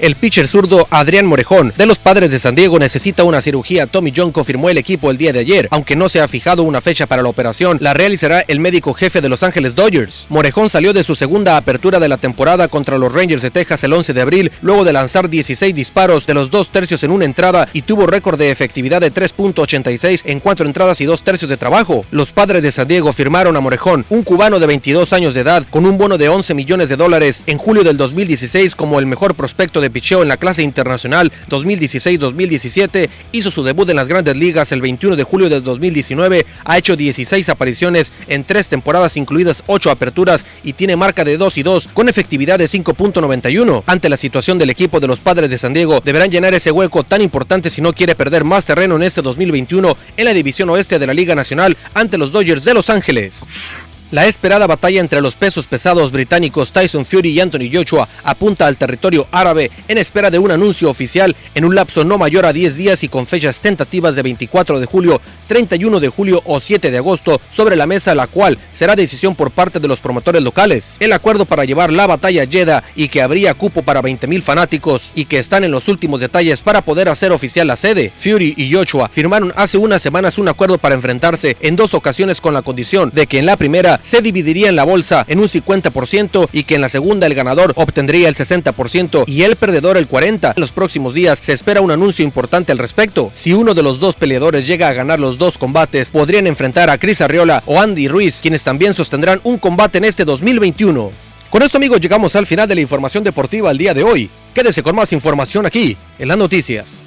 El 0.00 0.16
pitcher 0.16 0.48
zurdo 0.48 0.88
Adrián 0.90 1.26
Morejón 1.26 1.74
de 1.76 1.84
los 1.84 1.98
Padres 1.98 2.30
de 2.30 2.38
San 2.38 2.54
Diego 2.54 2.78
necesita 2.78 3.22
una 3.24 3.42
cirugía. 3.42 3.86
Tommy 3.86 4.14
John 4.16 4.32
confirmó 4.32 4.70
el 4.70 4.78
equipo 4.78 5.10
el 5.10 5.18
día 5.18 5.30
de 5.30 5.40
ayer. 5.40 5.68
Aunque 5.70 5.94
no 5.94 6.08
se 6.08 6.22
ha 6.22 6.28
fijado 6.28 6.62
una 6.62 6.80
fecha 6.80 7.06
para 7.06 7.22
la 7.22 7.28
operación, 7.28 7.76
la 7.82 7.92
realizará 7.92 8.42
el 8.48 8.60
médico 8.60 8.94
jefe 8.94 9.20
de 9.20 9.28
Los 9.28 9.42
Ángeles 9.42 9.74
Dodgers. 9.74 10.24
Morejón 10.30 10.70
salió 10.70 10.94
de 10.94 11.02
su 11.02 11.16
segunda 11.16 11.58
apertura 11.58 12.00
de 12.00 12.08
la 12.08 12.16
temporada 12.16 12.68
contra 12.68 12.96
los 12.96 13.12
Rangers 13.12 13.42
de 13.42 13.50
Texas 13.50 13.84
el 13.84 13.92
11 13.92 14.14
de 14.14 14.20
abril, 14.22 14.52
luego 14.62 14.84
de 14.84 14.94
lanzar 14.94 15.28
16 15.28 15.74
disparos 15.74 16.26
de 16.26 16.32
los 16.32 16.50
dos 16.50 16.70
tercios 16.70 17.04
en 17.04 17.10
una 17.10 17.26
entrada 17.26 17.68
y 17.74 17.82
tuvo 17.82 18.06
récord 18.06 18.38
de 18.38 18.50
efectividad 18.50 19.02
de 19.02 19.12
3.86 19.12 20.22
en 20.24 20.40
cuatro 20.40 20.64
entradas 20.64 21.02
y 21.02 21.04
dos 21.04 21.22
tercios 21.22 21.50
de 21.50 21.58
trabajo. 21.58 22.06
Los 22.10 22.32
Padres 22.32 22.62
de 22.62 22.72
San 22.72 22.88
Diego 22.88 23.12
firmaron 23.12 23.54
a 23.54 23.60
Morejón, 23.60 24.06
un 24.08 24.22
cubano 24.22 24.60
de 24.60 24.66
22 24.66 25.12
años 25.12 25.34
de 25.34 25.42
edad, 25.42 25.66
con 25.68 25.84
un 25.84 25.98
bono 25.98 26.16
de 26.16 26.30
11 26.30 26.54
millones 26.54 26.88
de 26.88 26.96
dólares 26.96 27.44
en 27.46 27.58
julio 27.58 27.84
del 27.84 27.98
2016 27.98 28.74
como 28.74 28.98
el 28.98 29.04
mejor 29.04 29.34
prospecto 29.34 29.82
de 29.82 29.89
picheo 29.90 30.22
en 30.22 30.28
la 30.28 30.36
clase 30.36 30.62
internacional 30.62 31.32
2016-2017, 31.48 33.08
hizo 33.32 33.50
su 33.50 33.62
debut 33.62 33.88
en 33.90 33.96
las 33.96 34.08
grandes 34.08 34.36
ligas 34.36 34.72
el 34.72 34.80
21 34.80 35.16
de 35.16 35.22
julio 35.24 35.48
de 35.48 35.60
2019, 35.60 36.46
ha 36.64 36.78
hecho 36.78 36.96
16 36.96 37.48
apariciones 37.48 38.12
en 38.28 38.44
tres 38.44 38.68
temporadas 38.68 39.16
incluidas 39.16 39.62
8 39.66 39.90
aperturas 39.90 40.44
y 40.62 40.72
tiene 40.72 40.96
marca 40.96 41.24
de 41.24 41.36
2 41.36 41.58
y 41.58 41.62
2 41.62 41.88
con 41.92 42.08
efectividad 42.08 42.58
de 42.58 42.66
5.91. 42.66 43.82
Ante 43.86 44.08
la 44.08 44.16
situación 44.16 44.58
del 44.58 44.70
equipo 44.70 45.00
de 45.00 45.06
los 45.06 45.20
Padres 45.20 45.50
de 45.50 45.58
San 45.58 45.74
Diego, 45.74 46.00
deberán 46.00 46.30
llenar 46.30 46.54
ese 46.54 46.70
hueco 46.70 47.04
tan 47.04 47.22
importante 47.22 47.70
si 47.70 47.80
no 47.80 47.92
quiere 47.92 48.14
perder 48.14 48.44
más 48.44 48.64
terreno 48.64 48.96
en 48.96 49.02
este 49.02 49.22
2021 49.22 49.96
en 50.16 50.24
la 50.24 50.34
división 50.34 50.70
oeste 50.70 50.98
de 50.98 51.06
la 51.06 51.14
Liga 51.14 51.34
Nacional 51.34 51.76
ante 51.94 52.18
los 52.18 52.32
Dodgers 52.32 52.64
de 52.64 52.74
Los 52.74 52.90
Ángeles. 52.90 53.44
La 54.10 54.26
esperada 54.26 54.66
batalla 54.66 55.00
entre 55.00 55.20
los 55.20 55.36
pesos 55.36 55.68
pesados 55.68 56.10
británicos 56.10 56.72
Tyson 56.72 57.04
Fury 57.04 57.30
y 57.30 57.40
Anthony 57.40 57.70
Joshua 57.72 58.08
apunta 58.24 58.66
al 58.66 58.76
territorio 58.76 59.28
árabe 59.30 59.70
en 59.86 59.98
espera 59.98 60.32
de 60.32 60.40
un 60.40 60.50
anuncio 60.50 60.90
oficial 60.90 61.36
en 61.54 61.64
un 61.64 61.76
lapso 61.76 62.02
no 62.02 62.18
mayor 62.18 62.44
a 62.44 62.52
10 62.52 62.76
días 62.76 63.04
y 63.04 63.08
con 63.08 63.24
fechas 63.24 63.60
tentativas 63.60 64.16
de 64.16 64.22
24 64.22 64.80
de 64.80 64.86
julio, 64.86 65.20
31 65.46 66.00
de 66.00 66.08
julio 66.08 66.42
o 66.44 66.58
7 66.58 66.90
de 66.90 66.98
agosto 66.98 67.40
sobre 67.52 67.76
la 67.76 67.86
mesa, 67.86 68.16
la 68.16 68.26
cual 68.26 68.58
será 68.72 68.96
decisión 68.96 69.36
por 69.36 69.52
parte 69.52 69.78
de 69.78 69.86
los 69.86 70.00
promotores 70.00 70.42
locales. 70.42 70.96
El 70.98 71.12
acuerdo 71.12 71.44
para 71.44 71.64
llevar 71.64 71.92
la 71.92 72.08
batalla 72.08 72.42
a 72.42 72.46
Jeddah 72.48 72.82
y 72.96 73.10
que 73.10 73.22
habría 73.22 73.54
cupo 73.54 73.82
para 73.82 74.02
20.000 74.02 74.42
fanáticos 74.42 75.12
y 75.14 75.26
que 75.26 75.38
están 75.38 75.62
en 75.62 75.70
los 75.70 75.86
últimos 75.86 76.20
detalles 76.20 76.62
para 76.62 76.82
poder 76.82 77.08
hacer 77.08 77.30
oficial 77.30 77.68
la 77.68 77.76
sede. 77.76 78.10
Fury 78.18 78.54
y 78.56 78.74
Joshua 78.74 79.08
firmaron 79.08 79.52
hace 79.54 79.78
unas 79.78 80.02
semanas 80.02 80.36
un 80.38 80.48
acuerdo 80.48 80.78
para 80.78 80.96
enfrentarse 80.96 81.56
en 81.60 81.76
dos 81.76 81.94
ocasiones 81.94 82.40
con 82.40 82.54
la 82.54 82.62
condición 82.62 83.12
de 83.14 83.28
que 83.28 83.38
en 83.38 83.46
la 83.46 83.56
primera 83.56 83.99
se 84.02 84.22
dividiría 84.22 84.68
en 84.68 84.76
la 84.76 84.84
bolsa 84.84 85.24
en 85.28 85.40
un 85.40 85.46
50% 85.46 86.48
y 86.52 86.64
que 86.64 86.74
en 86.74 86.80
la 86.80 86.88
segunda 86.88 87.26
el 87.26 87.34
ganador 87.34 87.72
obtendría 87.76 88.28
el 88.28 88.34
60% 88.34 89.24
y 89.26 89.42
el 89.42 89.56
perdedor 89.56 89.96
el 89.96 90.08
40%. 90.08 90.54
En 90.56 90.60
los 90.60 90.72
próximos 90.72 91.14
días 91.14 91.40
se 91.42 91.52
espera 91.52 91.80
un 91.80 91.90
anuncio 91.90 92.24
importante 92.24 92.72
al 92.72 92.78
respecto. 92.78 93.30
Si 93.32 93.52
uno 93.52 93.74
de 93.74 93.82
los 93.82 94.00
dos 94.00 94.16
peleadores 94.16 94.66
llega 94.66 94.88
a 94.88 94.92
ganar 94.92 95.20
los 95.20 95.38
dos 95.38 95.58
combates, 95.58 96.10
podrían 96.10 96.46
enfrentar 96.46 96.90
a 96.90 96.98
Chris 96.98 97.20
Arriola 97.20 97.62
o 97.66 97.80
Andy 97.80 98.08
Ruiz, 98.08 98.40
quienes 98.42 98.64
también 98.64 98.94
sostendrán 98.94 99.40
un 99.44 99.58
combate 99.58 99.98
en 99.98 100.04
este 100.04 100.24
2021. 100.24 101.10
Con 101.50 101.62
esto 101.62 101.78
amigos 101.78 102.00
llegamos 102.00 102.36
al 102.36 102.46
final 102.46 102.68
de 102.68 102.76
la 102.76 102.80
información 102.80 103.24
deportiva 103.24 103.70
al 103.70 103.78
día 103.78 103.92
de 103.92 104.04
hoy. 104.04 104.30
Quédese 104.54 104.82
con 104.82 104.94
más 104.94 105.12
información 105.12 105.66
aquí 105.66 105.96
en 106.18 106.28
las 106.28 106.38
noticias. 106.38 107.02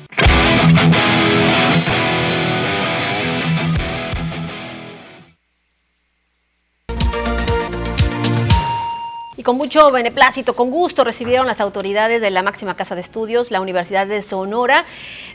Con 9.43 9.57
mucho 9.57 9.91
beneplácito, 9.91 10.55
con 10.55 10.71
gusto, 10.71 11.03
recibieron 11.03 11.45
las 11.47 11.59
autoridades 11.59 12.21
de 12.21 12.31
la 12.31 12.43
máxima 12.43 12.77
casa 12.77 12.95
de 12.95 13.01
estudios, 13.01 13.51
la 13.51 13.59
Universidad 13.59 14.07
de 14.07 14.21
Sonora, 14.21 14.85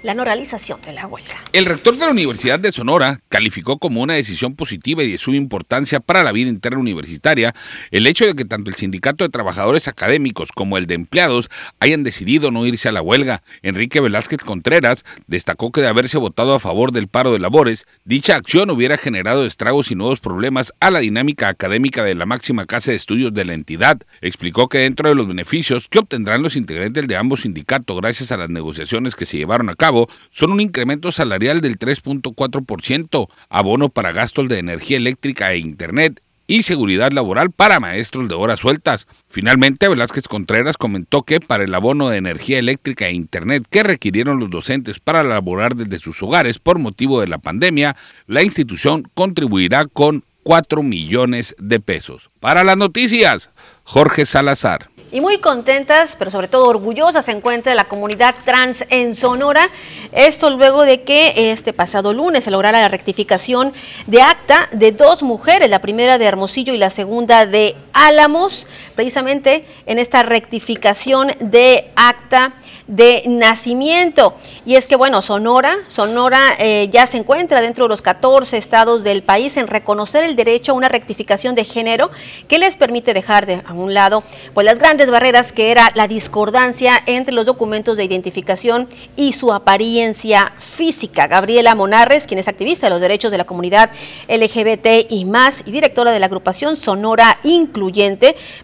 la 0.02 0.14
no 0.14 0.24
realización 0.24 0.80
de 0.80 0.94
la 0.94 1.06
huelga. 1.06 1.36
El 1.52 1.66
rector 1.66 1.94
de 1.98 2.06
la 2.06 2.12
Universidad 2.12 2.58
de 2.58 2.72
Sonora 2.72 3.20
calificó 3.28 3.76
como 3.76 4.00
una 4.00 4.14
decisión 4.14 4.56
positiva 4.56 5.02
y 5.02 5.10
de 5.10 5.18
suma 5.18 5.36
importancia 5.36 6.00
para 6.00 6.22
la 6.22 6.32
vida 6.32 6.48
interna 6.48 6.78
universitaria 6.78 7.54
el 7.90 8.06
hecho 8.06 8.24
de 8.24 8.34
que 8.34 8.46
tanto 8.46 8.70
el 8.70 8.76
sindicato 8.76 9.24
de 9.24 9.28
trabajadores 9.28 9.88
académicos 9.88 10.52
como 10.52 10.78
el 10.78 10.86
de 10.86 10.94
empleados 10.94 11.50
hayan 11.78 12.02
decidido 12.02 12.50
no 12.50 12.64
irse 12.64 12.88
a 12.88 12.92
la 12.92 13.02
huelga. 13.02 13.42
Enrique 13.60 14.00
Velázquez 14.00 14.42
Contreras 14.42 15.04
destacó 15.26 15.70
que 15.70 15.82
de 15.82 15.88
haberse 15.88 16.16
votado 16.16 16.54
a 16.54 16.60
favor 16.60 16.92
del 16.92 17.08
paro 17.08 17.30
de 17.30 17.40
labores, 17.40 17.86
dicha 18.06 18.36
acción 18.36 18.70
hubiera 18.70 18.96
generado 18.96 19.44
estragos 19.44 19.90
y 19.90 19.96
nuevos 19.96 20.20
problemas 20.20 20.72
a 20.80 20.90
la 20.90 21.00
dinámica 21.00 21.48
académica 21.48 22.02
de 22.02 22.14
la 22.14 22.24
máxima 22.24 22.64
casa 22.64 22.92
de 22.92 22.96
estudios 22.96 23.34
de 23.34 23.44
la 23.44 23.52
entidad. 23.52 23.97
Explicó 24.20 24.68
que 24.68 24.78
dentro 24.78 25.08
de 25.08 25.14
los 25.14 25.26
beneficios 25.26 25.88
que 25.88 25.98
obtendrán 25.98 26.42
los 26.42 26.56
integrantes 26.56 27.06
de 27.06 27.16
ambos 27.16 27.42
sindicatos 27.42 28.00
gracias 28.00 28.32
a 28.32 28.37
las 28.37 28.50
negociaciones 28.50 29.14
que 29.14 29.26
se 29.26 29.38
llevaron 29.38 29.68
a 29.68 29.74
cabo 29.74 30.08
son 30.30 30.52
un 30.52 30.61
incremento 30.61 31.12
salarial 31.12 31.61
del 31.61 31.78
3.4%, 31.78 33.28
abono 33.48 33.88
para 33.88 34.12
gastos 34.12 34.48
de 34.48 34.58
energía 34.58 34.96
eléctrica 34.96 35.52
e 35.52 35.58
internet 35.58 36.20
y 36.50 36.62
seguridad 36.62 37.12
laboral 37.12 37.50
para 37.52 37.78
maestros 37.78 38.26
de 38.28 38.34
horas 38.34 38.61
sueltas. 38.61 39.06
Finalmente, 39.26 39.87
Velázquez 39.87 40.26
Contreras 40.26 40.78
comentó 40.78 41.22
que 41.22 41.40
para 41.40 41.64
el 41.64 41.74
abono 41.74 42.08
de 42.08 42.16
energía 42.16 42.58
eléctrica 42.58 43.06
e 43.06 43.12
internet 43.12 43.64
que 43.68 43.82
requirieron 43.82 44.40
los 44.40 44.50
docentes 44.50 44.98
para 44.98 45.22
laborar 45.22 45.76
desde 45.76 45.98
sus 45.98 46.22
hogares 46.22 46.58
por 46.58 46.78
motivo 46.78 47.20
de 47.20 47.28
la 47.28 47.38
pandemia, 47.38 47.96
la 48.26 48.42
institución 48.42 49.08
contribuirá 49.14 49.84
con 49.84 50.24
4 50.48 50.82
millones 50.82 51.54
de 51.58 51.78
pesos. 51.78 52.30
Para 52.40 52.64
las 52.64 52.78
noticias, 52.78 53.50
Jorge 53.84 54.24
Salazar. 54.24 54.88
Y 55.12 55.20
muy 55.20 55.40
contentas, 55.40 56.16
pero 56.18 56.30
sobre 56.30 56.48
todo 56.48 56.68
orgullosas 56.68 57.26
se 57.26 57.32
encuentra 57.32 57.74
la 57.74 57.84
comunidad 57.84 58.34
trans 58.46 58.87
en 58.88 59.14
Sonora. 59.14 59.68
Esto 60.12 60.48
luego 60.48 60.84
de 60.84 61.02
que 61.02 61.50
este 61.52 61.74
pasado 61.74 62.14
lunes 62.14 62.44
se 62.44 62.50
lograra 62.50 62.80
la 62.80 62.88
rectificación 62.88 63.74
de 64.06 64.22
acta 64.22 64.70
de 64.72 64.92
dos 64.92 65.22
mujeres, 65.22 65.68
la 65.68 65.80
primera 65.80 66.16
de 66.16 66.24
Hermosillo 66.24 66.72
y 66.72 66.78
la 66.78 66.88
segunda 66.88 67.44
de 67.44 67.76
Álamos, 68.00 68.64
precisamente 68.94 69.64
en 69.87 69.98
esta 69.98 70.22
rectificación 70.22 71.32
de 71.40 71.90
acta 71.96 72.54
de 72.87 73.24
nacimiento. 73.26 74.34
Y 74.64 74.76
es 74.76 74.87
que, 74.87 74.96
bueno, 74.96 75.20
Sonora, 75.20 75.78
Sonora 75.88 76.54
eh, 76.58 76.88
ya 76.92 77.06
se 77.06 77.18
encuentra 77.18 77.61
dentro 77.61 77.84
de 77.84 77.88
los 77.88 78.00
14 78.00 78.56
estados 78.56 79.04
del 79.04 79.22
país 79.22 79.56
en 79.56 79.66
reconocer 79.66 80.24
el 80.24 80.37
derecho 80.37 80.72
a 80.72 80.74
una 80.76 80.88
rectificación 80.88 81.54
de 81.54 81.64
género 81.64 82.11
que 82.46 82.58
les 82.58 82.76
permite 82.76 83.14
dejar 83.14 83.46
de 83.46 83.62
a 83.66 83.72
un 83.72 83.94
lado 83.94 84.22
pues 84.54 84.64
las 84.64 84.78
grandes 84.78 85.11
barreras 85.11 85.52
que 85.52 85.70
era 85.70 85.90
la 85.94 86.08
discordancia 86.08 87.02
entre 87.06 87.34
los 87.34 87.46
documentos 87.46 87.96
de 87.96 88.04
identificación 88.04 88.88
y 89.16 89.32
su 89.34 89.52
apariencia 89.52 90.52
física. 90.58 91.26
Gabriela 91.26 91.74
Monarres, 91.74 92.26
quien 92.26 92.38
es 92.38 92.48
activista 92.48 92.87
de 92.87 92.90
los 92.90 93.00
derechos 93.00 93.30
de 93.30 93.38
la 93.38 93.44
comunidad 93.44 93.90
LGBT 94.28 95.11
y 95.11 95.24
más 95.24 95.62
y 95.66 95.72
directora 95.72 96.12
de 96.12 96.20
la 96.20 96.26
agrupación 96.26 96.76
Sonora 96.76 97.40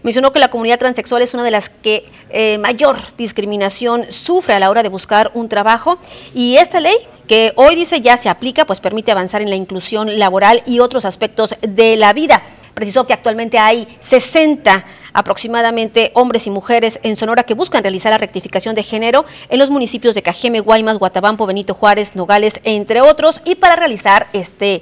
Mencionó 0.03 0.31
que 0.31 0.39
la 0.39 0.49
comunidad 0.49 0.79
transexual 0.79 1.21
es 1.21 1.33
una 1.33 1.43
de 1.43 1.51
las 1.51 1.69
que 1.69 2.05
eh, 2.29 2.57
mayor 2.57 2.97
discriminación 3.17 4.11
sufre 4.11 4.53
a 4.53 4.59
la 4.59 4.69
hora 4.69 4.83
de 4.83 4.89
buscar 4.89 5.31
un 5.33 5.49
trabajo 5.49 5.97
y 6.33 6.57
esta 6.57 6.79
ley 6.79 6.95
que 7.27 7.53
hoy 7.55 7.75
dice 7.75 8.01
ya 8.01 8.17
se 8.17 8.29
aplica, 8.29 8.65
pues 8.65 8.79
permite 8.79 9.11
avanzar 9.11 9.41
en 9.41 9.49
la 9.49 9.55
inclusión 9.55 10.19
laboral 10.19 10.61
y 10.65 10.79
otros 10.79 11.05
aspectos 11.05 11.55
de 11.61 11.97
la 11.97 12.13
vida. 12.13 12.43
Precisó 12.73 13.07
que 13.07 13.13
actualmente 13.13 13.57
hay 13.57 13.97
60 14.01 14.85
aproximadamente 15.15 16.11
hombres 16.13 16.45
y 16.45 16.51
mujeres 16.51 16.99
en 17.01 17.15
Sonora 17.15 17.43
que 17.43 17.53
buscan 17.53 17.81
realizar 17.81 18.11
la 18.11 18.17
rectificación 18.17 18.75
de 18.75 18.83
género 18.83 19.25
en 19.49 19.59
los 19.59 19.69
municipios 19.69 20.13
de 20.13 20.21
Cajeme, 20.21 20.59
Guaymas, 20.59 20.99
Guatabampo, 20.99 21.47
Benito 21.47 21.73
Juárez, 21.73 22.15
Nogales, 22.15 22.59
entre 22.65 23.01
otros. 23.01 23.41
Y 23.45 23.55
para 23.55 23.77
realizar 23.77 24.27
este, 24.33 24.75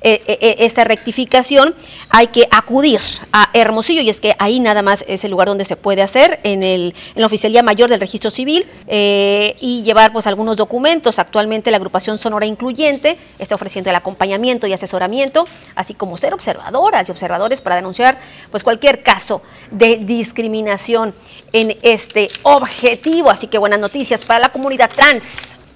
eh, 0.00 0.22
eh, 0.26 0.56
esta 0.60 0.84
rectificación 0.84 1.74
hay 2.08 2.28
que 2.28 2.46
acudir 2.52 3.00
a 3.32 3.50
Hermosillo 3.52 4.00
y 4.02 4.10
es 4.10 4.20
que 4.20 4.36
ahí 4.38 4.60
nada 4.60 4.82
más 4.82 5.04
es 5.08 5.24
el 5.24 5.32
lugar 5.32 5.48
donde 5.48 5.64
se 5.64 5.74
puede 5.74 6.02
hacer 6.02 6.38
en, 6.44 6.62
el, 6.62 6.94
en 7.14 7.20
la 7.20 7.26
Oficialía 7.26 7.64
Mayor 7.64 7.90
del 7.90 7.98
Registro 7.98 8.30
Civil 8.30 8.66
eh, 8.86 9.56
y 9.60 9.82
llevar 9.82 10.12
pues 10.12 10.28
algunos 10.28 10.56
documentos. 10.56 11.18
Actualmente 11.18 11.72
la 11.72 11.78
agrupación 11.78 12.16
Sonora 12.16 12.46
Incluyente 12.46 13.18
está 13.40 13.56
ofreciendo 13.56 13.90
el 13.90 13.96
acompañamiento 13.96 14.68
y 14.68 14.72
asesoramiento, 14.72 15.48
así 15.74 15.94
como 15.94 16.16
ser 16.16 16.32
observadoras 16.32 17.08
y 17.08 17.10
observadores 17.10 17.60
para 17.60 17.74
denunciar 17.74 18.20
pues 18.52 18.62
cualquier 18.62 19.02
caso 19.02 19.42
de 19.80 19.96
discriminación 19.96 21.14
en 21.52 21.76
este 21.82 22.28
objetivo. 22.42 23.30
Así 23.30 23.46
que 23.46 23.56
buenas 23.56 23.80
noticias 23.80 24.24
para 24.24 24.38
la 24.38 24.52
comunidad 24.52 24.90
trans 24.94 25.24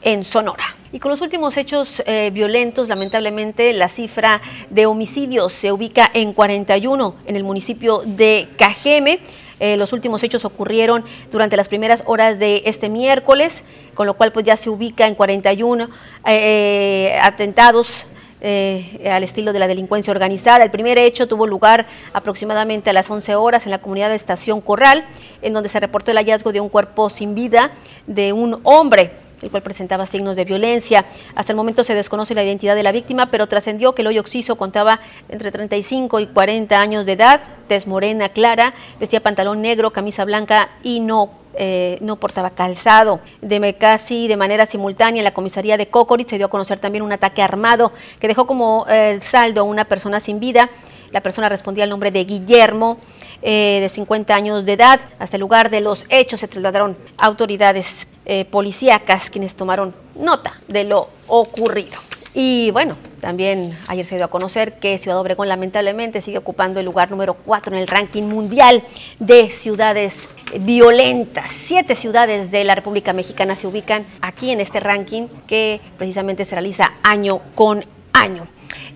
en 0.02 0.22
Sonora. 0.22 0.76
Y 0.92 1.00
con 1.00 1.10
los 1.10 1.22
últimos 1.22 1.56
hechos 1.56 2.02
eh, 2.06 2.30
violentos, 2.32 2.88
lamentablemente, 2.88 3.72
la 3.72 3.88
cifra 3.88 4.42
de 4.68 4.84
homicidios 4.84 5.54
se 5.54 5.72
ubica 5.72 6.08
en 6.12 6.34
41 6.34 7.16
en 7.26 7.36
el 7.36 7.44
municipio 7.44 8.02
de 8.04 8.46
Cajeme. 8.58 9.20
Eh, 9.58 9.78
los 9.78 9.94
últimos 9.94 10.22
hechos 10.22 10.44
ocurrieron 10.44 11.04
durante 11.32 11.56
las 11.56 11.68
primeras 11.68 12.02
horas 12.04 12.38
de 12.38 12.62
este 12.66 12.90
miércoles, 12.90 13.64
con 13.94 14.06
lo 14.06 14.14
cual 14.14 14.32
pues 14.32 14.44
ya 14.44 14.58
se 14.58 14.68
ubica 14.68 15.06
en 15.06 15.14
41 15.14 15.88
eh, 16.26 17.18
atentados 17.22 18.04
eh, 18.46 19.10
al 19.10 19.24
estilo 19.24 19.54
de 19.54 19.58
la 19.58 19.66
delincuencia 19.66 20.10
organizada. 20.10 20.64
El 20.64 20.70
primer 20.70 20.98
hecho 20.98 21.26
tuvo 21.26 21.46
lugar 21.46 21.86
aproximadamente 22.12 22.90
a 22.90 22.92
las 22.92 23.10
11 23.10 23.36
horas 23.36 23.64
en 23.64 23.70
la 23.70 23.78
comunidad 23.78 24.10
de 24.10 24.16
Estación 24.16 24.60
Corral, 24.60 25.06
en 25.40 25.54
donde 25.54 25.70
se 25.70 25.80
reportó 25.80 26.10
el 26.10 26.18
hallazgo 26.18 26.52
de 26.52 26.60
un 26.60 26.68
cuerpo 26.68 27.08
sin 27.08 27.34
vida 27.34 27.70
de 28.06 28.34
un 28.34 28.60
hombre 28.64 29.23
el 29.44 29.50
cual 29.50 29.62
presentaba 29.62 30.06
signos 30.06 30.36
de 30.36 30.44
violencia. 30.44 31.04
Hasta 31.34 31.52
el 31.52 31.56
momento 31.56 31.84
se 31.84 31.94
desconoce 31.94 32.34
la 32.34 32.42
identidad 32.42 32.74
de 32.74 32.82
la 32.82 32.92
víctima, 32.92 33.30
pero 33.30 33.46
trascendió 33.46 33.94
que 33.94 34.02
el 34.02 34.08
hoyo 34.08 34.20
oxiso 34.20 34.56
contaba 34.56 35.00
entre 35.28 35.52
35 35.52 36.20
y 36.20 36.26
40 36.26 36.80
años 36.80 37.06
de 37.06 37.12
edad, 37.12 37.42
tez 37.68 37.86
morena 37.86 38.30
clara, 38.30 38.74
vestía 38.98 39.22
pantalón 39.22 39.62
negro, 39.62 39.92
camisa 39.92 40.24
blanca 40.24 40.70
y 40.82 41.00
no 41.00 41.44
eh, 41.56 41.98
no 42.00 42.16
portaba 42.16 42.50
calzado. 42.50 43.20
De 43.40 43.74
casi 43.76 44.26
de 44.26 44.36
manera 44.36 44.66
simultánea 44.66 45.20
en 45.20 45.24
la 45.24 45.32
comisaría 45.32 45.76
de 45.76 45.86
Cocorit 45.86 46.28
se 46.28 46.36
dio 46.36 46.46
a 46.46 46.50
conocer 46.50 46.80
también 46.80 47.02
un 47.02 47.12
ataque 47.12 47.42
armado 47.42 47.92
que 48.18 48.26
dejó 48.26 48.46
como 48.46 48.86
eh, 48.88 49.20
saldo 49.22 49.60
a 49.60 49.64
una 49.64 49.84
persona 49.84 50.18
sin 50.18 50.40
vida. 50.40 50.68
La 51.12 51.20
persona 51.20 51.48
respondía 51.48 51.84
al 51.84 51.90
nombre 51.90 52.10
de 52.10 52.24
Guillermo, 52.24 52.98
eh, 53.40 53.78
de 53.80 53.88
50 53.88 54.34
años 54.34 54.64
de 54.64 54.72
edad. 54.72 55.00
Hasta 55.20 55.36
el 55.36 55.42
lugar 55.42 55.70
de 55.70 55.80
los 55.80 56.06
hechos 56.08 56.40
se 56.40 56.48
trasladaron 56.48 56.96
autoridades 57.18 58.08
policíacas 58.50 59.30
quienes 59.30 59.54
tomaron 59.54 59.94
nota 60.14 60.60
de 60.68 60.84
lo 60.84 61.08
ocurrido. 61.26 61.98
Y 62.36 62.72
bueno, 62.72 62.96
también 63.20 63.78
ayer 63.86 64.04
se 64.04 64.16
dio 64.16 64.24
a 64.24 64.28
conocer 64.28 64.80
que 64.80 64.98
Ciudad 64.98 65.18
Obregón 65.20 65.48
lamentablemente 65.48 66.20
sigue 66.20 66.38
ocupando 66.38 66.80
el 66.80 66.86
lugar 66.86 67.10
número 67.10 67.34
4 67.34 67.74
en 67.74 67.80
el 67.80 67.86
ranking 67.86 68.24
mundial 68.24 68.82
de 69.20 69.50
ciudades 69.50 70.28
violentas. 70.60 71.52
Siete 71.52 71.94
ciudades 71.94 72.50
de 72.50 72.64
la 72.64 72.74
República 72.74 73.12
Mexicana 73.12 73.54
se 73.54 73.68
ubican 73.68 74.04
aquí 74.20 74.50
en 74.50 74.60
este 74.60 74.80
ranking 74.80 75.28
que 75.46 75.80
precisamente 75.96 76.44
se 76.44 76.56
realiza 76.56 76.94
año 77.04 77.40
con 77.54 77.84
año. 78.12 78.48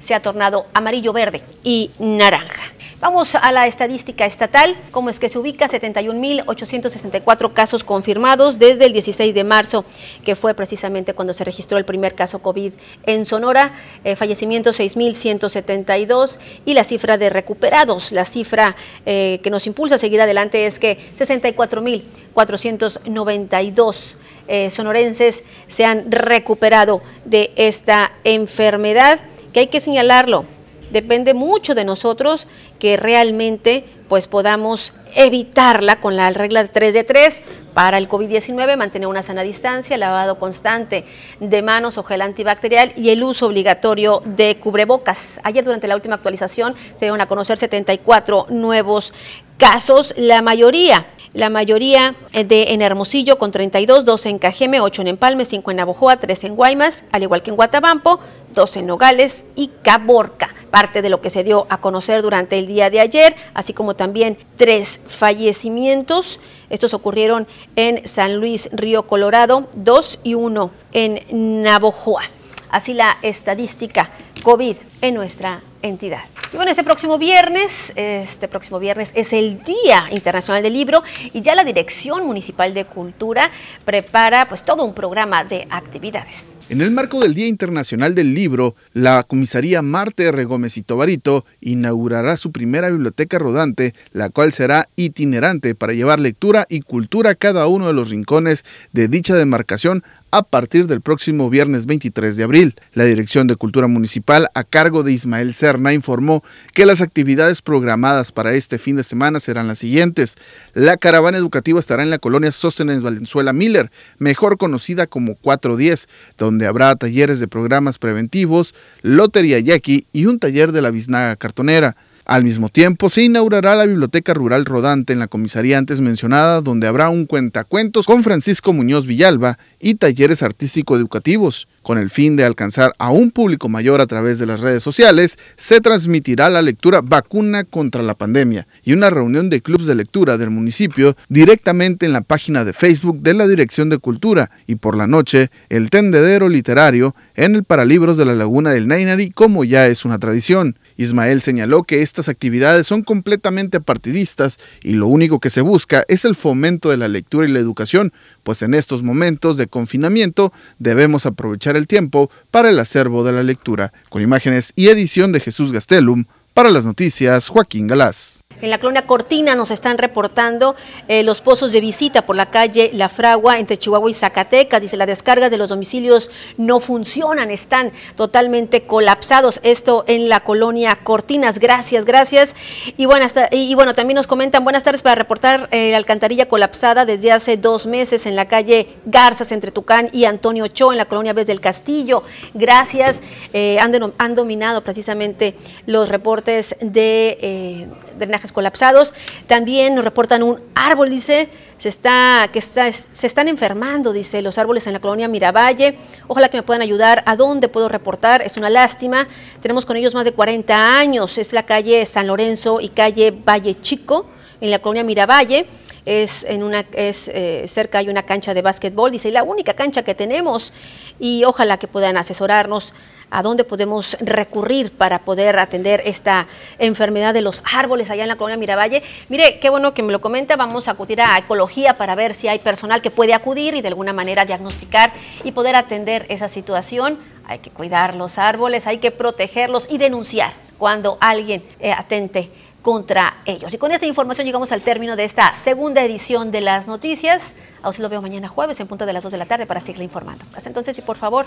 se 0.00 0.14
ha 0.14 0.20
tornado 0.20 0.66
amarillo, 0.72 1.12
verde 1.12 1.42
y 1.62 1.90
naranja. 1.98 2.79
Vamos 3.00 3.34
a 3.34 3.50
la 3.50 3.66
estadística 3.66 4.26
estatal. 4.26 4.76
¿Cómo 4.90 5.08
es 5.08 5.18
que 5.18 5.30
se 5.30 5.38
ubica? 5.38 5.66
71.864 5.66 7.54
casos 7.54 7.82
confirmados 7.82 8.58
desde 8.58 8.84
el 8.84 8.92
16 8.92 9.34
de 9.34 9.42
marzo, 9.42 9.86
que 10.22 10.36
fue 10.36 10.52
precisamente 10.52 11.14
cuando 11.14 11.32
se 11.32 11.44
registró 11.44 11.78
el 11.78 11.86
primer 11.86 12.14
caso 12.14 12.40
COVID 12.40 12.74
en 13.06 13.24
Sonora. 13.24 13.72
Eh, 14.04 14.16
fallecimientos 14.16 14.78
6.172 14.78 16.36
y 16.66 16.74
la 16.74 16.84
cifra 16.84 17.16
de 17.16 17.30
recuperados, 17.30 18.12
la 18.12 18.26
cifra 18.26 18.76
eh, 19.06 19.40
que 19.42 19.48
nos 19.48 19.66
impulsa 19.66 19.94
a 19.94 19.98
seguir 19.98 20.20
adelante 20.20 20.66
es 20.66 20.78
que 20.78 20.98
64.492 21.18 24.16
eh, 24.46 24.70
sonorenses 24.70 25.42
se 25.68 25.86
han 25.86 26.12
recuperado 26.12 27.00
de 27.24 27.50
esta 27.56 28.12
enfermedad, 28.24 29.20
que 29.54 29.60
hay 29.60 29.68
que 29.68 29.80
señalarlo 29.80 30.44
depende 30.90 31.34
mucho 31.34 31.74
de 31.74 31.84
nosotros 31.84 32.46
que 32.78 32.96
realmente 32.96 33.84
pues 34.08 34.26
podamos 34.26 34.92
evitarla 35.14 36.00
con 36.00 36.16
la 36.16 36.30
regla 36.30 36.66
3 36.66 36.92
de 36.92 37.04
3 37.04 37.42
para 37.74 37.96
el 37.96 38.08
COVID-19, 38.08 38.76
mantener 38.76 39.06
una 39.06 39.22
sana 39.22 39.42
distancia, 39.42 39.96
lavado 39.96 40.38
constante 40.38 41.04
de 41.38 41.62
manos 41.62 41.96
o 41.96 42.02
gel 42.02 42.22
antibacterial 42.22 42.92
y 42.96 43.10
el 43.10 43.22
uso 43.22 43.46
obligatorio 43.46 44.20
de 44.24 44.56
cubrebocas. 44.56 45.40
Ayer 45.44 45.64
durante 45.64 45.86
la 45.86 45.94
última 45.94 46.16
actualización 46.16 46.74
se 46.94 47.04
dieron 47.04 47.20
a 47.20 47.26
conocer 47.26 47.56
74 47.56 48.46
nuevos 48.50 49.12
casos, 49.58 50.14
la 50.16 50.42
mayoría 50.42 51.06
la 51.32 51.48
mayoría 51.48 52.16
de 52.32 52.72
en 52.72 52.82
Hermosillo 52.82 53.38
con 53.38 53.52
32, 53.52 54.04
12 54.04 54.28
en 54.30 54.38
Cajeme, 54.40 54.80
8 54.80 55.02
en 55.02 55.08
Empalme, 55.08 55.44
5 55.44 55.70
en 55.70 55.76
Navojoa, 55.76 56.16
3 56.16 56.44
en 56.44 56.56
Guaymas, 56.56 57.04
al 57.12 57.22
igual 57.22 57.42
que 57.42 57.50
en 57.50 57.56
Guatabampo, 57.56 58.18
2 58.54 58.76
en 58.78 58.86
Nogales 58.86 59.44
y 59.54 59.70
Caborca. 59.82 60.52
Parte 60.70 61.02
de 61.02 61.10
lo 61.10 61.20
que 61.20 61.30
se 61.30 61.44
dio 61.44 61.66
a 61.68 61.80
conocer 61.80 62.22
durante 62.22 62.58
el 62.58 62.66
día 62.66 62.90
de 62.90 63.00
ayer, 63.00 63.34
así 63.54 63.72
como 63.72 63.94
también 63.94 64.38
tres 64.56 65.00
fallecimientos. 65.08 66.40
Estos 66.68 66.94
ocurrieron 66.94 67.46
en 67.76 68.06
San 68.06 68.36
Luis, 68.36 68.68
Río 68.72 69.06
Colorado, 69.06 69.68
2 69.74 70.20
y 70.22 70.34
1 70.34 70.70
en 70.92 71.62
Navojoa. 71.62 72.22
Así 72.70 72.94
la 72.94 73.18
estadística 73.22 74.10
COVID 74.42 74.76
en 75.02 75.14
nuestra 75.14 75.62
entidad. 75.82 76.20
Y 76.52 76.56
bueno, 76.56 76.70
este 76.70 76.84
próximo 76.84 77.18
viernes, 77.18 77.92
este 77.94 78.48
próximo 78.48 78.78
viernes 78.78 79.12
es 79.14 79.32
el 79.32 79.62
Día 79.62 80.08
Internacional 80.10 80.62
del 80.62 80.72
Libro 80.72 81.02
y 81.32 81.42
ya 81.42 81.54
la 81.54 81.64
Dirección 81.64 82.26
Municipal 82.26 82.74
de 82.74 82.84
Cultura 82.84 83.50
prepara 83.84 84.48
pues 84.48 84.64
todo 84.64 84.84
un 84.84 84.94
programa 84.94 85.44
de 85.44 85.66
actividades. 85.70 86.56
En 86.68 86.80
el 86.80 86.90
marco 86.90 87.20
del 87.20 87.34
Día 87.34 87.48
Internacional 87.48 88.14
del 88.14 88.34
Libro, 88.34 88.76
la 88.92 89.24
comisaría 89.24 89.82
Marte 89.82 90.24
R. 90.24 90.44
Gómez 90.44 90.76
y 90.76 90.82
Tobarito 90.82 91.44
inaugurará 91.60 92.36
su 92.36 92.52
primera 92.52 92.90
biblioteca 92.90 93.38
rodante, 93.38 93.92
la 94.12 94.28
cual 94.28 94.52
será 94.52 94.88
itinerante 94.96 95.74
para 95.74 95.94
llevar 95.94 96.20
lectura 96.20 96.66
y 96.68 96.80
cultura 96.80 97.30
a 97.30 97.34
cada 97.34 97.66
uno 97.66 97.88
de 97.88 97.92
los 97.92 98.10
rincones 98.10 98.64
de 98.92 99.08
dicha 99.08 99.34
demarcación 99.34 100.04
a 100.30 100.42
partir 100.42 100.86
del 100.86 101.00
próximo 101.00 101.50
viernes 101.50 101.86
23 101.86 102.36
de 102.36 102.44
abril. 102.44 102.74
La 102.94 103.04
Dirección 103.04 103.46
de 103.46 103.56
Cultura 103.56 103.86
Municipal, 103.86 104.48
a 104.54 104.64
cargo 104.64 105.02
de 105.02 105.12
Ismael 105.12 105.52
Serna, 105.52 105.92
informó 105.92 106.44
que 106.74 106.86
las 106.86 107.00
actividades 107.00 107.62
programadas 107.62 108.32
para 108.32 108.54
este 108.54 108.78
fin 108.78 108.96
de 108.96 109.04
semana 109.04 109.40
serán 109.40 109.66
las 109.68 109.78
siguientes. 109.78 110.36
La 110.74 110.96
caravana 110.96 111.38
educativa 111.38 111.80
estará 111.80 112.02
en 112.02 112.10
la 112.10 112.18
colonia 112.18 112.50
Sóstenes 112.50 113.02
Valenzuela 113.02 113.52
Miller, 113.52 113.90
mejor 114.18 114.58
conocida 114.58 115.06
como 115.06 115.34
410, 115.36 116.08
donde 116.38 116.66
habrá 116.66 116.94
talleres 116.96 117.40
de 117.40 117.48
programas 117.48 117.98
preventivos, 117.98 118.74
lotería 119.02 119.58
yaqui 119.58 120.06
y 120.12 120.26
un 120.26 120.38
taller 120.38 120.72
de 120.72 120.82
la 120.82 120.90
biznaga 120.90 121.36
cartonera. 121.36 121.96
Al 122.30 122.44
mismo 122.44 122.68
tiempo, 122.68 123.10
se 123.10 123.24
inaugurará 123.24 123.74
la 123.74 123.86
Biblioteca 123.86 124.34
Rural 124.34 124.64
Rodante 124.64 125.12
en 125.12 125.18
la 125.18 125.26
comisaría 125.26 125.78
antes 125.78 126.00
mencionada, 126.00 126.60
donde 126.60 126.86
habrá 126.86 127.08
un 127.08 127.26
cuentacuentos 127.26 128.06
con 128.06 128.22
Francisco 128.22 128.72
Muñoz 128.72 129.04
Villalba 129.04 129.58
y 129.80 129.96
talleres 129.96 130.44
artístico-educativos. 130.44 131.66
Con 131.82 131.98
el 131.98 132.08
fin 132.10 132.36
de 132.36 132.44
alcanzar 132.44 132.92
a 132.98 133.10
un 133.10 133.32
público 133.32 133.68
mayor 133.68 134.00
a 134.00 134.06
través 134.06 134.38
de 134.38 134.46
las 134.46 134.60
redes 134.60 134.82
sociales, 134.82 135.38
se 135.56 135.80
transmitirá 135.80 136.50
la 136.50 136.62
lectura 136.62 137.00
Vacuna 137.00 137.64
contra 137.64 138.02
la 138.02 138.14
Pandemia 138.14 138.68
y 138.84 138.92
una 138.92 139.10
reunión 139.10 139.50
de 139.50 139.62
clubes 139.62 139.86
de 139.86 139.94
lectura 139.96 140.36
del 140.36 140.50
municipio 140.50 141.16
directamente 141.30 142.06
en 142.06 142.12
la 142.12 142.20
página 142.20 142.64
de 142.64 142.74
Facebook 142.74 143.22
de 143.22 143.34
la 143.34 143.48
Dirección 143.48 143.88
de 143.88 143.98
Cultura 143.98 144.50
y 144.68 144.76
por 144.76 144.96
la 144.96 145.06
noche 145.06 145.50
el 145.70 145.88
tendedero 145.90 146.48
literario 146.48 147.16
en 147.34 147.56
el 147.56 147.64
Paralibros 147.64 148.18
de 148.18 148.26
la 148.26 148.34
Laguna 148.34 148.70
del 148.70 148.86
Nainari 148.86 149.30
como 149.30 149.64
ya 149.64 149.86
es 149.86 150.04
una 150.04 150.18
tradición. 150.18 150.76
Ismael 151.00 151.40
señaló 151.40 151.82
que 151.84 152.02
estas 152.02 152.28
actividades 152.28 152.86
son 152.86 153.02
completamente 153.02 153.80
partidistas 153.80 154.58
y 154.82 154.92
lo 154.92 155.06
único 155.06 155.40
que 155.40 155.48
se 155.48 155.62
busca 155.62 156.04
es 156.08 156.26
el 156.26 156.34
fomento 156.34 156.90
de 156.90 156.98
la 156.98 157.08
lectura 157.08 157.48
y 157.48 157.50
la 157.50 157.58
educación, 157.58 158.12
pues 158.42 158.60
en 158.60 158.74
estos 158.74 159.02
momentos 159.02 159.56
de 159.56 159.66
confinamiento 159.66 160.52
debemos 160.78 161.24
aprovechar 161.24 161.76
el 161.76 161.86
tiempo 161.86 162.30
para 162.50 162.68
el 162.68 162.78
acervo 162.78 163.24
de 163.24 163.32
la 163.32 163.42
lectura. 163.42 163.92
Con 164.10 164.20
imágenes 164.20 164.74
y 164.76 164.88
edición 164.88 165.32
de 165.32 165.40
Jesús 165.40 165.72
Gastelum, 165.72 166.26
para 166.52 166.68
las 166.68 166.84
noticias, 166.84 167.48
Joaquín 167.48 167.86
Galás. 167.86 168.42
En 168.62 168.68
la 168.68 168.78
colonia 168.78 169.06
Cortina 169.06 169.54
nos 169.54 169.70
están 169.70 169.96
reportando 169.96 170.76
eh, 171.08 171.22
los 171.22 171.40
pozos 171.40 171.72
de 171.72 171.80
visita 171.80 172.26
por 172.26 172.36
la 172.36 172.46
calle 172.46 172.90
La 172.92 173.08
Fragua 173.08 173.58
entre 173.58 173.78
Chihuahua 173.78 174.10
y 174.10 174.14
Zacatecas. 174.14 174.82
Dice, 174.82 174.98
las 174.98 175.06
descargas 175.06 175.50
de 175.50 175.56
los 175.56 175.70
domicilios 175.70 176.30
no 176.58 176.78
funcionan, 176.78 177.50
están 177.50 177.90
totalmente 178.16 178.82
colapsados. 178.82 179.60
Esto 179.62 180.04
en 180.06 180.28
la 180.28 180.40
colonia 180.40 180.94
Cortinas. 180.96 181.58
Gracias, 181.58 182.04
gracias. 182.04 182.54
Y 182.98 183.06
bueno, 183.06 183.24
y, 183.50 183.74
bueno 183.74 183.94
también 183.94 184.16
nos 184.16 184.26
comentan, 184.26 184.62
buenas 184.62 184.82
tardes 184.82 185.00
para 185.00 185.14
reportar 185.14 185.68
eh, 185.70 185.92
la 185.92 185.96
alcantarilla 185.96 186.46
colapsada 186.46 187.06
desde 187.06 187.32
hace 187.32 187.56
dos 187.56 187.86
meses 187.86 188.26
en 188.26 188.36
la 188.36 188.46
calle 188.46 188.88
Garzas 189.06 189.52
entre 189.52 189.72
Tucán 189.72 190.10
y 190.12 190.26
Antonio 190.26 190.66
Cho 190.66 190.92
en 190.92 190.98
la 190.98 191.06
colonia 191.06 191.32
Vez 191.32 191.46
del 191.46 191.62
Castillo. 191.62 192.24
Gracias. 192.52 193.22
Eh, 193.54 193.78
han, 193.80 194.12
han, 194.18 194.34
dominado 194.34 194.84
precisamente 194.84 195.54
los 195.86 196.08
reportes 196.08 196.76
de 196.80 197.88
drenajes 198.18 198.49
colapsados. 198.52 199.14
También 199.46 199.94
nos 199.94 200.04
reportan 200.04 200.42
un 200.42 200.60
árbol, 200.74 201.10
dice, 201.10 201.48
se, 201.78 201.88
está, 201.88 202.48
que 202.52 202.58
está, 202.58 202.92
se 202.92 203.26
están 203.26 203.48
enfermando, 203.48 204.12
dice, 204.12 204.42
los 204.42 204.58
árboles 204.58 204.86
en 204.86 204.92
la 204.92 205.00
colonia 205.00 205.28
Miravalle. 205.28 205.98
Ojalá 206.28 206.48
que 206.48 206.56
me 206.56 206.62
puedan 206.62 206.82
ayudar. 206.82 207.22
¿A 207.26 207.36
dónde 207.36 207.68
puedo 207.68 207.88
reportar? 207.88 208.42
Es 208.42 208.56
una 208.56 208.70
lástima. 208.70 209.28
Tenemos 209.62 209.86
con 209.86 209.96
ellos 209.96 210.14
más 210.14 210.24
de 210.24 210.32
40 210.32 210.98
años. 210.98 211.38
Es 211.38 211.52
la 211.52 211.64
calle 211.64 212.04
San 212.06 212.26
Lorenzo 212.26 212.80
y 212.80 212.88
calle 212.88 213.30
Valle 213.30 213.80
Chico, 213.80 214.26
en 214.60 214.70
la 214.70 214.80
colonia 214.80 215.04
Miravalle 215.04 215.66
es 216.06 216.44
en 216.44 216.62
una 216.62 216.86
es 216.92 217.28
eh, 217.28 217.66
cerca 217.68 217.98
hay 217.98 218.08
una 218.08 218.24
cancha 218.24 218.54
de 218.54 218.62
básquetbol 218.62 219.10
dice 219.10 219.30
la 219.30 219.42
única 219.42 219.74
cancha 219.74 220.02
que 220.02 220.14
tenemos 220.14 220.72
y 221.18 221.44
ojalá 221.44 221.78
que 221.78 221.88
puedan 221.88 222.16
asesorarnos 222.16 222.94
a 223.30 223.42
dónde 223.42 223.64
podemos 223.64 224.16
recurrir 224.20 224.92
para 224.92 225.20
poder 225.20 225.58
atender 225.58 226.02
esta 226.04 226.46
enfermedad 226.78 227.34
de 227.34 227.42
los 227.42 227.62
árboles 227.72 228.10
allá 228.10 228.22
en 228.22 228.28
la 228.28 228.36
colonia 228.36 228.56
Miravalle. 228.56 229.02
Mire, 229.28 229.58
qué 229.60 229.70
bueno 229.70 229.94
que 229.94 230.02
me 230.02 230.12
lo 230.12 230.20
comenta, 230.20 230.56
vamos 230.56 230.88
a 230.88 230.92
acudir 230.92 231.20
a 231.20 231.38
ecología 231.38 231.96
para 231.96 232.14
ver 232.14 232.34
si 232.34 232.48
hay 232.48 232.58
personal 232.58 233.02
que 233.02 233.10
puede 233.10 233.34
acudir 233.34 233.74
y 233.74 233.82
de 233.82 233.88
alguna 233.88 234.12
manera 234.12 234.44
diagnosticar 234.44 235.12
y 235.44 235.52
poder 235.52 235.76
atender 235.76 236.26
esa 236.28 236.48
situación. 236.48 237.18
Hay 237.46 237.58
que 237.58 237.70
cuidar 237.70 238.14
los 238.14 238.38
árboles, 238.38 238.86
hay 238.86 238.98
que 238.98 239.10
protegerlos 239.10 239.86
y 239.90 239.98
denunciar 239.98 240.52
cuando 240.78 241.18
alguien 241.20 241.62
eh, 241.80 241.92
atente 241.92 242.50
contra 242.82 243.38
ellos. 243.44 243.74
Y 243.74 243.78
con 243.78 243.92
esta 243.92 244.06
información 244.06 244.46
llegamos 244.46 244.72
al 244.72 244.80
término 244.80 245.16
de 245.16 245.24
esta 245.24 245.56
segunda 245.56 246.02
edición 246.02 246.50
de 246.50 246.62
las 246.62 246.86
noticias. 246.86 247.54
A 247.82 247.88
usted 247.88 248.02
lo 248.02 248.08
veo 248.08 248.22
mañana 248.22 248.48
jueves 248.48 248.80
en 248.80 248.86
punto 248.86 249.06
de 249.06 249.12
las 249.12 249.22
2 249.22 249.32
de 249.32 249.38
la 249.38 249.46
tarde 249.46 249.66
para 249.66 249.80
seguirle 249.80 250.04
informando. 250.04 250.44
Hasta 250.54 250.68
entonces 250.68 250.98
y 250.98 251.02
por 251.02 251.16
favor. 251.16 251.46